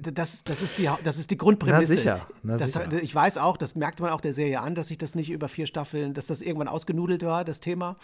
[0.00, 1.94] Das, das, ist die, das ist die Grundprämisse.
[1.94, 3.02] Na sicher, na das, sicher.
[3.02, 5.48] Ich weiß auch, das merkte man auch der Serie an, dass sich das nicht über
[5.48, 7.96] vier Staffeln, dass das irgendwann ausgenudelt war, das Thema.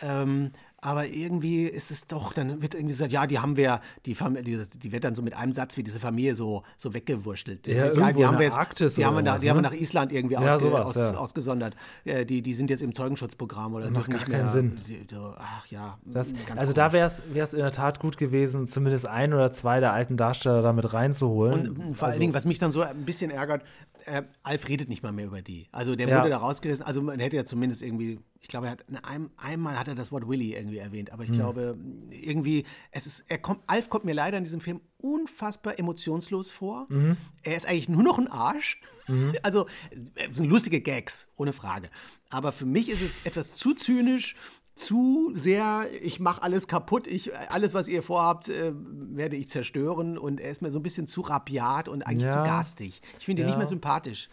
[0.00, 0.52] Ähm,
[0.82, 4.64] aber irgendwie ist es doch, dann wird irgendwie gesagt, ja, die haben wir, die, die,
[4.78, 7.66] die wird dann so mit einem Satz wie diese Familie so, so weggewurschtelt.
[7.66, 9.62] Ja, die irgendwo in haben wir jetzt, Arktis die haben, wir nach, die haben wir
[9.62, 9.68] ne?
[9.68, 11.14] nach Island irgendwie Ja, ausge, sowas, aus, ja.
[11.16, 11.76] ausgesondert.
[12.04, 14.38] Äh, die, die sind jetzt im Zeugenschutzprogramm oder Macht dürfen gar nicht mehr.
[14.40, 14.80] keinen Sinn.
[14.88, 17.20] Die, die, ach ja, Das, also da komisch.
[17.32, 20.92] wäre es in der Tat gut gewesen, zumindest ein oder zwei der alten Darsteller damit
[20.92, 21.68] reinzuholen.
[21.70, 23.62] Und vor Also- allen Dingen, was mich dann so ein bisschen ärgert,
[24.06, 25.68] äh, Alf redet nicht mal mehr über die.
[25.72, 26.20] Also der Ja.
[26.20, 26.84] wurde da rausgerissen.
[26.86, 29.94] Also man hätte ja zumindest irgendwie, ich glaube, er hat in einem, einmal hat er
[29.94, 31.14] das Wort Willy irgendwie erwähnt, Hm.
[31.14, 31.76] aber ich glaube
[32.10, 36.86] irgendwie, es ist, er kommt, Alf kommt mir leider in diesem Film unfassbar emotionslos vor.
[36.88, 37.16] Mhm.
[37.42, 38.80] Er ist eigentlich nur noch ein Arsch.
[39.42, 39.66] Also
[40.14, 41.90] äh, sind lustige Gags, ohne Frage.
[42.30, 44.36] Aber für mich ist es etwas zu zynisch.
[44.74, 50.16] Zu sehr, ich mache alles kaputt, ich, alles, was ihr vorhabt, äh, werde ich zerstören.
[50.16, 52.42] Und er ist mir so ein bisschen zu rabiat und eigentlich Ja.
[52.44, 53.02] zu garstig.
[53.18, 53.50] Ich finde ihn Ja.
[53.50, 54.30] nicht mehr sympathisch.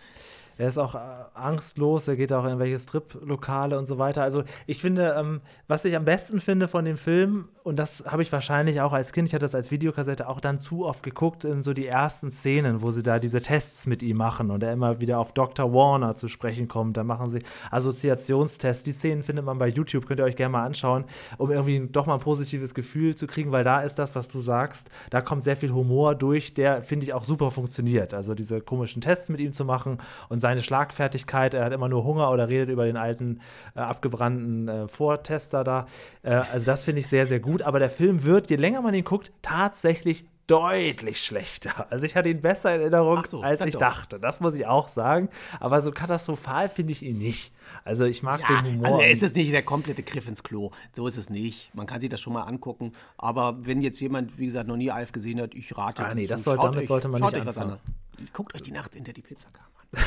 [0.58, 0.99] Er ist auch äh,
[1.34, 4.24] angstlos, er geht auch in irgendwelche Strip-Lokale und so weiter.
[4.24, 8.24] Also ich finde, ähm, was ich am besten finde von dem Film, und das habe
[8.24, 11.43] ich wahrscheinlich auch als Kind, ich hatte das als Videokassette auch dann zu oft geguckt,
[11.43, 14.74] in so die ersten Szenen, wo sie da diese Tests mit ihm machen und er
[14.74, 15.74] immer wieder auf Dr.
[15.74, 16.97] Warner zu sprechen kommt.
[16.97, 17.39] Da machen sie
[17.72, 18.84] Assoziationstests.
[18.84, 21.05] Die Szenen findet man bei YouTube, könnt ihr euch gerne mal anschauen,
[21.38, 24.39] um irgendwie doch mal ein positives Gefühl zu kriegen, weil da ist das, was du
[24.39, 28.14] sagst, da kommt sehr viel Humor durch, der, finde ich, auch super funktioniert.
[28.14, 29.98] Also diese komischen Tests mit ihm zu machen
[30.30, 33.41] und seine Schlagfertigkeit, er hat immer nur Hunger oder redet über den alten,
[33.76, 35.88] äh, abgebrannten äh, Vortester da.
[36.24, 37.61] Äh, also das finde ich sehr, sehr gut.
[37.61, 41.88] Aber der Film wird, je länger man ihn guckt, tatsächlich deutlich schlechter.
[41.91, 43.82] Also ich hatte ihn besser in Erinnerung, so, als ich doch.
[43.82, 44.18] dachte.
[44.18, 45.28] Das muss ich auch sagen.
[45.60, 47.52] Aber so katastrophal finde ich ihn nicht.
[47.84, 48.86] Also ich mag Ja, den Humor.
[48.88, 50.72] also er ist jetzt nicht der komplette Griff ins Klo.
[50.94, 51.76] So ist es nicht.
[51.76, 52.94] Man kann sich das schon mal angucken.
[53.18, 56.06] Aber wenn jetzt jemand, wie gesagt, noch nie Alf gesehen hat, ich rate.
[56.06, 57.80] Ah, nee, das soll- Schaut damit euch, sollte man nicht euch was anfangen.
[58.18, 58.32] anderes.
[58.34, 59.77] Guckt euch die Nacht hinter die Pizzakam an.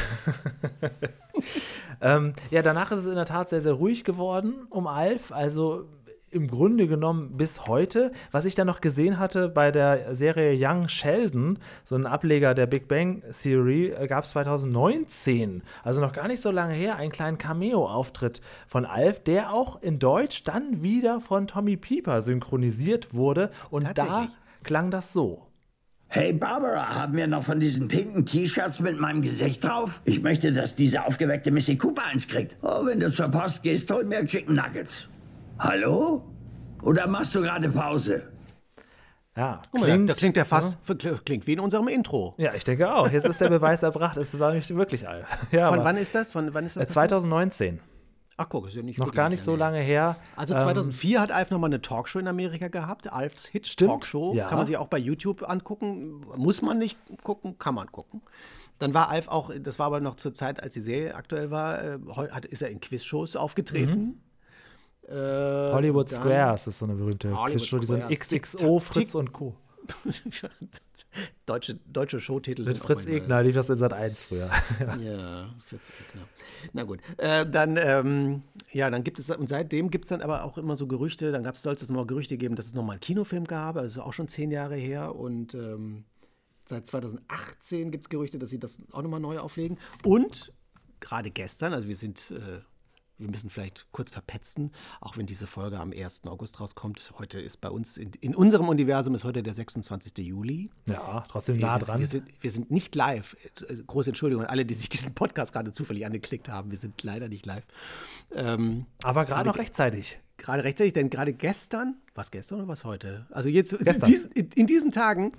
[2.01, 5.33] Ähm, ja, danach ist es in der Tat sehr, sehr ruhig geworden um Alf.
[5.33, 5.87] Also
[6.31, 8.13] im Grunde genommen bis heute.
[8.31, 12.67] Was ich dann noch gesehen hatte bei der Serie Young Sheldon, so ein Ableger der
[12.67, 17.37] Big Bang Theory, gab es 2019, also noch gar nicht so lange her, einen kleinen
[17.37, 23.51] Cameo-Auftritt von Alf, der auch in Deutsch dann wieder von Tommy Pieper synchronisiert wurde.
[23.71, 24.29] Und da
[24.63, 25.50] klang das so.
[26.13, 30.01] Hey Barbara, haben wir noch von diesen pinken T-Shirts mit meinem Gesicht drauf?
[30.05, 32.57] Ich möchte, dass diese aufgeweckte Missy Cooper eins kriegt.
[32.63, 35.09] Oh, wenn du zur Post gehst, hol mir Chicken Nuggets.
[35.61, 36.25] Hallo?
[36.83, 38.23] Oder machst du gerade Pause?
[39.37, 40.79] Ja, Guck mal, da klingt der fast,
[41.25, 42.35] klingt wie in unserem Intro.
[42.39, 43.09] Ja, ich denke auch.
[43.09, 44.17] Jetzt ist der Beweis erbracht.
[44.17, 45.27] Es war nicht wirklich Alf.
[45.53, 46.33] Ja, Von aber- wann ist das?
[46.33, 46.83] Von wann ist das?
[46.83, 47.11] Äh, passiert?
[47.11, 47.81] 2019.
[48.43, 49.81] Ach guck, ist ja nicht Noch gar nicht so lange.
[49.81, 50.17] her.
[50.35, 54.33] Also Ähm, 2004 hat Alf nochmal eine Talkshow in Amerika gehabt, Alfs Hit Talkshow.
[54.35, 54.47] ja.
[54.49, 56.25] Kann man sich auch bei YouTube angucken.
[56.37, 58.23] Muss man nicht gucken, kann man gucken.
[58.79, 61.85] Dann war Alf auch, das war aber noch zur Zeit, als die Serie aktuell war,
[61.85, 64.23] äh, hat, ist er in Quizshows aufgetreten.
[65.07, 68.09] Äh, Hollywood dann- Squares ist so eine berühmte Quizshow, die so ein.
[68.09, 69.55] XXO, Fritz und Co.
[71.47, 74.51] deutsche, deutsche Showtitel Mit sind Fritz Egner lief das in Sat 1 früher.
[75.01, 76.25] Ja, 40 genau.
[76.73, 77.01] Na gut.
[77.17, 78.43] Äh, dann, ähm,
[78.73, 81.45] ja, dann gibt es, und seitdem gibt es dann aber auch immer so Gerüchte, dann
[81.45, 84.13] gab es, sollte es mal Gerüchte geben, dass es nochmal einen Kinofilm gab, also auch
[84.13, 85.15] schon zehn Jahre her.
[85.17, 86.05] Und ähm,
[86.65, 89.79] seit 2018 gibt es Gerüchte, dass sie das auch nochmal neu auflegen.
[90.05, 90.53] Und
[91.01, 92.61] gerade gestern, also wir sind, äh,
[93.21, 96.27] wir müssen vielleicht kurz verpetzen, auch wenn diese Folge am 1.
[96.27, 97.13] August rauskommt.
[97.19, 100.19] Heute ist bei uns, in, in unserem Universum ist heute der 26.
[100.19, 100.71] Juli.
[100.87, 102.01] Ja, trotzdem Wir, nah dran.
[102.01, 103.37] Wir sind, wir sind nicht live.
[103.69, 106.71] Äh, Große Entschuldigung an alle, die sich diesen Podcast gerade zufällig angeklickt haben.
[106.71, 107.67] Wir sind leider nicht live.
[108.33, 110.19] Ähm, Aber gerade noch rechtzeitig.
[110.41, 113.27] Gerade rechtzeitig, denn gerade gestern, was gestern oder was heute?
[113.31, 115.33] Also jetzt in diesen, in, diesen Tagen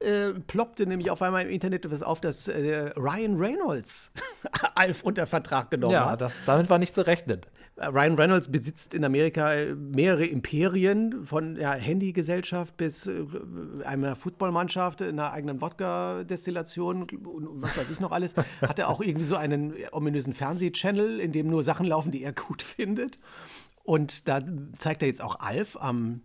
[0.00, 4.10] äh, ploppte nämlich auf einmal im Internet etwas auf, dass äh, Ryan Reynolds
[4.74, 6.20] Alf unter Vertrag genommen Ja, hat.
[6.20, 7.40] das, damit war nicht zu rechnen.
[7.76, 13.24] Äh, Ryan Reynolds besitzt in Amerika äh, mehrere Imperien, von der Handygesellschaft bis äh,
[13.84, 18.34] einer Footballmannschaft, einer eigenen Wodka-Destillation und was weiß ich noch alles.
[18.62, 22.32] Hat er auch irgendwie so einen ominösen Fernsehchannel, in dem nur Sachen laufen, die er
[22.32, 23.18] gut findet.
[23.86, 24.42] Und da
[24.78, 26.22] zeigt er jetzt auch Alf am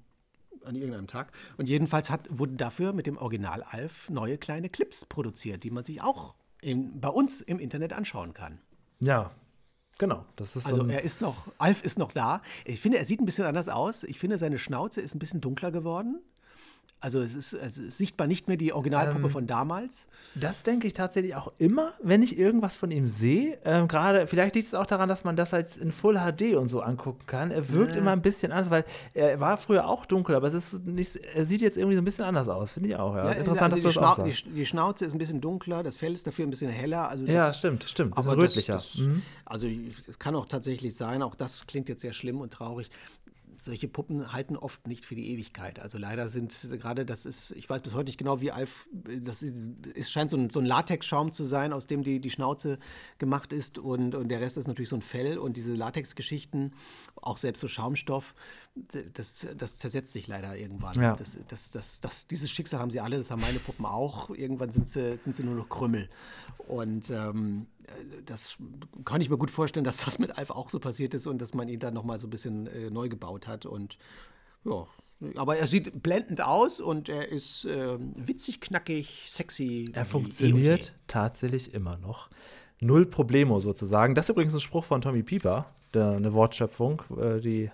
[0.65, 1.31] an irgendeinem Tag.
[1.57, 5.83] Und jedenfalls hat, wurden dafür mit dem Original Alf neue kleine Clips produziert, die man
[5.83, 8.59] sich auch in, bei uns im Internet anschauen kann.
[8.99, 9.31] Ja,
[9.97, 10.25] genau.
[10.35, 12.41] Das ist so Also er ist noch, Alf ist noch da.
[12.65, 14.03] Ich finde, er sieht ein bisschen anders aus.
[14.03, 16.21] Ich finde, seine Schnauze ist ein bisschen dunkler geworden.
[17.01, 20.05] Also es ist, es ist sichtbar nicht mehr die Originalpuppe Ähm, von damals.
[20.35, 23.57] Das denke ich tatsächlich auch immer, wenn ich irgendwas von ihm sehe.
[23.65, 26.67] Ähm, Gerade, vielleicht liegt es auch daran, dass man das als in Full HD und
[26.69, 27.49] so angucken kann.
[27.49, 30.85] Er wirkt immer ein bisschen anders, weil er war früher auch dunkel, aber es ist
[30.85, 33.15] nicht, er sieht jetzt irgendwie so ein bisschen anders aus, finde ich auch.
[33.15, 33.25] Ja.
[33.25, 35.81] Ja, Interessant, also dass die, du das auch die, die Schnauze ist ein bisschen dunkler,
[35.81, 37.09] das Fell ist dafür ein bisschen heller.
[37.09, 38.13] Also Ja, das- stimmt, stimmt.
[38.15, 38.73] Bisschen Aber das, rötlicher.
[38.73, 39.23] das, Mhm.
[39.43, 39.67] Also
[40.07, 42.89] es kann auch tatsächlich sein, auch das klingt jetzt sehr schlimm und traurig.
[43.63, 45.79] Solche Puppen halten oft nicht für die Ewigkeit.
[45.79, 49.43] Also leider sind gerade, das ist, ich weiß bis heute nicht genau, wie Alf, das
[49.43, 49.61] ist,
[49.93, 52.79] es scheint so ein, so ein Latexschaum zu sein, aus dem die, die Schnauze
[53.19, 56.73] gemacht ist und, und der Rest ist natürlich so ein Fell und diese Latexgeschichten,
[57.21, 58.33] auch selbst so Schaumstoff,
[59.13, 60.99] das, das zersetzt sich leider irgendwann.
[60.99, 61.15] Ja.
[61.15, 64.29] Das, das, das, das, dieses Schicksal haben sie alle, das haben meine Puppen auch.
[64.31, 66.09] Irgendwann sind sie, sind sie nur noch Krümmel.
[66.67, 67.67] Und ähm,
[68.25, 68.57] das
[69.05, 71.53] kann ich mir gut vorstellen, dass das mit Alf auch so passiert ist und dass
[71.53, 73.65] man ihn dann nochmal so ein bisschen äh, neu gebaut hat.
[73.65, 73.97] Und
[74.63, 74.85] ja,
[75.35, 79.89] aber er sieht blendend aus und er ist ähm, witzig, knackig, sexy.
[79.93, 80.91] Er funktioniert je.
[81.07, 82.29] tatsächlich immer noch.
[82.79, 84.15] Null Problemo sozusagen.
[84.15, 87.71] Das ist übrigens ein Spruch von Tommy Pieper, der, eine Wortschöpfung, äh, die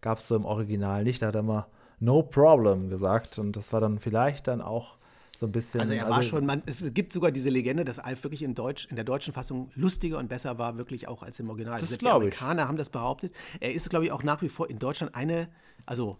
[0.00, 1.22] gab es so im Original nicht.
[1.22, 1.68] Da hat er immer
[2.00, 4.97] No Problem gesagt und das war dann vielleicht dann auch
[5.38, 5.80] so ein bisschen.
[5.80, 8.86] Also er war schon, man, es gibt sogar diese Legende, dass Alf wirklich in, Deutsch,
[8.90, 11.80] in der deutschen Fassung lustiger und besser war, wirklich auch als im Original.
[11.80, 12.34] Das glaub die ich.
[12.40, 13.32] Amerikaner haben das behauptet.
[13.60, 15.48] Er ist, glaube ich, auch nach wie vor in Deutschland eine,
[15.86, 16.18] also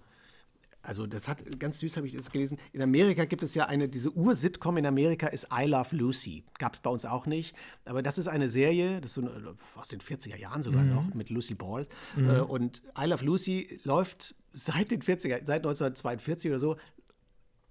[0.81, 2.57] also das hat ganz süß habe ich das gelesen.
[2.73, 6.45] In Amerika gibt es ja eine diese Ur-Sitcom in Amerika ist I Love Lucy.
[6.59, 7.55] Gab es bei uns auch nicht,
[7.85, 10.95] aber das ist eine Serie, das ist so eine, aus den 40er Jahren sogar Mhm.
[10.95, 11.86] noch mit Lucy Ball
[12.16, 16.77] Äh, und I Love Lucy läuft seit den 40er, seit 1942 oder so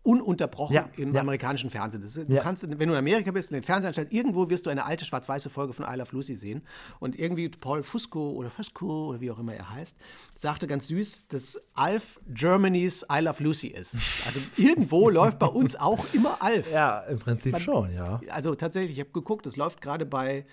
[0.07, 1.19] ununterbrochen Ja, im ja.
[1.21, 2.01] amerikanischen Fernsehen.
[2.01, 2.41] Ist, du Ja.
[2.41, 5.49] kannst, wenn du in Amerika bist, in den Fernsehanstalten, irgendwo wirst du eine alte schwarz-weiße
[5.49, 6.61] Folge von I Love Lucy sehen.
[6.99, 9.97] Und irgendwie Paul Fusco oder Fusco oder wie auch immer er heißt,
[10.37, 13.97] sagte ganz süß, dass Alf Germany's I Love Lucy ist.
[14.25, 16.71] Also irgendwo läuft bei uns auch immer Alf.
[16.71, 18.21] Ja, im Prinzip schon, ja.
[18.29, 20.45] Also tatsächlich, ich habe geguckt, es läuft gerade bei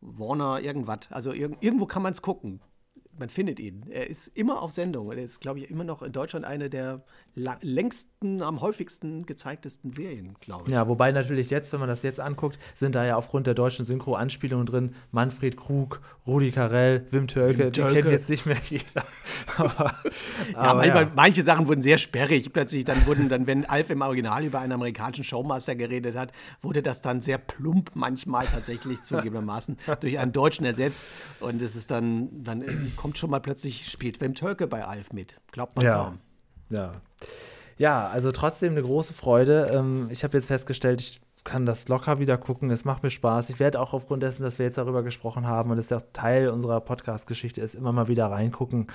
[0.00, 1.00] Warner irgendwas.
[1.10, 2.60] Also irg irgendwo kann man es gucken.
[3.20, 3.84] Man findet ihn.
[3.90, 5.12] Er ist immer auf Sendung.
[5.12, 10.36] Er ist, glaube ich, immer noch in Deutschland eine der längsten, am häufigsten gezeigtesten Serien,
[10.40, 10.72] glaube ich.
[10.72, 13.84] Ja, wobei natürlich jetzt, wenn man das jetzt anguckt, sind da ja aufgrund der deutschen
[13.84, 14.94] Synchro Anspielungen drin.
[15.12, 18.00] Manfred Krug, Rudi Carell, Wim Tölke, Wim die Tölke.
[18.00, 19.04] kennt jetzt nicht mehr jeder.
[19.58, 19.94] aber,
[20.52, 21.12] Ja, aber manchmal, ja.
[21.14, 22.50] manche Sachen wurden sehr sperrig.
[22.54, 26.32] Plötzlich dann wurden dann, wenn Alf im Original über einen amerikanischen Showmaster geredet hat,
[26.62, 31.04] wurde das dann sehr plump manchmal tatsächlich zugegebenermaßen durch einen Deutschen ersetzt.
[31.40, 35.12] Und es ist dann, dann äh, kommt schon mal plötzlich, spielt Wim Tölke bei Alf
[35.12, 35.40] mit.
[35.50, 35.94] Glaubt man Ja.
[35.96, 36.18] kaum.
[36.70, 36.92] Ja.
[37.76, 39.68] Ja, also trotzdem eine große Freude.
[39.72, 42.70] Ähm, ich habe jetzt festgestellt, ich kann das locker wieder gucken.
[42.70, 43.50] Es macht mir Spaß.
[43.50, 46.50] Ich werde auch aufgrund dessen, dass wir jetzt darüber gesprochen haben und es ja Teil
[46.50, 48.86] unserer Podcast-Geschichte ist, immer mal wieder reingucken.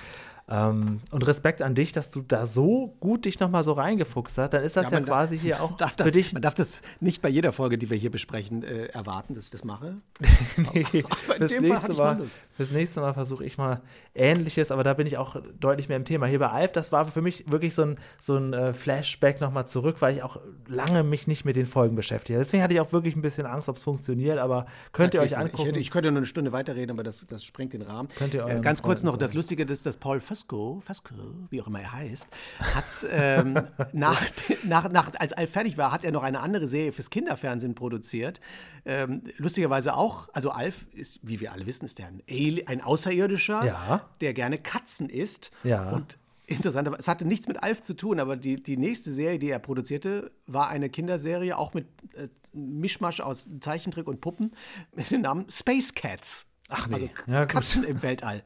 [0.48, 4.54] Ähm, und Respekt an dich, dass du da so gut dich nochmal so reingefuchst hast.
[4.54, 6.34] Dann ist das ja, da- quasi hier auch Darf für das, dich.
[6.34, 9.50] Man darf das nicht bei jeder Folge, die wir hier besprechen, äh, erwarten, dass ich
[9.50, 9.96] das mache.
[10.74, 10.84] Nee,
[11.30, 13.82] hatte nächste mal Mal, fürs nächste Mal versuche ich mal
[14.14, 16.28] Ähnliches, aber da bin ich auch deutlich mehr im Thema.
[16.28, 19.68] Hier bei Alf, das war für mich wirklich so ein, so ein äh, Flashback nochmal
[19.68, 22.44] zurück, weil ich auch lange mich nicht mit den Folgen beschäftigt habe.
[22.44, 25.32] Deswegen hatte ich auch wirklich ein bisschen Angst, ob es funktioniert, aber könnt ihr euch
[25.32, 25.62] Natürlich, angucken.
[25.64, 28.10] Ich, hätte, ich könnte nur eine Stunde weiterreden, aber das, das sprengt den Rahmen.
[28.18, 29.34] Könnt ihr äh, ganz kurz noch, das.
[29.34, 31.14] Lustige ist, dass Paul Fusco, Fusco,
[31.50, 32.28] wie auch immer er heißt,
[32.60, 33.54] hat ähm,
[33.94, 34.22] nach,
[34.66, 38.42] nach, nach, als Alf fertig war, hat er noch eine andere Serie fürs Kinderfernsehen produziert.
[38.84, 42.82] Ähm, lustigerweise auch, also Alf ist, wie wir alle wissen, ist der ein, Ali ein
[42.82, 44.10] Außerirdischer, Ja.
[44.20, 45.52] der gerne Katzen isst.
[45.64, 45.90] Ja.
[45.92, 46.18] Und
[46.48, 49.58] Interessanterweise, es hatte nichts mit Alf zu tun, aber die, die nächste Serie, die er
[49.58, 54.52] produzierte, war eine Kinderserie, auch mit äh, Mischmasch aus Zeichentrick und Puppen,
[54.94, 56.46] mit dem Namen Space Cats.
[56.70, 56.94] Ach nee.
[56.94, 57.48] Also Ja.
[57.48, 58.44] Katzen im Weltall.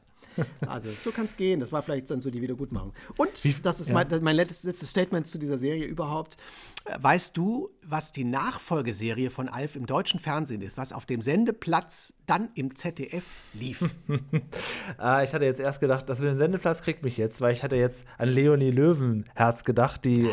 [0.66, 1.60] Also, so kann es gehen.
[1.60, 2.92] Das war vielleicht dann so die Wiedergutmachung.
[3.16, 3.94] Und Wie- das ist ja.
[3.94, 6.36] mein, mein letztes, letztes Statement zu dieser Serie überhaupt.
[6.84, 11.20] Äh, Weißt du, was die Nachfolgeserie von Alf im deutschen Fernsehen ist, was auf dem
[11.20, 13.24] Sendeplatz dann im ZDF
[13.54, 13.90] lief?
[14.98, 17.62] Ah, ich hatte jetzt erst gedacht, das mit dem Sendeplatz kriegt mich jetzt, weil ich
[17.62, 20.30] hatte jetzt an Leonie Löwenherz gedacht, die, äh,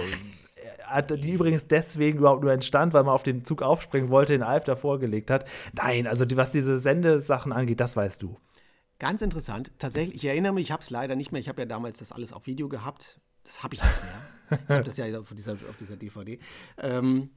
[0.84, 4.44] hat- die übrigens deswegen überhaupt nur entstand, weil man auf den Zug aufspringen wollte, den
[4.44, 5.46] Alf davor gelegt hat.
[5.74, 8.38] Nein, also die, was diese Sendesachen angeht, das weißt du.
[9.00, 9.72] Ganz interessant.
[9.78, 11.40] Tatsächlich, ich erinnere mich, ich habe es leider nicht mehr.
[11.40, 13.20] Ich habe ja damals das alles auf Video gehabt.
[13.44, 14.60] Das habe ich nicht mehr.
[14.64, 16.40] Ich habe das ja auf dieser, auf dieser DVD.
[16.78, 17.30] Ähm,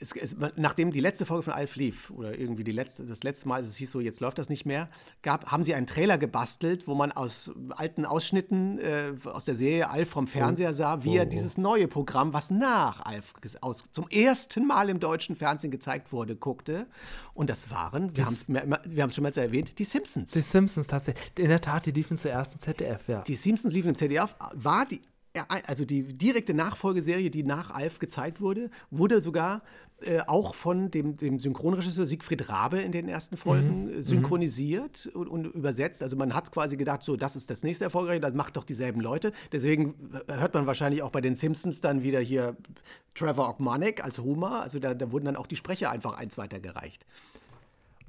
[0.00, 3.48] es, es, nachdem die letzte Folge von Alf lief, oder irgendwie die letzte, das letzte
[3.48, 4.88] Mal, es hieß so, jetzt läuft das nicht mehr,
[5.22, 9.90] gab, haben sie einen Trailer gebastelt, wo man aus alten Ausschnitten äh, aus der Serie
[9.90, 14.66] Alf vom Fernseher sah, wie er dieses neue Programm, was nach Alf aus, zum ersten
[14.66, 16.86] Mal im deutschen Fernsehen gezeigt wurde, guckte.
[17.34, 20.32] Und das waren, wir haben es wir haben's schon mal erwähnt, die Simpsons.
[20.32, 21.32] Die Simpsons tatsächlich.
[21.38, 23.22] In der Tat, die liefen zuerst im ZDF, ja.
[23.22, 25.00] Die Simpsons liefen im ZDF, war die,
[25.48, 29.62] also die direkte Nachfolgeserie, die nach Alf gezeigt wurde, wurde sogar
[30.00, 35.26] äh, auch von dem, dem Synchronregisseur Siegfried Rabe in den ersten Folgen äh, synchronisiert und,
[35.26, 36.04] und übersetzt.
[36.04, 39.00] Also man hat quasi gedacht, so, das ist das nächste Erfolgreiche, das macht doch dieselben
[39.00, 39.32] Leute.
[39.50, 39.94] Deswegen
[40.28, 42.56] äh, hört man wahrscheinlich auch bei den Simpsons dann wieder hier
[43.14, 44.62] Trevor Ogmanek als Homer.
[44.62, 47.04] Also da, da wurden dann auch die Sprecher einfach eins weitergereicht.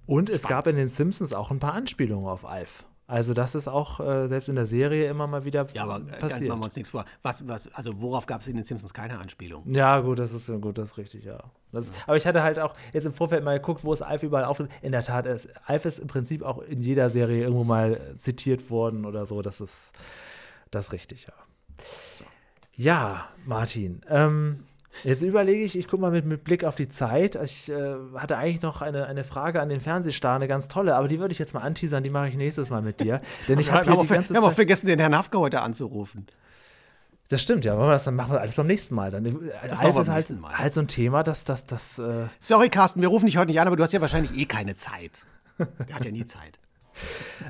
[0.05, 2.85] Und es gab in den Simpsons auch ein paar Anspielungen auf Alf.
[3.09, 6.19] Also das ist auch äh, selbst in der Serie immer mal wieder Ja, aber äh,
[6.19, 6.47] passiert.
[6.47, 7.05] machen wir uns nichts vor.
[7.23, 9.63] Was, was, also worauf gab es in den Simpsons keine Anspielung?
[9.65, 11.39] Ja, gut, das ist gut, das ist richtig, ja.
[11.71, 14.45] Das, aber ich hatte halt auch jetzt im Vorfeld mal geguckt, wo es Alf überall
[14.45, 14.69] auftritt.
[14.83, 18.15] In der Tat, ist, Alf ist im Prinzip auch in jeder Serie irgendwo mal äh,
[18.17, 19.41] zitiert worden oder so.
[19.41, 19.91] Das ist
[20.69, 21.33] das ist richtig, ja.
[22.75, 24.01] Ja, Martin.
[24.07, 24.65] Ähm,
[25.03, 27.35] jetzt überlege ich, ich gucke mal mit, mit Blick auf die Zeit.
[27.35, 31.07] Ich äh, hatte eigentlich noch eine, eine Frage an den Fernsehstar, eine ganz tolle, aber
[31.07, 33.21] die würde ich jetzt mal anteasern, die mache ich nächstes Mal mit dir.
[33.47, 36.27] Denn ich habe haben, hier auch, vergessen, den Herrn Hafke heute anzurufen.
[37.29, 37.77] Das stimmt, ja.
[37.77, 39.11] Wollen wir das dann machen wir alles beim nächsten Mal.
[39.11, 40.57] Dann, Alf wir ist halt, Mal.
[40.57, 43.61] halt so ein Thema, dass das, das, äh, Sorry, Carsten, wir rufen dich heute nicht
[43.61, 45.25] an, aber du hast ja wahrscheinlich eh keine Zeit.
[45.87, 46.59] Der hat ja nie Zeit.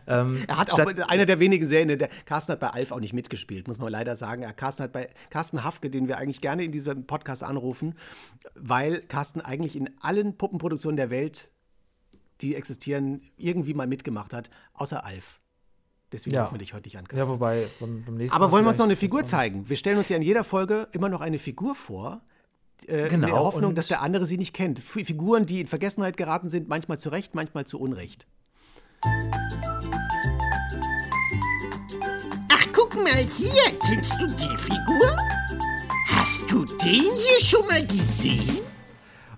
[0.07, 3.13] Ähm, Er hat auch einer der wenigen Serien, der Carsten hat bei Alf auch nicht
[3.13, 4.43] mitgespielt, muss man leider sagen.
[4.55, 7.95] Carsten hat bei Carsten Hafke, den wir eigentlich gerne in diesem Podcast anrufen,
[8.55, 11.51] weil Carsten eigentlich in allen Puppenproduktionen der Welt,
[12.41, 15.39] die existieren, irgendwie mal mitgemacht hat, außer Alf.
[16.11, 16.43] Deswegen Ja.
[16.43, 17.17] rufen wir dich heute nicht an, Carsten.
[17.19, 19.69] Ja, wobei beim, beim nächsten Aber Mal wollen wir uns noch eine Figur zeigen?
[19.69, 22.21] Wir stellen uns ja in jeder Folge immer noch eine Figur vor.
[22.87, 24.79] Äh, in Genau, der Hoffnung, und- dass der andere sie nicht kennt.
[24.79, 28.25] Figuren, die in Vergessenheit geraten sind, manchmal zu Recht, manchmal zu Unrecht.
[32.51, 33.05] Ach, guck mal
[33.37, 33.53] hier.
[33.87, 35.17] Kennst du die Figur?
[36.07, 38.59] Hast du den hier schon mal gesehen?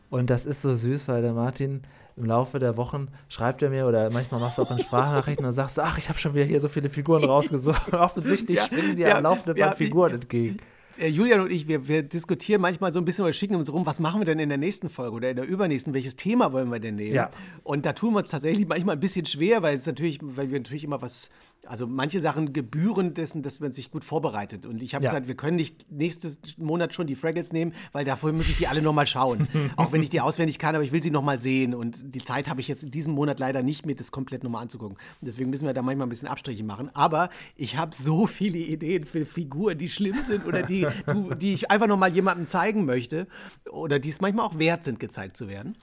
[0.10, 1.84] Und das ist so süß, weil der Martin
[2.18, 5.54] im Laufe der Wochen schreibt er mir oder manchmal machst du auch in Sprachnachrichten und
[5.54, 7.94] sagst, ach, ich habe schon wieder hier so viele Figuren rausgesucht.
[7.94, 10.58] Offensichtlich Ja, springen dir ja, am laufenden ja, Band Figuren entgegen.
[11.02, 13.86] Äh, Julian und ich, wir, wir diskutieren manchmal so ein bisschen oder schicken uns rum,
[13.88, 16.72] was machen wir denn in der nächsten Folge oder in der übernächsten, welches Thema wollen
[16.72, 17.16] wir denn nehmen?
[17.16, 17.32] Ja.
[17.64, 20.60] Und da tun wir uns tatsächlich manchmal ein bisschen schwer, weil es natürlich, weil wir
[20.60, 21.32] natürlich immer was,
[21.68, 24.66] also manche Sachen gebühren dessen, dass man sich gut vorbereitet.
[24.66, 25.12] Und ich habe Ja.
[25.12, 28.68] gesagt, wir können nicht nächsten Monat schon die Fraggles nehmen, weil dafür muss ich die
[28.68, 29.48] alle nochmal schauen.
[29.76, 31.76] Auch wenn ich die auswendig kann, aber ich will sie nochmal sehen.
[31.76, 34.64] Und die Zeit habe ich jetzt in diesem Monat leider nicht, mir das komplett nochmal
[34.64, 34.98] anzugucken.
[34.98, 36.90] Und deswegen müssen wir da manchmal ein bisschen Abstriche machen.
[36.96, 40.88] Aber ich habe so viele Ideen für Figuren, die schlimm sind oder die,
[41.42, 43.28] die ich einfach nochmal jemandem zeigen möchte.
[43.70, 45.78] Oder die es manchmal auch wert sind, gezeigt zu werden.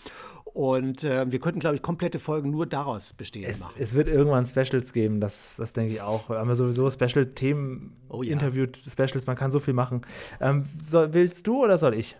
[0.59, 3.75] Und äh, wir könnten, glaube ich, komplette Folgen nur daraus bestehen Es, machen.
[3.79, 6.29] es wird irgendwann Specials geben, das, das denke ich auch.
[6.29, 8.33] Wir haben ja sowieso Special-Themen, Oh ja.
[8.33, 10.03] Interview-Specials, man kann so viel machen.
[10.41, 12.17] Ähm, soll, willst du oder soll ich?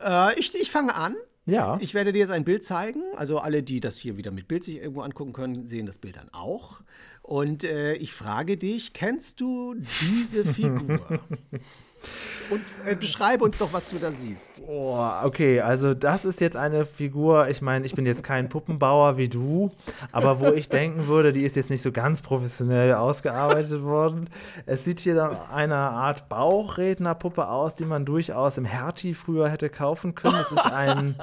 [0.00, 1.16] Äh, ich, ich fange an.
[1.44, 1.78] Ja.
[1.80, 3.02] Ich werde dir jetzt ein Bild zeigen.
[3.16, 6.18] Also alle, die das hier wieder mit Bild sich irgendwo angucken können, sehen das Bild
[6.18, 6.80] dann auch.
[7.22, 11.18] Und äh, ich frage dich, kennst du diese Figur?
[12.50, 14.62] Und äh, beschreibe uns doch, was du da siehst.
[14.66, 19.16] Oh, okay, also das ist jetzt eine Figur, ich meine, ich bin jetzt kein Puppenbauer
[19.16, 19.70] wie du,
[20.10, 24.28] aber wo ich denken würde, die ist jetzt nicht so ganz professionell ausgearbeitet worden.
[24.66, 29.70] Es sieht hier nach einer Art Bauchrednerpuppe aus, die man durchaus im Hertie früher hätte
[29.70, 30.36] kaufen können.
[30.40, 31.14] Es ist ein,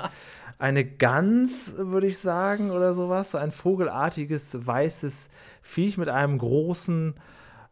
[0.57, 5.29] eine Gans, würde ich sagen, oder sowas, so ein vogelartiges weißes
[5.61, 7.13] Viech mit einem großen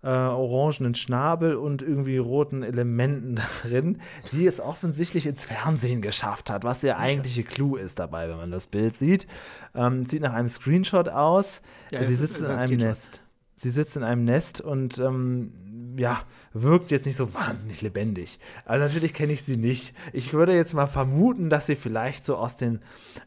[0.03, 4.01] äh, orangenen Schnabel und irgendwie roten Elementen drin,
[4.31, 8.51] die es offensichtlich ins Fernsehen geschafft hat, was der eigentliche Clou ist dabei, wenn man
[8.51, 9.27] das Bild sieht.
[9.73, 11.61] Ähm, sieht nach einem Screenshot aus.
[11.91, 12.77] Ja, Sie sitzt in einem.
[12.77, 13.21] Nest.
[13.55, 16.21] Sie sitzt in einem Nest und ähm, ja,
[16.61, 18.39] wirkt jetzt nicht so wahnsinnig lebendig.
[18.65, 19.93] Also natürlich kenne ich sie nicht.
[20.13, 22.79] Ich würde jetzt mal vermuten, dass sie vielleicht so aus den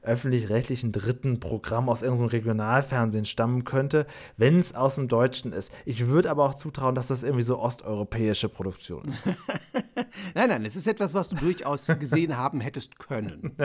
[0.03, 5.73] öffentlich-rechtlichen dritten Programmen aus irgendeinem Regionalfernsehen stammen könnte, wenn es aus dem Deutschen ist.
[5.85, 9.25] Ich würde aber auch zutrauen, dass das irgendwie so osteuropäische Produktion ist.
[10.35, 13.57] Nein, nein, es ist etwas, was du durchaus gesehen haben hättest können.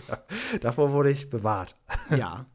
[0.60, 1.76] Davor wurde ich bewahrt.
[2.10, 2.46] Ja.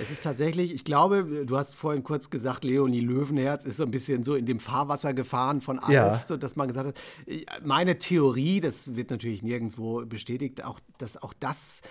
[0.00, 3.90] Es ist tatsächlich, ich glaube, du hast vorhin kurz gesagt, Leonie Löwenherz ist so ein
[3.90, 6.22] bisschen so in dem Fahrwasser gefahren von Alf, Ja.
[6.26, 6.96] so dass man gesagt hat,
[7.26, 11.82] äh, meine Theorie, das wird natürlich nirgendwo bestätigt, auch, dass auch das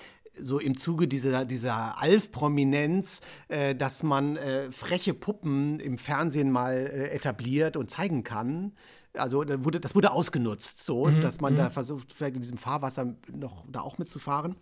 [0.41, 6.73] so im Zuge dieser, dieser Alf-Prominenz, äh, dass man äh, freche Puppen im Fernsehen mal
[6.75, 8.73] äh, etabliert und zeigen kann.
[9.13, 13.15] Also da wurde, das wurde ausgenutzt, so, dass man da versucht, vielleicht in diesem Fahrwasser
[13.31, 14.55] noch da auch mitzufahren.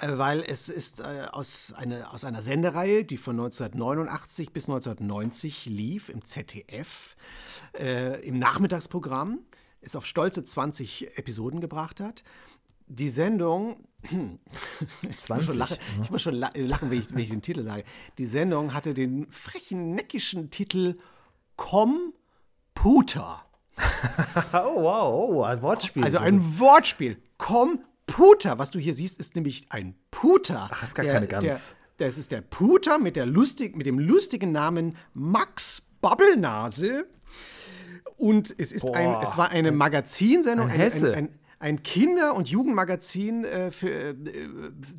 [0.00, 5.66] Äh, weil es ist äh, aus, eine, aus einer Sendereihe, die von 1989 bis 1990
[5.66, 7.16] lief im ZDF,
[7.78, 9.40] äh, im Nachmittagsprogramm,
[9.80, 12.22] es auf stolze 20 Episoden gebracht hat.
[12.86, 14.12] Die Sendung, ich
[15.08, 17.62] muss 20, schon lachen, ich muss schon la- lachen wenn, ich, wenn ich den Titel
[17.64, 17.84] sage.
[18.18, 20.96] Die Sendung hatte den frechen, neckischen Titel
[21.56, 23.44] Computer.
[24.52, 26.02] Oh, wow, oh, ein Wortspiel.
[26.02, 27.22] Also ein Wortspiel.
[28.08, 28.58] Computer.
[28.58, 30.68] Was du hier siehst, ist nämlich ein Puter.
[30.72, 31.74] Ach, ist gar Der- keine Gans.
[31.98, 37.06] Der, das ist der Puter mit, der lustig, mit dem lustigen Namen Max Babbelnase.
[38.16, 39.22] Und es ist ein, Boah.
[39.22, 41.28] es war eine Magazinsendung, ein ein, ein, ein,
[41.60, 44.14] ein Kinder- und Jugendmagazin äh, für, äh,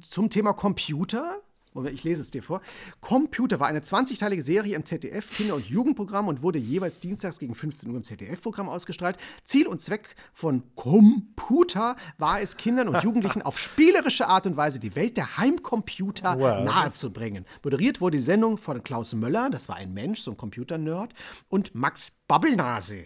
[0.01, 1.41] zum Thema Computer.
[1.79, 2.61] Moment, Ich lese es dir vor.
[3.01, 7.55] Computer war eine 20-teilige Serie im ZDF Kinder- und Jugendprogramm und wurde jeweils dienstags gegen
[7.55, 9.17] 15 Uhr im ZDF-Programm ausgestrahlt.
[9.43, 14.79] Ziel und Zweck von Computer war es, Kindern und Jugendlichen auf spielerische Art und Weise
[14.79, 16.63] die Welt der Heimcomputer Wow.
[16.65, 17.45] nahezubringen.
[17.63, 21.13] Moderiert wurde die Sendung von Klaus Möller, das war ein Mensch, so ein Computernerd,
[21.47, 23.05] und Max Babbelnase,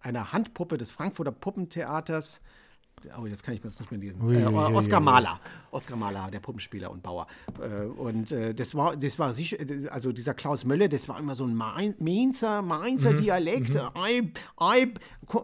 [0.00, 2.40] einer Handpuppe des Frankfurter Puppentheaters.
[3.16, 4.20] Oh, jetzt kann ich mir das nicht mehr lesen.
[4.22, 5.00] Ui, äh, Oskar.
[5.00, 5.38] Mahler.
[5.70, 7.26] Oskar Mahler, der Puppenspieler und Bauer.
[7.60, 9.56] Äh, und äh, das war, das war sicher,
[9.90, 13.76] also dieser Klaus Möller, das war immer so ein Main- Mainzer, Mainzer Dialekt.
[13.94, 14.92] Ei, ei,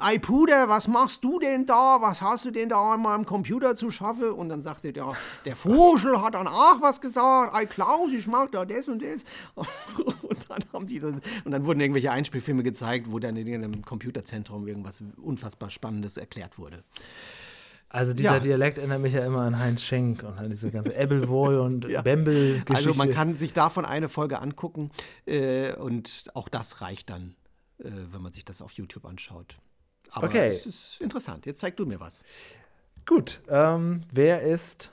[0.00, 1.98] ei, Puder, was machst du denn da?
[2.00, 4.30] Was hast du denn da an meinem Computer zu schaffen?
[4.32, 5.12] Und dann sagte der,
[5.44, 7.54] der Vogel hat dann auch was gesagt.
[7.54, 9.24] Ei, Klaus, ich mach da das und das.
[10.22, 13.82] Und dann haben die dann, und dann wurden irgendwelche Einspielfilme gezeigt, wo dann in einem
[13.84, 16.82] Computerzentrum irgendwas unfassbar Spannendes erklärt wurde.
[17.94, 18.40] Also dieser Ja.
[18.40, 22.74] Dialekt erinnert mich ja immer an Heinz Schenk und an diese ganze Ebbelwoy und Bembel-Geschichte.
[22.74, 24.90] Also man kann sich davon eine Folge angucken
[25.26, 27.36] äh, und auch das reicht dann,
[27.78, 29.58] äh, wenn man sich das auf YouTube anschaut.
[30.10, 30.48] Aber Okay.
[30.48, 31.46] es ist interessant.
[31.46, 32.22] Jetzt zeig du mir was.
[33.06, 34.90] Gut, ähm, wer ist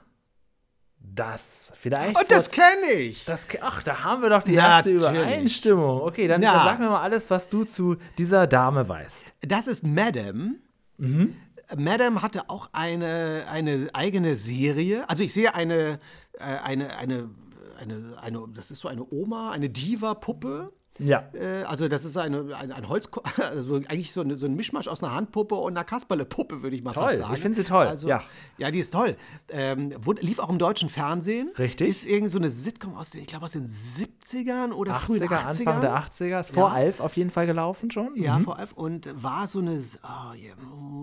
[1.00, 1.72] das?
[1.76, 2.20] Vielleicht.
[2.20, 3.26] Und das vor- kenne ich.
[3.26, 5.10] das, ach, da haben wir doch die erste Natürlich.
[5.20, 6.02] Übereinstimmung.
[6.02, 6.54] Okay, dann, Ja.
[6.54, 9.34] dann sag mir mal alles, was du zu dieser Dame weißt.
[9.42, 10.56] Das ist Madame.
[10.98, 11.36] Mhm.
[11.78, 15.10] Madame hatte auch eine, eine eigene Serie.
[15.10, 16.00] Also ich sehe eine,
[16.34, 17.30] äh, eine, eine,
[17.80, 20.74] eine, eine, das ist so eine Oma, eine Diva-Puppe.
[21.00, 21.24] Ja.
[21.34, 24.88] Äh, also das ist eine, ein, ein Holz, also eigentlich so, eine, so ein Mischmasch
[24.88, 27.38] aus einer Handpuppe und einer Kasperle-Puppe, würde ich mal Toll, fast ich sagen.
[27.38, 28.22] finde sie toll, Also, ja.
[28.58, 28.70] ja.
[28.72, 29.16] die ist toll.
[29.50, 31.52] Ähm, wurde, lief auch im deutschen Fernsehen.
[31.58, 31.88] Richtig.
[31.88, 35.28] Ist irgendwie so eine Sitcom aus den, ich glaube aus den 70ern oder frühen 80er,
[35.30, 35.46] 80ern.
[35.68, 36.76] Anfang der 80er, ist vor Ja.
[36.76, 38.10] Alf auf jeden Fall gelaufen schon.
[38.16, 38.44] Ja, Mhm.
[38.44, 38.70] vor allem.
[38.76, 39.72] Und war so eine.
[40.04, 40.34] Oh,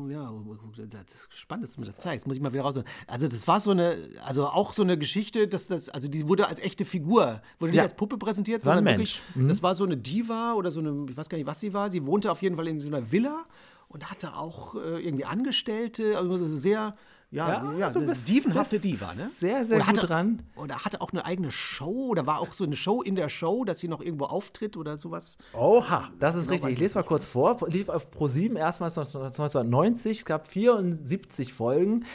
[0.08, 2.26] ja, oh, ja, das ist spannend, dass du mir das zeigst.
[2.26, 2.80] Muss ich mal wieder raus.
[3.06, 3.96] Also, das war so eine.
[4.24, 5.88] Also, auch so eine Geschichte, dass das.
[5.88, 7.40] Also, die wurde als echte Figur.
[7.58, 7.82] Wurde nicht Ja.
[7.84, 9.20] als Puppe präsentiert, sondern Mensch.
[9.34, 9.48] wirklich.
[9.48, 11.06] Das war so eine Diva oder so eine.
[11.08, 11.90] Ich weiß gar nicht, was sie war.
[11.90, 13.44] Sie wohnte auf jeden Fall in so einer Villa
[13.88, 16.16] und hatte auch äh, irgendwie Angestellte.
[16.18, 16.94] Also, sehr.
[17.30, 19.28] Ja, Ja, ja, eine dievenhafte Diva, ne?
[19.36, 20.42] sehr, sehr Oder gut hatte, dran.
[20.56, 23.66] Oder hatte auch eine eigene Show oder war auch so eine Show in der Show,
[23.66, 25.36] dass sie noch irgendwo auftritt oder sowas.
[25.52, 26.72] Oha, das ist Genau, richtig.
[26.72, 27.58] ich lese mal kurz vor.
[27.68, 30.20] Lief auf Pro7 erstmals 1990.
[30.20, 32.06] Es gab 74 Folgen.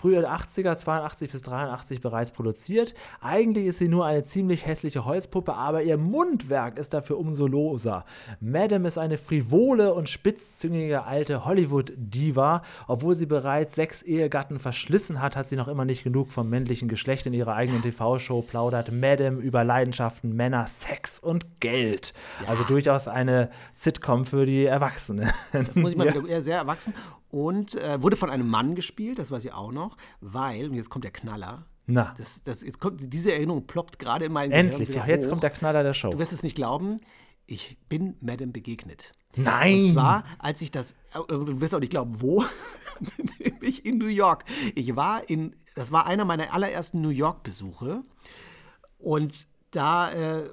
[0.00, 2.94] Früher 80er, 82 bis 83 bereits produziert.
[3.20, 8.06] Eigentlich ist sie nur eine ziemlich hässliche Holzpuppe, aber ihr Mundwerk ist dafür umso loser.
[8.40, 12.62] Madame ist eine frivole und spitzzüngige alte Hollywood-Diva.
[12.88, 16.88] Obwohl sie bereits sechs Ehegatten verschlissen hat, hat sie noch immer nicht genug vom männlichen
[16.88, 17.26] Geschlecht.
[17.26, 22.14] In ihrer eigenen TV-Show plaudert Madame über Leidenschaften, Männer, Sex und Geld.
[22.46, 25.30] Also durchaus eine Sitcom für die Erwachsenen.
[25.52, 26.14] Das muss ich mal Ja.
[26.14, 26.94] wieder, er sehr erwachsen.
[27.30, 30.90] Und äh, wurde von einem Mann gespielt, das weiß ich auch noch, weil, und jetzt
[30.90, 31.66] kommt der Knaller.
[31.86, 32.14] Na.
[32.16, 35.30] Das, das, jetzt kommt, diese Erinnerung ploppt gerade in meinen Endlich, Gehirn ja, jetzt hoch.
[35.30, 36.10] kommt der Knaller der Show.
[36.10, 36.98] Du wirst es nicht glauben,
[37.46, 39.12] ich bin Madame begegnet.
[39.36, 39.82] Nein!
[39.82, 42.44] Und zwar, als ich das, äh, du wirst auch nicht glauben, wo,
[43.38, 44.44] nämlich in New York.
[44.74, 48.02] Ich war in, das war einer meiner allerersten New York-Besuche
[48.98, 50.48] und da äh,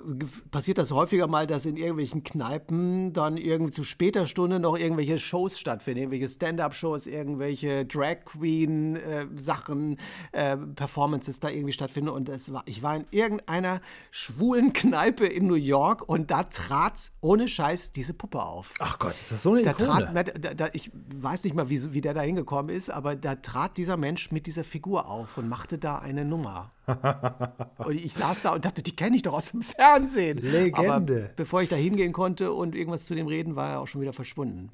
[0.52, 5.18] passiert das häufiger mal, dass in irgendwelchen Kneipen dann irgendwie zu später Stunde noch irgendwelche
[5.18, 9.98] Shows stattfinden, irgendwelche Stand-up-Shows, irgendwelche Drag Queen-Sachen,
[10.34, 12.10] äh, Performances da irgendwie stattfinden.
[12.10, 13.82] Und es war, ich war in irgendeiner
[14.12, 18.74] schwulen Kneipe in New York und da trat ohne Scheiß diese Puppe auf.
[18.80, 21.94] Ach Gott, ist das so eine Da trat, da, da, ich weiß nicht mal, wie,
[21.94, 25.50] wie der da hingekommen ist, aber da trat dieser Mensch mit dieser Figur auf und
[25.50, 26.72] machte da eine Nummer.
[26.88, 30.38] Und ich saß da und dachte, die kenne ich doch aus dem Fernsehen.
[30.40, 30.78] Legende.
[30.80, 31.00] Aber
[31.36, 34.14] bevor ich da hingehen konnte und irgendwas zu dem reden, war er auch schon wieder
[34.14, 34.72] verschwunden.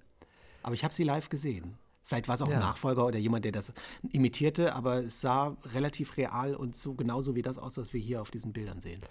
[0.62, 1.76] Aber ich habe sie live gesehen.
[2.06, 2.56] Vielleicht war es auch Ja.
[2.56, 3.74] ein Nachfolger oder jemand, der das
[4.12, 8.22] imitierte, aber es sah relativ real und so genauso wie das aus, was wir hier
[8.22, 9.02] auf diesen Bildern sehen.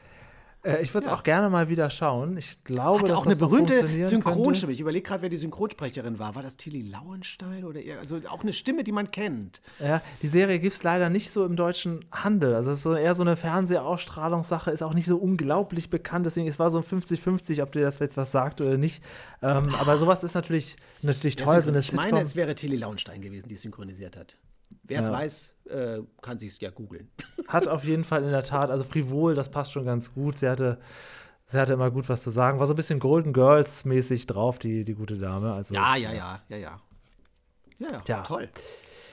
[0.65, 2.37] Äh, ich würde es auch gerne mal wieder schauen.
[2.37, 4.73] Ich glaube, Hatte dass auch eine das berühmte Synchronstimme.
[4.73, 6.35] Ich überlege gerade, wer die Synchronsprecherin war.
[6.35, 9.61] War das Tilly Lauenstein oder eher, also auch eine Stimme, die man kennt?
[9.81, 12.55] Ja, die Serie gibt es leider nicht so im deutschen Handel.
[12.55, 16.27] Also es ist so eher so eine Fernsehausstrahlungssache, ist auch nicht so unglaublich bekannt.
[16.27, 19.03] Deswegen, es war so ein 50-50, ob dir das jetzt was sagt oder nicht.
[19.43, 21.61] Ähm, aber sowas ist natürlich, natürlich toll.
[21.63, 22.23] So eine ich meine, Sitcom.
[22.23, 24.37] es wäre Tilly Lauenstein gewesen, die es synchronisiert hat.
[24.85, 25.13] Wer es Ja.
[25.13, 27.11] weiß, äh, kann sich es ja googeln.
[27.49, 30.39] Hat auf jeden Fall in der Tat, also frivol, das passt schon ganz gut.
[30.39, 30.79] Sie hatte,
[31.47, 32.59] sie hatte immer gut was zu sagen.
[32.59, 35.53] War so ein bisschen Golden Girls mäßig drauf, die, die gute Dame.
[35.53, 36.81] Also, Ja, ja, ja, ja, ja.
[37.79, 38.23] Ja, ja, Tja.
[38.23, 38.49] toll.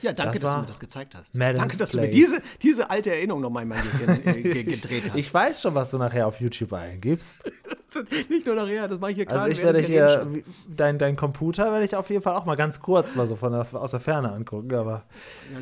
[0.02, 1.36] Ja, danke, Das dass du mir das gezeigt hast.
[1.36, 4.64] Madame's danke, dass du mir diese, diese alte Erinnerung nochmal in mein Gehirn äh, ge
[4.64, 5.18] gedreht hast.
[5.18, 7.44] Ich weiß schon, was du nachher auf YouTube eingibst.
[8.30, 9.42] Nicht nur nachher, das mache ich hier gerade.
[9.42, 10.28] Also ich werde hier,
[10.68, 13.52] dein, dein Computer werde ich auf jeden Fall auch mal ganz kurz mal so von
[13.52, 15.06] der, aus der Ferne angucken, aber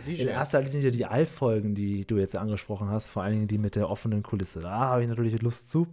[0.06, 3.58] Ja, in erster Linie die Alf-Folgen, die du jetzt angesprochen hast, vor allen Dingen die
[3.58, 4.60] mit der offenen Kulisse.
[4.60, 5.88] Da habe ich natürlich Lust zu.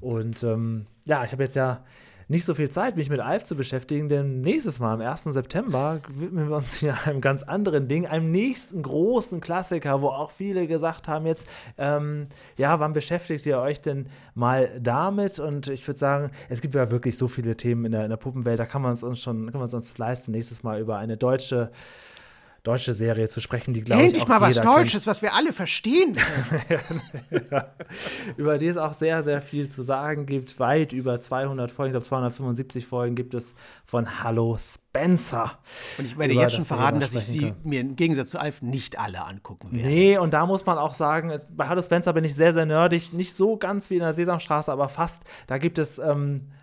[0.00, 1.84] Und ähm, ja, ich habe jetzt ja
[2.30, 5.24] nicht so viel Zeit, mich mit Alf zu beschäftigen, denn nächstes Mal, am 1.
[5.24, 10.30] September, widmen wir uns hier einem ganz anderen Ding, einem nächsten großen Klassiker, wo auch
[10.30, 15.40] viele gesagt haben jetzt, ähm, ja, wann beschäftigt ihr euch denn mal damit?
[15.40, 18.16] Und ich würde sagen, es gibt ja wirklich so viele Themen in der, in der
[18.16, 20.98] Puppenwelt, da kann man es uns schon, kann man es uns leisten, nächstes Mal über
[20.98, 21.72] eine deutsche
[22.62, 24.60] deutsche Serie zu sprechen, die glaube ich Endlich mal was.
[24.60, 26.16] Deutsches, was wir alle verstehen.
[28.36, 30.58] über die es auch sehr, sehr viel zu sagen gibt.
[30.58, 33.54] Weit über 200 Folgen, ich glaube 275 Folgen gibt es
[33.84, 35.58] von Hallo Spencer.
[35.98, 37.56] Und ich werde Über jetzt schon verraten, dass ich sie können.
[37.64, 39.88] mir im Gegensatz zu Alf nicht alle angucken werde.
[39.88, 43.12] Nee, und da muss man auch sagen, bei Hallo Spencer bin ich sehr, sehr nerdig.
[43.12, 45.22] Nicht so ganz wie in der Sesamstraße, aber fast.
[45.46, 46.59] Da gibt es ähm, äh,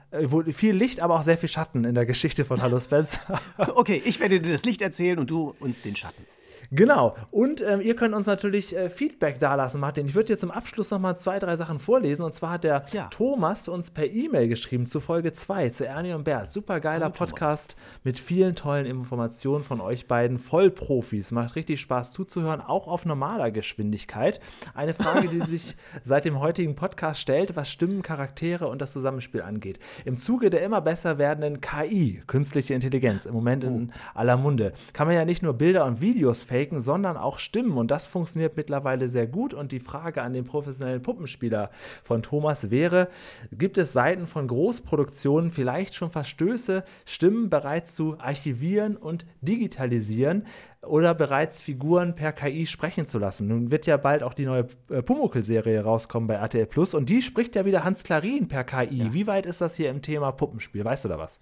[0.53, 3.19] viel Licht, aber auch sehr viel Schatten in der Geschichte von Hallo Spencer.
[3.57, 6.25] Okay, ich werde dir das Licht erzählen und du uns den Schatten.
[6.71, 7.15] Genau.
[7.31, 10.05] Und ähm, ihr könnt uns natürlich äh, Feedback dalassen, Martin.
[10.05, 12.23] Ich würde jetzt zum Abschluss noch mal zwei, drei Sachen vorlesen.
[12.23, 13.07] Und zwar hat der Ja.
[13.09, 16.51] Thomas uns per E-Mail geschrieben zu Folge 2, zu Ernie und Bert.
[16.51, 21.31] Super geiler Podcast mit vielen tollen Informationen von euch beiden Vollprofis.
[21.31, 24.39] Macht richtig Spaß zuzuhören, auch auf normaler Geschwindigkeit.
[24.73, 29.41] Eine Frage, die sich seit dem heutigen Podcast stellt, was Stimmen, Charaktere und das Zusammenspiel
[29.41, 29.79] angeht.
[30.05, 35.07] Im Zuge der immer besser werdenden KI, künstliche Intelligenz, im Moment in aller Munde, kann
[35.07, 37.77] man ja nicht nur Bilder und Videos faken, sondern auch Stimmen.
[37.77, 39.53] Und das funktioniert mittlerweile sehr gut.
[39.53, 41.69] Und die Frage an den professionellen Puppenspieler
[42.03, 43.09] von Thomas wäre,
[43.51, 50.43] gibt es Seiten von Großproduktionen vielleicht schon Verstöße, Stimmen bereits zu archivieren und digitalisieren?
[50.85, 53.47] Oder bereits Figuren per KI sprechen zu lassen.
[53.47, 57.21] Nun wird ja bald auch die neue äh, Pumuckl-Serie rauskommen bei RTL Plus und die
[57.21, 59.11] spricht ja wieder Hans Klarin per KI.
[59.11, 60.85] Wie weit ist das hier im Thema Puppenspiel?
[60.85, 61.39] Weißt du da was?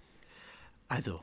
[0.88, 1.20] Also,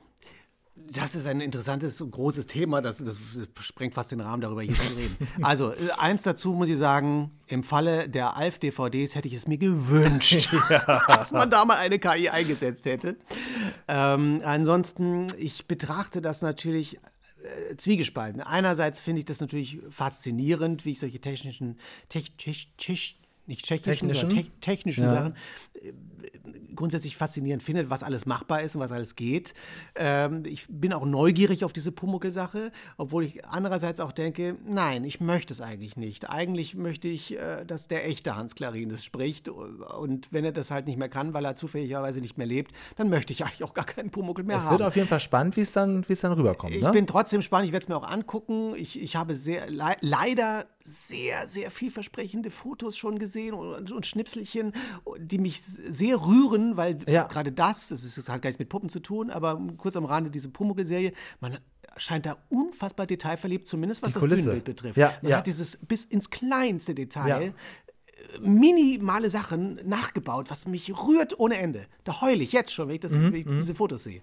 [0.76, 2.82] das ist ein interessantes und großes Thema.
[2.82, 3.18] Das, das
[3.60, 5.18] sprengt fast den Rahmen, darüber hier zu reden.
[5.42, 9.58] Also, äh, eins dazu muss ich sagen: Im Falle der ALF-DVDs hätte ich es mir
[9.58, 10.50] gewünscht,
[11.08, 13.18] dass man da mal eine KI eingesetzt hätte.
[13.88, 17.00] Ähm, ansonsten, ich betrachte das natürlich
[17.44, 18.42] äh, zwiegespalten.
[18.42, 21.78] Einerseits finde ich das natürlich faszinierend, wie ich solche technischen,
[22.10, 24.60] tech, tech, tech, nicht tschechischen, sondern Technischen?
[24.62, 25.14] tech, technischen Ja.
[25.14, 25.36] Sachen
[25.82, 25.92] äh,
[26.76, 29.54] grundsätzlich faszinierend finde, was alles machbar ist und was alles geht.
[29.96, 35.20] Ähm, ich bin auch neugierig auf diese Pumuckel-Sache, obwohl ich andererseits auch denke, nein, ich
[35.20, 36.30] möchte es eigentlich nicht.
[36.30, 40.72] Eigentlich möchte ich, äh, dass der echte Hans Klarin das spricht und wenn er das
[40.72, 43.74] halt nicht mehr kann, weil er zufälligerweise nicht mehr lebt, dann möchte ich eigentlich auch
[43.74, 44.72] gar keinen Pumuckel mehr Es haben.
[44.72, 46.74] wird auf jeden Fall spannend, wie es dann, wie es dann rüberkommt.
[46.74, 46.92] Ich ne?
[46.92, 48.74] bin trotzdem gespannt, ich werde es mir auch angucken.
[48.76, 54.74] Ich, ich habe sehr, le leider sehr, sehr vielversprechende Fotos schon gesehen und, und Schnipselchen,
[55.18, 56.43] die mich sehr rühren,
[56.78, 57.24] weil Ja.
[57.28, 60.06] gerade das, das ist, das hat gar nichts mit Puppen zu tun, aber kurz am
[60.06, 61.58] Rande diese Pumuckl-Serie, man
[61.98, 64.22] scheint da unfassbar detailverliebt, zumindest was das.
[64.24, 64.98] Bühnenbild betrifft.
[64.98, 65.38] Ja, man ja.
[65.38, 67.54] hat dieses bis ins kleinste Detail
[68.42, 71.86] minimale Sachen nachgebaut, was mich rührt ohne Ende.
[72.04, 74.22] Da heule ich jetzt schon, wenn ich, das, Mhm, wenn ich diese Fotos sehe.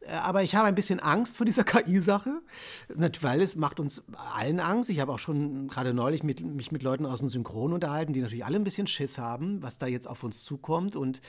[0.00, 2.40] Äh, Aber ich habe ein bisschen Angst vor dieser KI-Sache,
[2.88, 4.02] weil es macht uns
[4.34, 4.90] allen Angst.
[4.90, 8.20] Ich habe auch schon gerade neulich mit, mich mit Leuten aus dem Synchron unterhalten, die
[8.20, 11.20] natürlich alle ein bisschen Schiss haben, was da jetzt auf uns zukommt und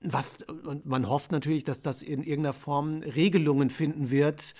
[0.00, 4.54] was und man hofft natürlich, dass das in irgendeiner Form Regelungen finden wird,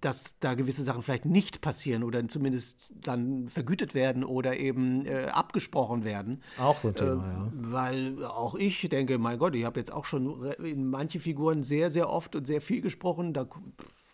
[0.00, 5.26] dass da gewisse Sachen vielleicht nicht passieren oder zumindest dann vergütet werden oder eben äh,
[5.32, 6.42] abgesprochen werden.
[6.58, 7.50] Auch so ein Thema, Äh, ja.
[7.54, 11.90] Weil auch ich denke, mein Gott, ich habe jetzt auch schon in manche Figuren sehr,
[11.90, 13.32] sehr oft und sehr viel gesprochen.
[13.34, 13.46] Da,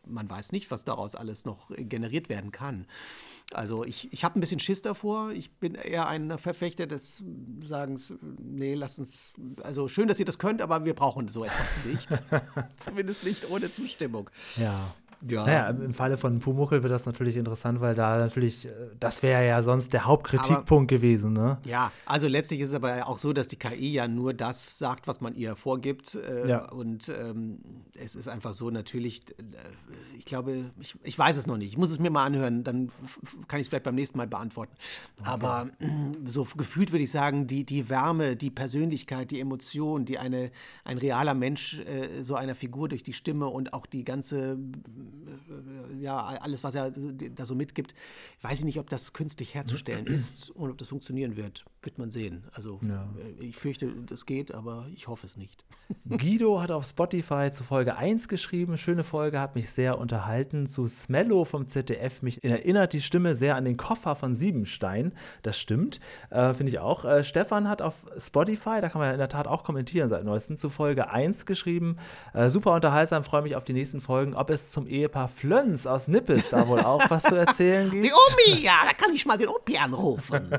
[0.06, 2.86] man weiß nicht, was daraus alles noch generiert werden kann.
[3.54, 5.30] Also ich, ich habe ein bisschen Schiss davor.
[5.32, 7.24] Ich bin eher ein Verfechter des
[7.60, 9.32] Sagens, nee, lasst uns,
[9.62, 12.08] also schön, dass ihr das könnt, aber wir brauchen so etwas nicht.
[12.76, 14.28] Zumindest nicht ohne Zustimmung.
[14.56, 14.92] Ja.
[15.26, 15.44] Ja.
[15.44, 18.70] Naja, im Falle von Pumuckl wird das natürlich interessant, weil da natürlich, äh,
[19.00, 21.58] das wäre ja sonst der Hauptkritikpunkt gewesen, ne?
[21.64, 25.08] Ja, also letztlich ist es aber auch so, dass die KI ja nur das sagt,
[25.08, 26.14] was man ihr vorgibt.
[26.14, 26.70] Äh, Ja.
[26.70, 27.58] Und ähm,
[28.00, 29.42] es ist einfach so, natürlich, äh,
[30.16, 31.68] ich glaube, ich, ich weiß es noch nicht.
[31.72, 32.90] Ich muss es mir mal anhören, dann
[33.48, 34.74] kann ich es vielleicht beim nächsten Mal beantworten.
[35.24, 40.18] Aber mm, so gefühlt würde ich sagen, die, die Wärme, die Persönlichkeit, die Emotion, die
[40.18, 40.50] eine,
[40.84, 44.58] ein realer Mensch äh, so einer Figur durch die Stimme und auch die ganze
[45.98, 47.94] ja, alles, was er da so mitgibt,
[48.42, 51.64] weiß ich nicht, ob das künstlich herzustellen ist und ob das funktionieren wird.
[51.82, 52.44] Wird man sehen.
[52.52, 55.64] Also äh, ich fürchte, das geht, aber ich hoffe es nicht.
[56.08, 60.66] Guido hat auf Spotify zu Folge 1 geschrieben, schöne Folge, hat mich sehr unterhalten.
[60.66, 65.12] Zu Smello vom ZDF, mich erinnert die Stimme sehr an den Koffer von Siebenstein.
[65.42, 67.04] Das stimmt, äh, finde ich auch.
[67.04, 70.24] Äh, Stefan hat auf Spotify, da kann man ja in der Tat auch kommentieren seit
[70.24, 71.96] neuestem, zu Folge 1 geschrieben.
[72.34, 74.34] Äh, super unterhaltsam, freue mich auf die nächsten Folgen.
[74.34, 78.04] Ob es zum Ehepaar Flöns aus Nippes da wohl auch was zu erzählen gibt?
[78.04, 80.50] Die Omi, ja, da kann ich mal den Opi anrufen.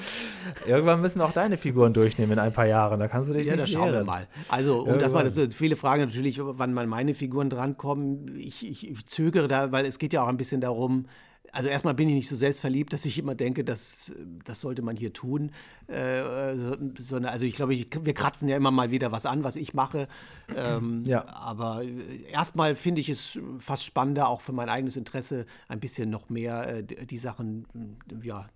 [0.66, 3.00] Irgendwann müssen wir auch deine Figuren durchnehmen in ein paar Jahren.
[3.00, 4.26] Da kannst du dich Ja, da nicht schauen wir mal.
[4.48, 8.36] Also, um das mal, das, viele fragen natürlich, wann mal meine Figuren drankommen.
[8.38, 11.06] Ich, ich, ich zögere da, weil es geht ja auch ein bisschen darum,
[11.52, 14.10] also erstmal bin ich nicht so selbstverliebt, dass ich immer denke, das,
[14.44, 15.50] das sollte man hier tun.
[15.86, 16.56] Äh,
[16.98, 19.74] so- also ich glaube, ich, wir kratzen ja immer mal wieder was an, was ich
[19.74, 20.08] mache.
[20.56, 21.26] Ähm, Ja.
[21.28, 26.08] Aber äh, erstmal finde ich es fast spannender, auch für mein eigenes Interesse, ein bisschen
[26.10, 27.66] noch mehr äh, die, Sachen,
[28.10, 28.48] äh, ja,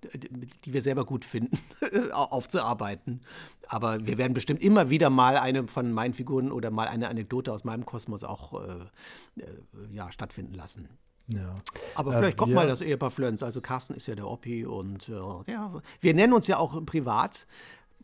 [0.65, 1.59] die, wir selber gut finden,
[2.13, 3.21] au- aufzuarbeiten.
[3.69, 7.53] Aber wir werden bestimmt immer wieder mal eine von meinen Figuren oder mal eine Anekdote
[7.53, 9.47] aus meinem Kosmos auch äh, äh,
[9.93, 10.89] ja, stattfinden lassen.
[11.29, 11.61] Ja.
[11.95, 13.43] Aber Äh, vielleicht kommt wir- mal das Ehepaar Flöns.
[13.43, 17.47] Also Carsten ist ja der Oppi und äh, ja, wir nennen uns ja auch privat.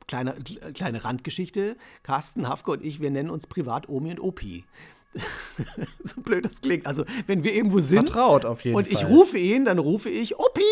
[0.09, 0.35] Kleine,
[0.75, 1.77] kleine Randgeschichte.
[2.03, 4.65] Carsten, Hafke und ich, wir nennen uns privat Omi und Opi.
[6.05, 6.87] so blöd das klingt.
[6.87, 8.93] Also, wenn wir irgendwo sind Vertraut auf jeden und Fall.
[9.03, 10.63] ich rufe ihn, dann rufe ich Opi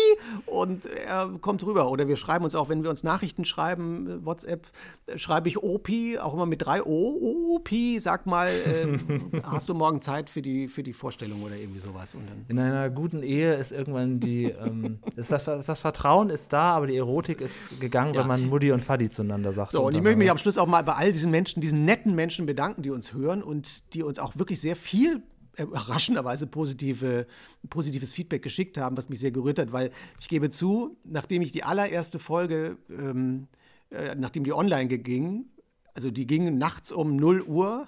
[0.51, 1.89] und er kommt rüber.
[1.89, 4.67] Oder wir schreiben uns auch, wenn wir uns Nachrichten schreiben, äh, WhatsApp,
[5.07, 7.55] äh, schreibe ich Opi, auch immer mit drei O.
[7.55, 8.99] Opi, sag mal, äh,
[9.43, 12.15] hast du morgen Zeit für die, für die Vorstellung oder irgendwie sowas?
[12.15, 16.51] Und dann In einer guten Ehe ist irgendwann die, ähm, ist das, das Vertrauen ist
[16.51, 18.21] da, aber die Erotik ist gegangen, Ja.
[18.21, 19.71] wenn man Mutti und Fadi zueinander sagt.
[19.71, 22.13] So, und ich möchte mich am Schluss auch mal bei all diesen Menschen, diesen netten
[22.13, 25.23] Menschen bedanken, die uns hören und die uns auch wirklich sehr viel
[25.63, 27.27] überraschenderweise positive,
[27.69, 31.51] positives Feedback geschickt haben, was mich sehr gerührt hat, weil ich gebe zu, nachdem ich
[31.51, 33.47] die allererste Folge, ähm,
[33.89, 35.45] äh, nachdem die online ging,
[35.93, 37.87] also die ging nachts um 0 Uhr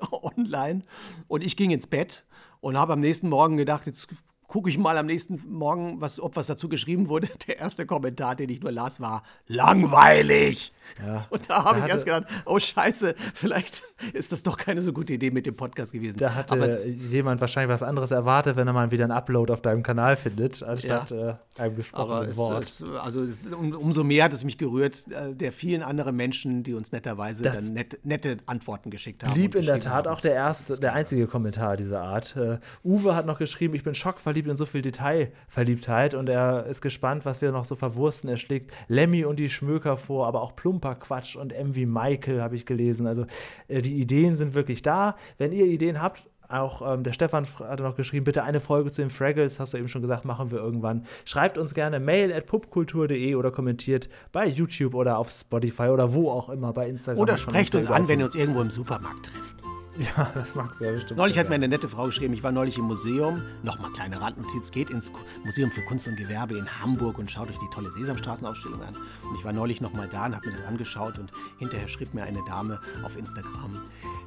[0.10, 0.82] online
[1.28, 2.24] und ich ging ins Bett
[2.60, 4.08] und habe am nächsten Morgen gedacht, jetzt
[4.52, 7.26] gucke ich mal am nächsten Morgen, was, ob was dazu geschrieben wurde.
[7.46, 10.74] Der erste Kommentar, den ich nur las, war langweilig.
[11.30, 15.14] und da habe ich erst gedacht, oh Scheiße, vielleicht ist das doch keine so gute
[15.14, 16.18] Idee mit dem Podcast gewesen.
[16.18, 19.62] Da hatte es, jemand wahrscheinlich was anderes erwartet, wenn er mal wieder einen Upload auf
[19.62, 22.62] deinem Kanal findet, anstatt äh, einem gesprochenen es, Wort.
[22.64, 26.62] es, also es, um, umso mehr hat es mich gerührt, äh, der vielen anderen Menschen,
[26.62, 29.32] die uns netterweise Das dann nett, nette Antworten geschickt haben.
[29.32, 30.08] Blieb in der Tat haben.
[30.08, 32.36] auch der erste, der einzige Kommentar dieser Art.
[32.36, 36.80] Äh, Uwe hat noch geschrieben, ich bin schockverliebt in so viel Detailverliebtheit und er ist
[36.80, 38.28] gespannt, was wir noch so verwursten.
[38.28, 42.40] Er schlägt Lemmy und die Schmöker vor, aber auch plumper Quatsch und M wie Michael
[42.40, 43.06] habe ich gelesen.
[43.06, 43.26] Also
[43.68, 45.16] äh, die Ideen sind wirklich da.
[45.38, 49.00] Wenn ihr Ideen habt, auch ähm, der Stefan hatte noch geschrieben, bitte eine Folge zu
[49.00, 51.06] den Fraggles, hast du eben schon gesagt, machen wir irgendwann.
[51.24, 56.30] Schreibt uns gerne mail at pubkultur.de oder kommentiert bei YouTube oder auf Spotify oder wo
[56.30, 57.22] auch immer, bei Instagram.
[57.22, 59.71] Oder sprecht uns an, wenn ihr uns irgendwo im Supermarkt trefft.
[60.16, 61.18] Ja, das magst du ja bestimmt.
[61.18, 64.70] Neulich hat mir eine nette Frau geschrieben, ich war neulich im Museum, nochmal kleine Randnotiz,
[64.70, 65.12] geht ins
[65.44, 68.94] Museum für Kunst und Gewerbe in Hamburg und schaut euch die tolle Sesamstraßenausstellung an.
[69.28, 72.22] Und ich war neulich nochmal da und habe mir das angeschaut und hinterher schrieb mir
[72.22, 73.82] eine Dame auf Instagram,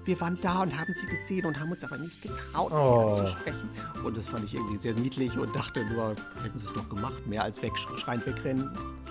[0.05, 3.13] wir waren da und haben sie gesehen und haben uns aber nicht getraut, Oh.
[3.15, 3.69] sie anzusprechen.
[4.03, 7.25] Und das fand ich irgendwie sehr niedlich und dachte nur, hätten sie es doch gemacht,
[7.25, 8.69] mehr als wegschreiend wegrennen,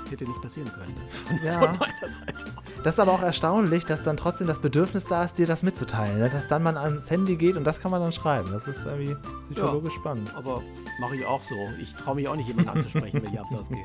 [0.09, 0.95] hätte nicht passieren können.
[1.27, 1.53] Von, Ja.
[1.61, 2.83] von meiner Seite aus.
[2.85, 6.19] Das ist aber auch erstaunlich, dass dann trotzdem das Bedürfnis da ist, dir das mitzuteilen.
[6.21, 6.31] Ne?
[6.45, 8.51] Dass dann man ans Handy geht und das kann man dann schreiben.
[8.53, 10.31] Das ist irgendwie psychologisch spannend.
[10.37, 10.61] Aber
[11.01, 11.55] mache ich auch so.
[11.81, 13.85] Ich traue mich auch nicht, jemanden anzusprechen, wenn ich abends ausgehe.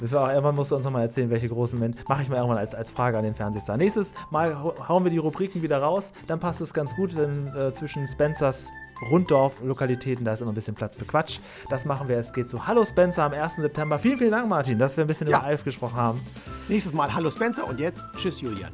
[0.00, 2.00] Müssen wir auch irgendwann musst du uns nochmal erzählen, welche großen Menschen.
[2.06, 3.76] Mache ich mal irgendwann als, als Frage an den Fernsehstar.
[3.76, 6.12] Nächstes Mal hau- hauen wir die Rubriken wieder raus.
[6.28, 8.68] Dann passt es ganz gut, denn äh, zwischen Spencers
[9.10, 11.40] Runddorf-Lokalitäten, da ist immer ein bisschen Platz für Quatsch.
[11.68, 12.16] Das machen wir.
[12.16, 13.56] Es geht zu Hallo Spencer am 1.
[13.56, 13.98] September.
[13.98, 15.38] Vielen, vielen Dank, Martin, dass wir ein bisschen Ja.
[15.38, 16.20] über Alf gesprochen haben.
[16.68, 18.70] Nächstes Mal Hallo Spencer und jetzt Tschüss Julian.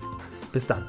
[0.53, 0.85] Bis dann.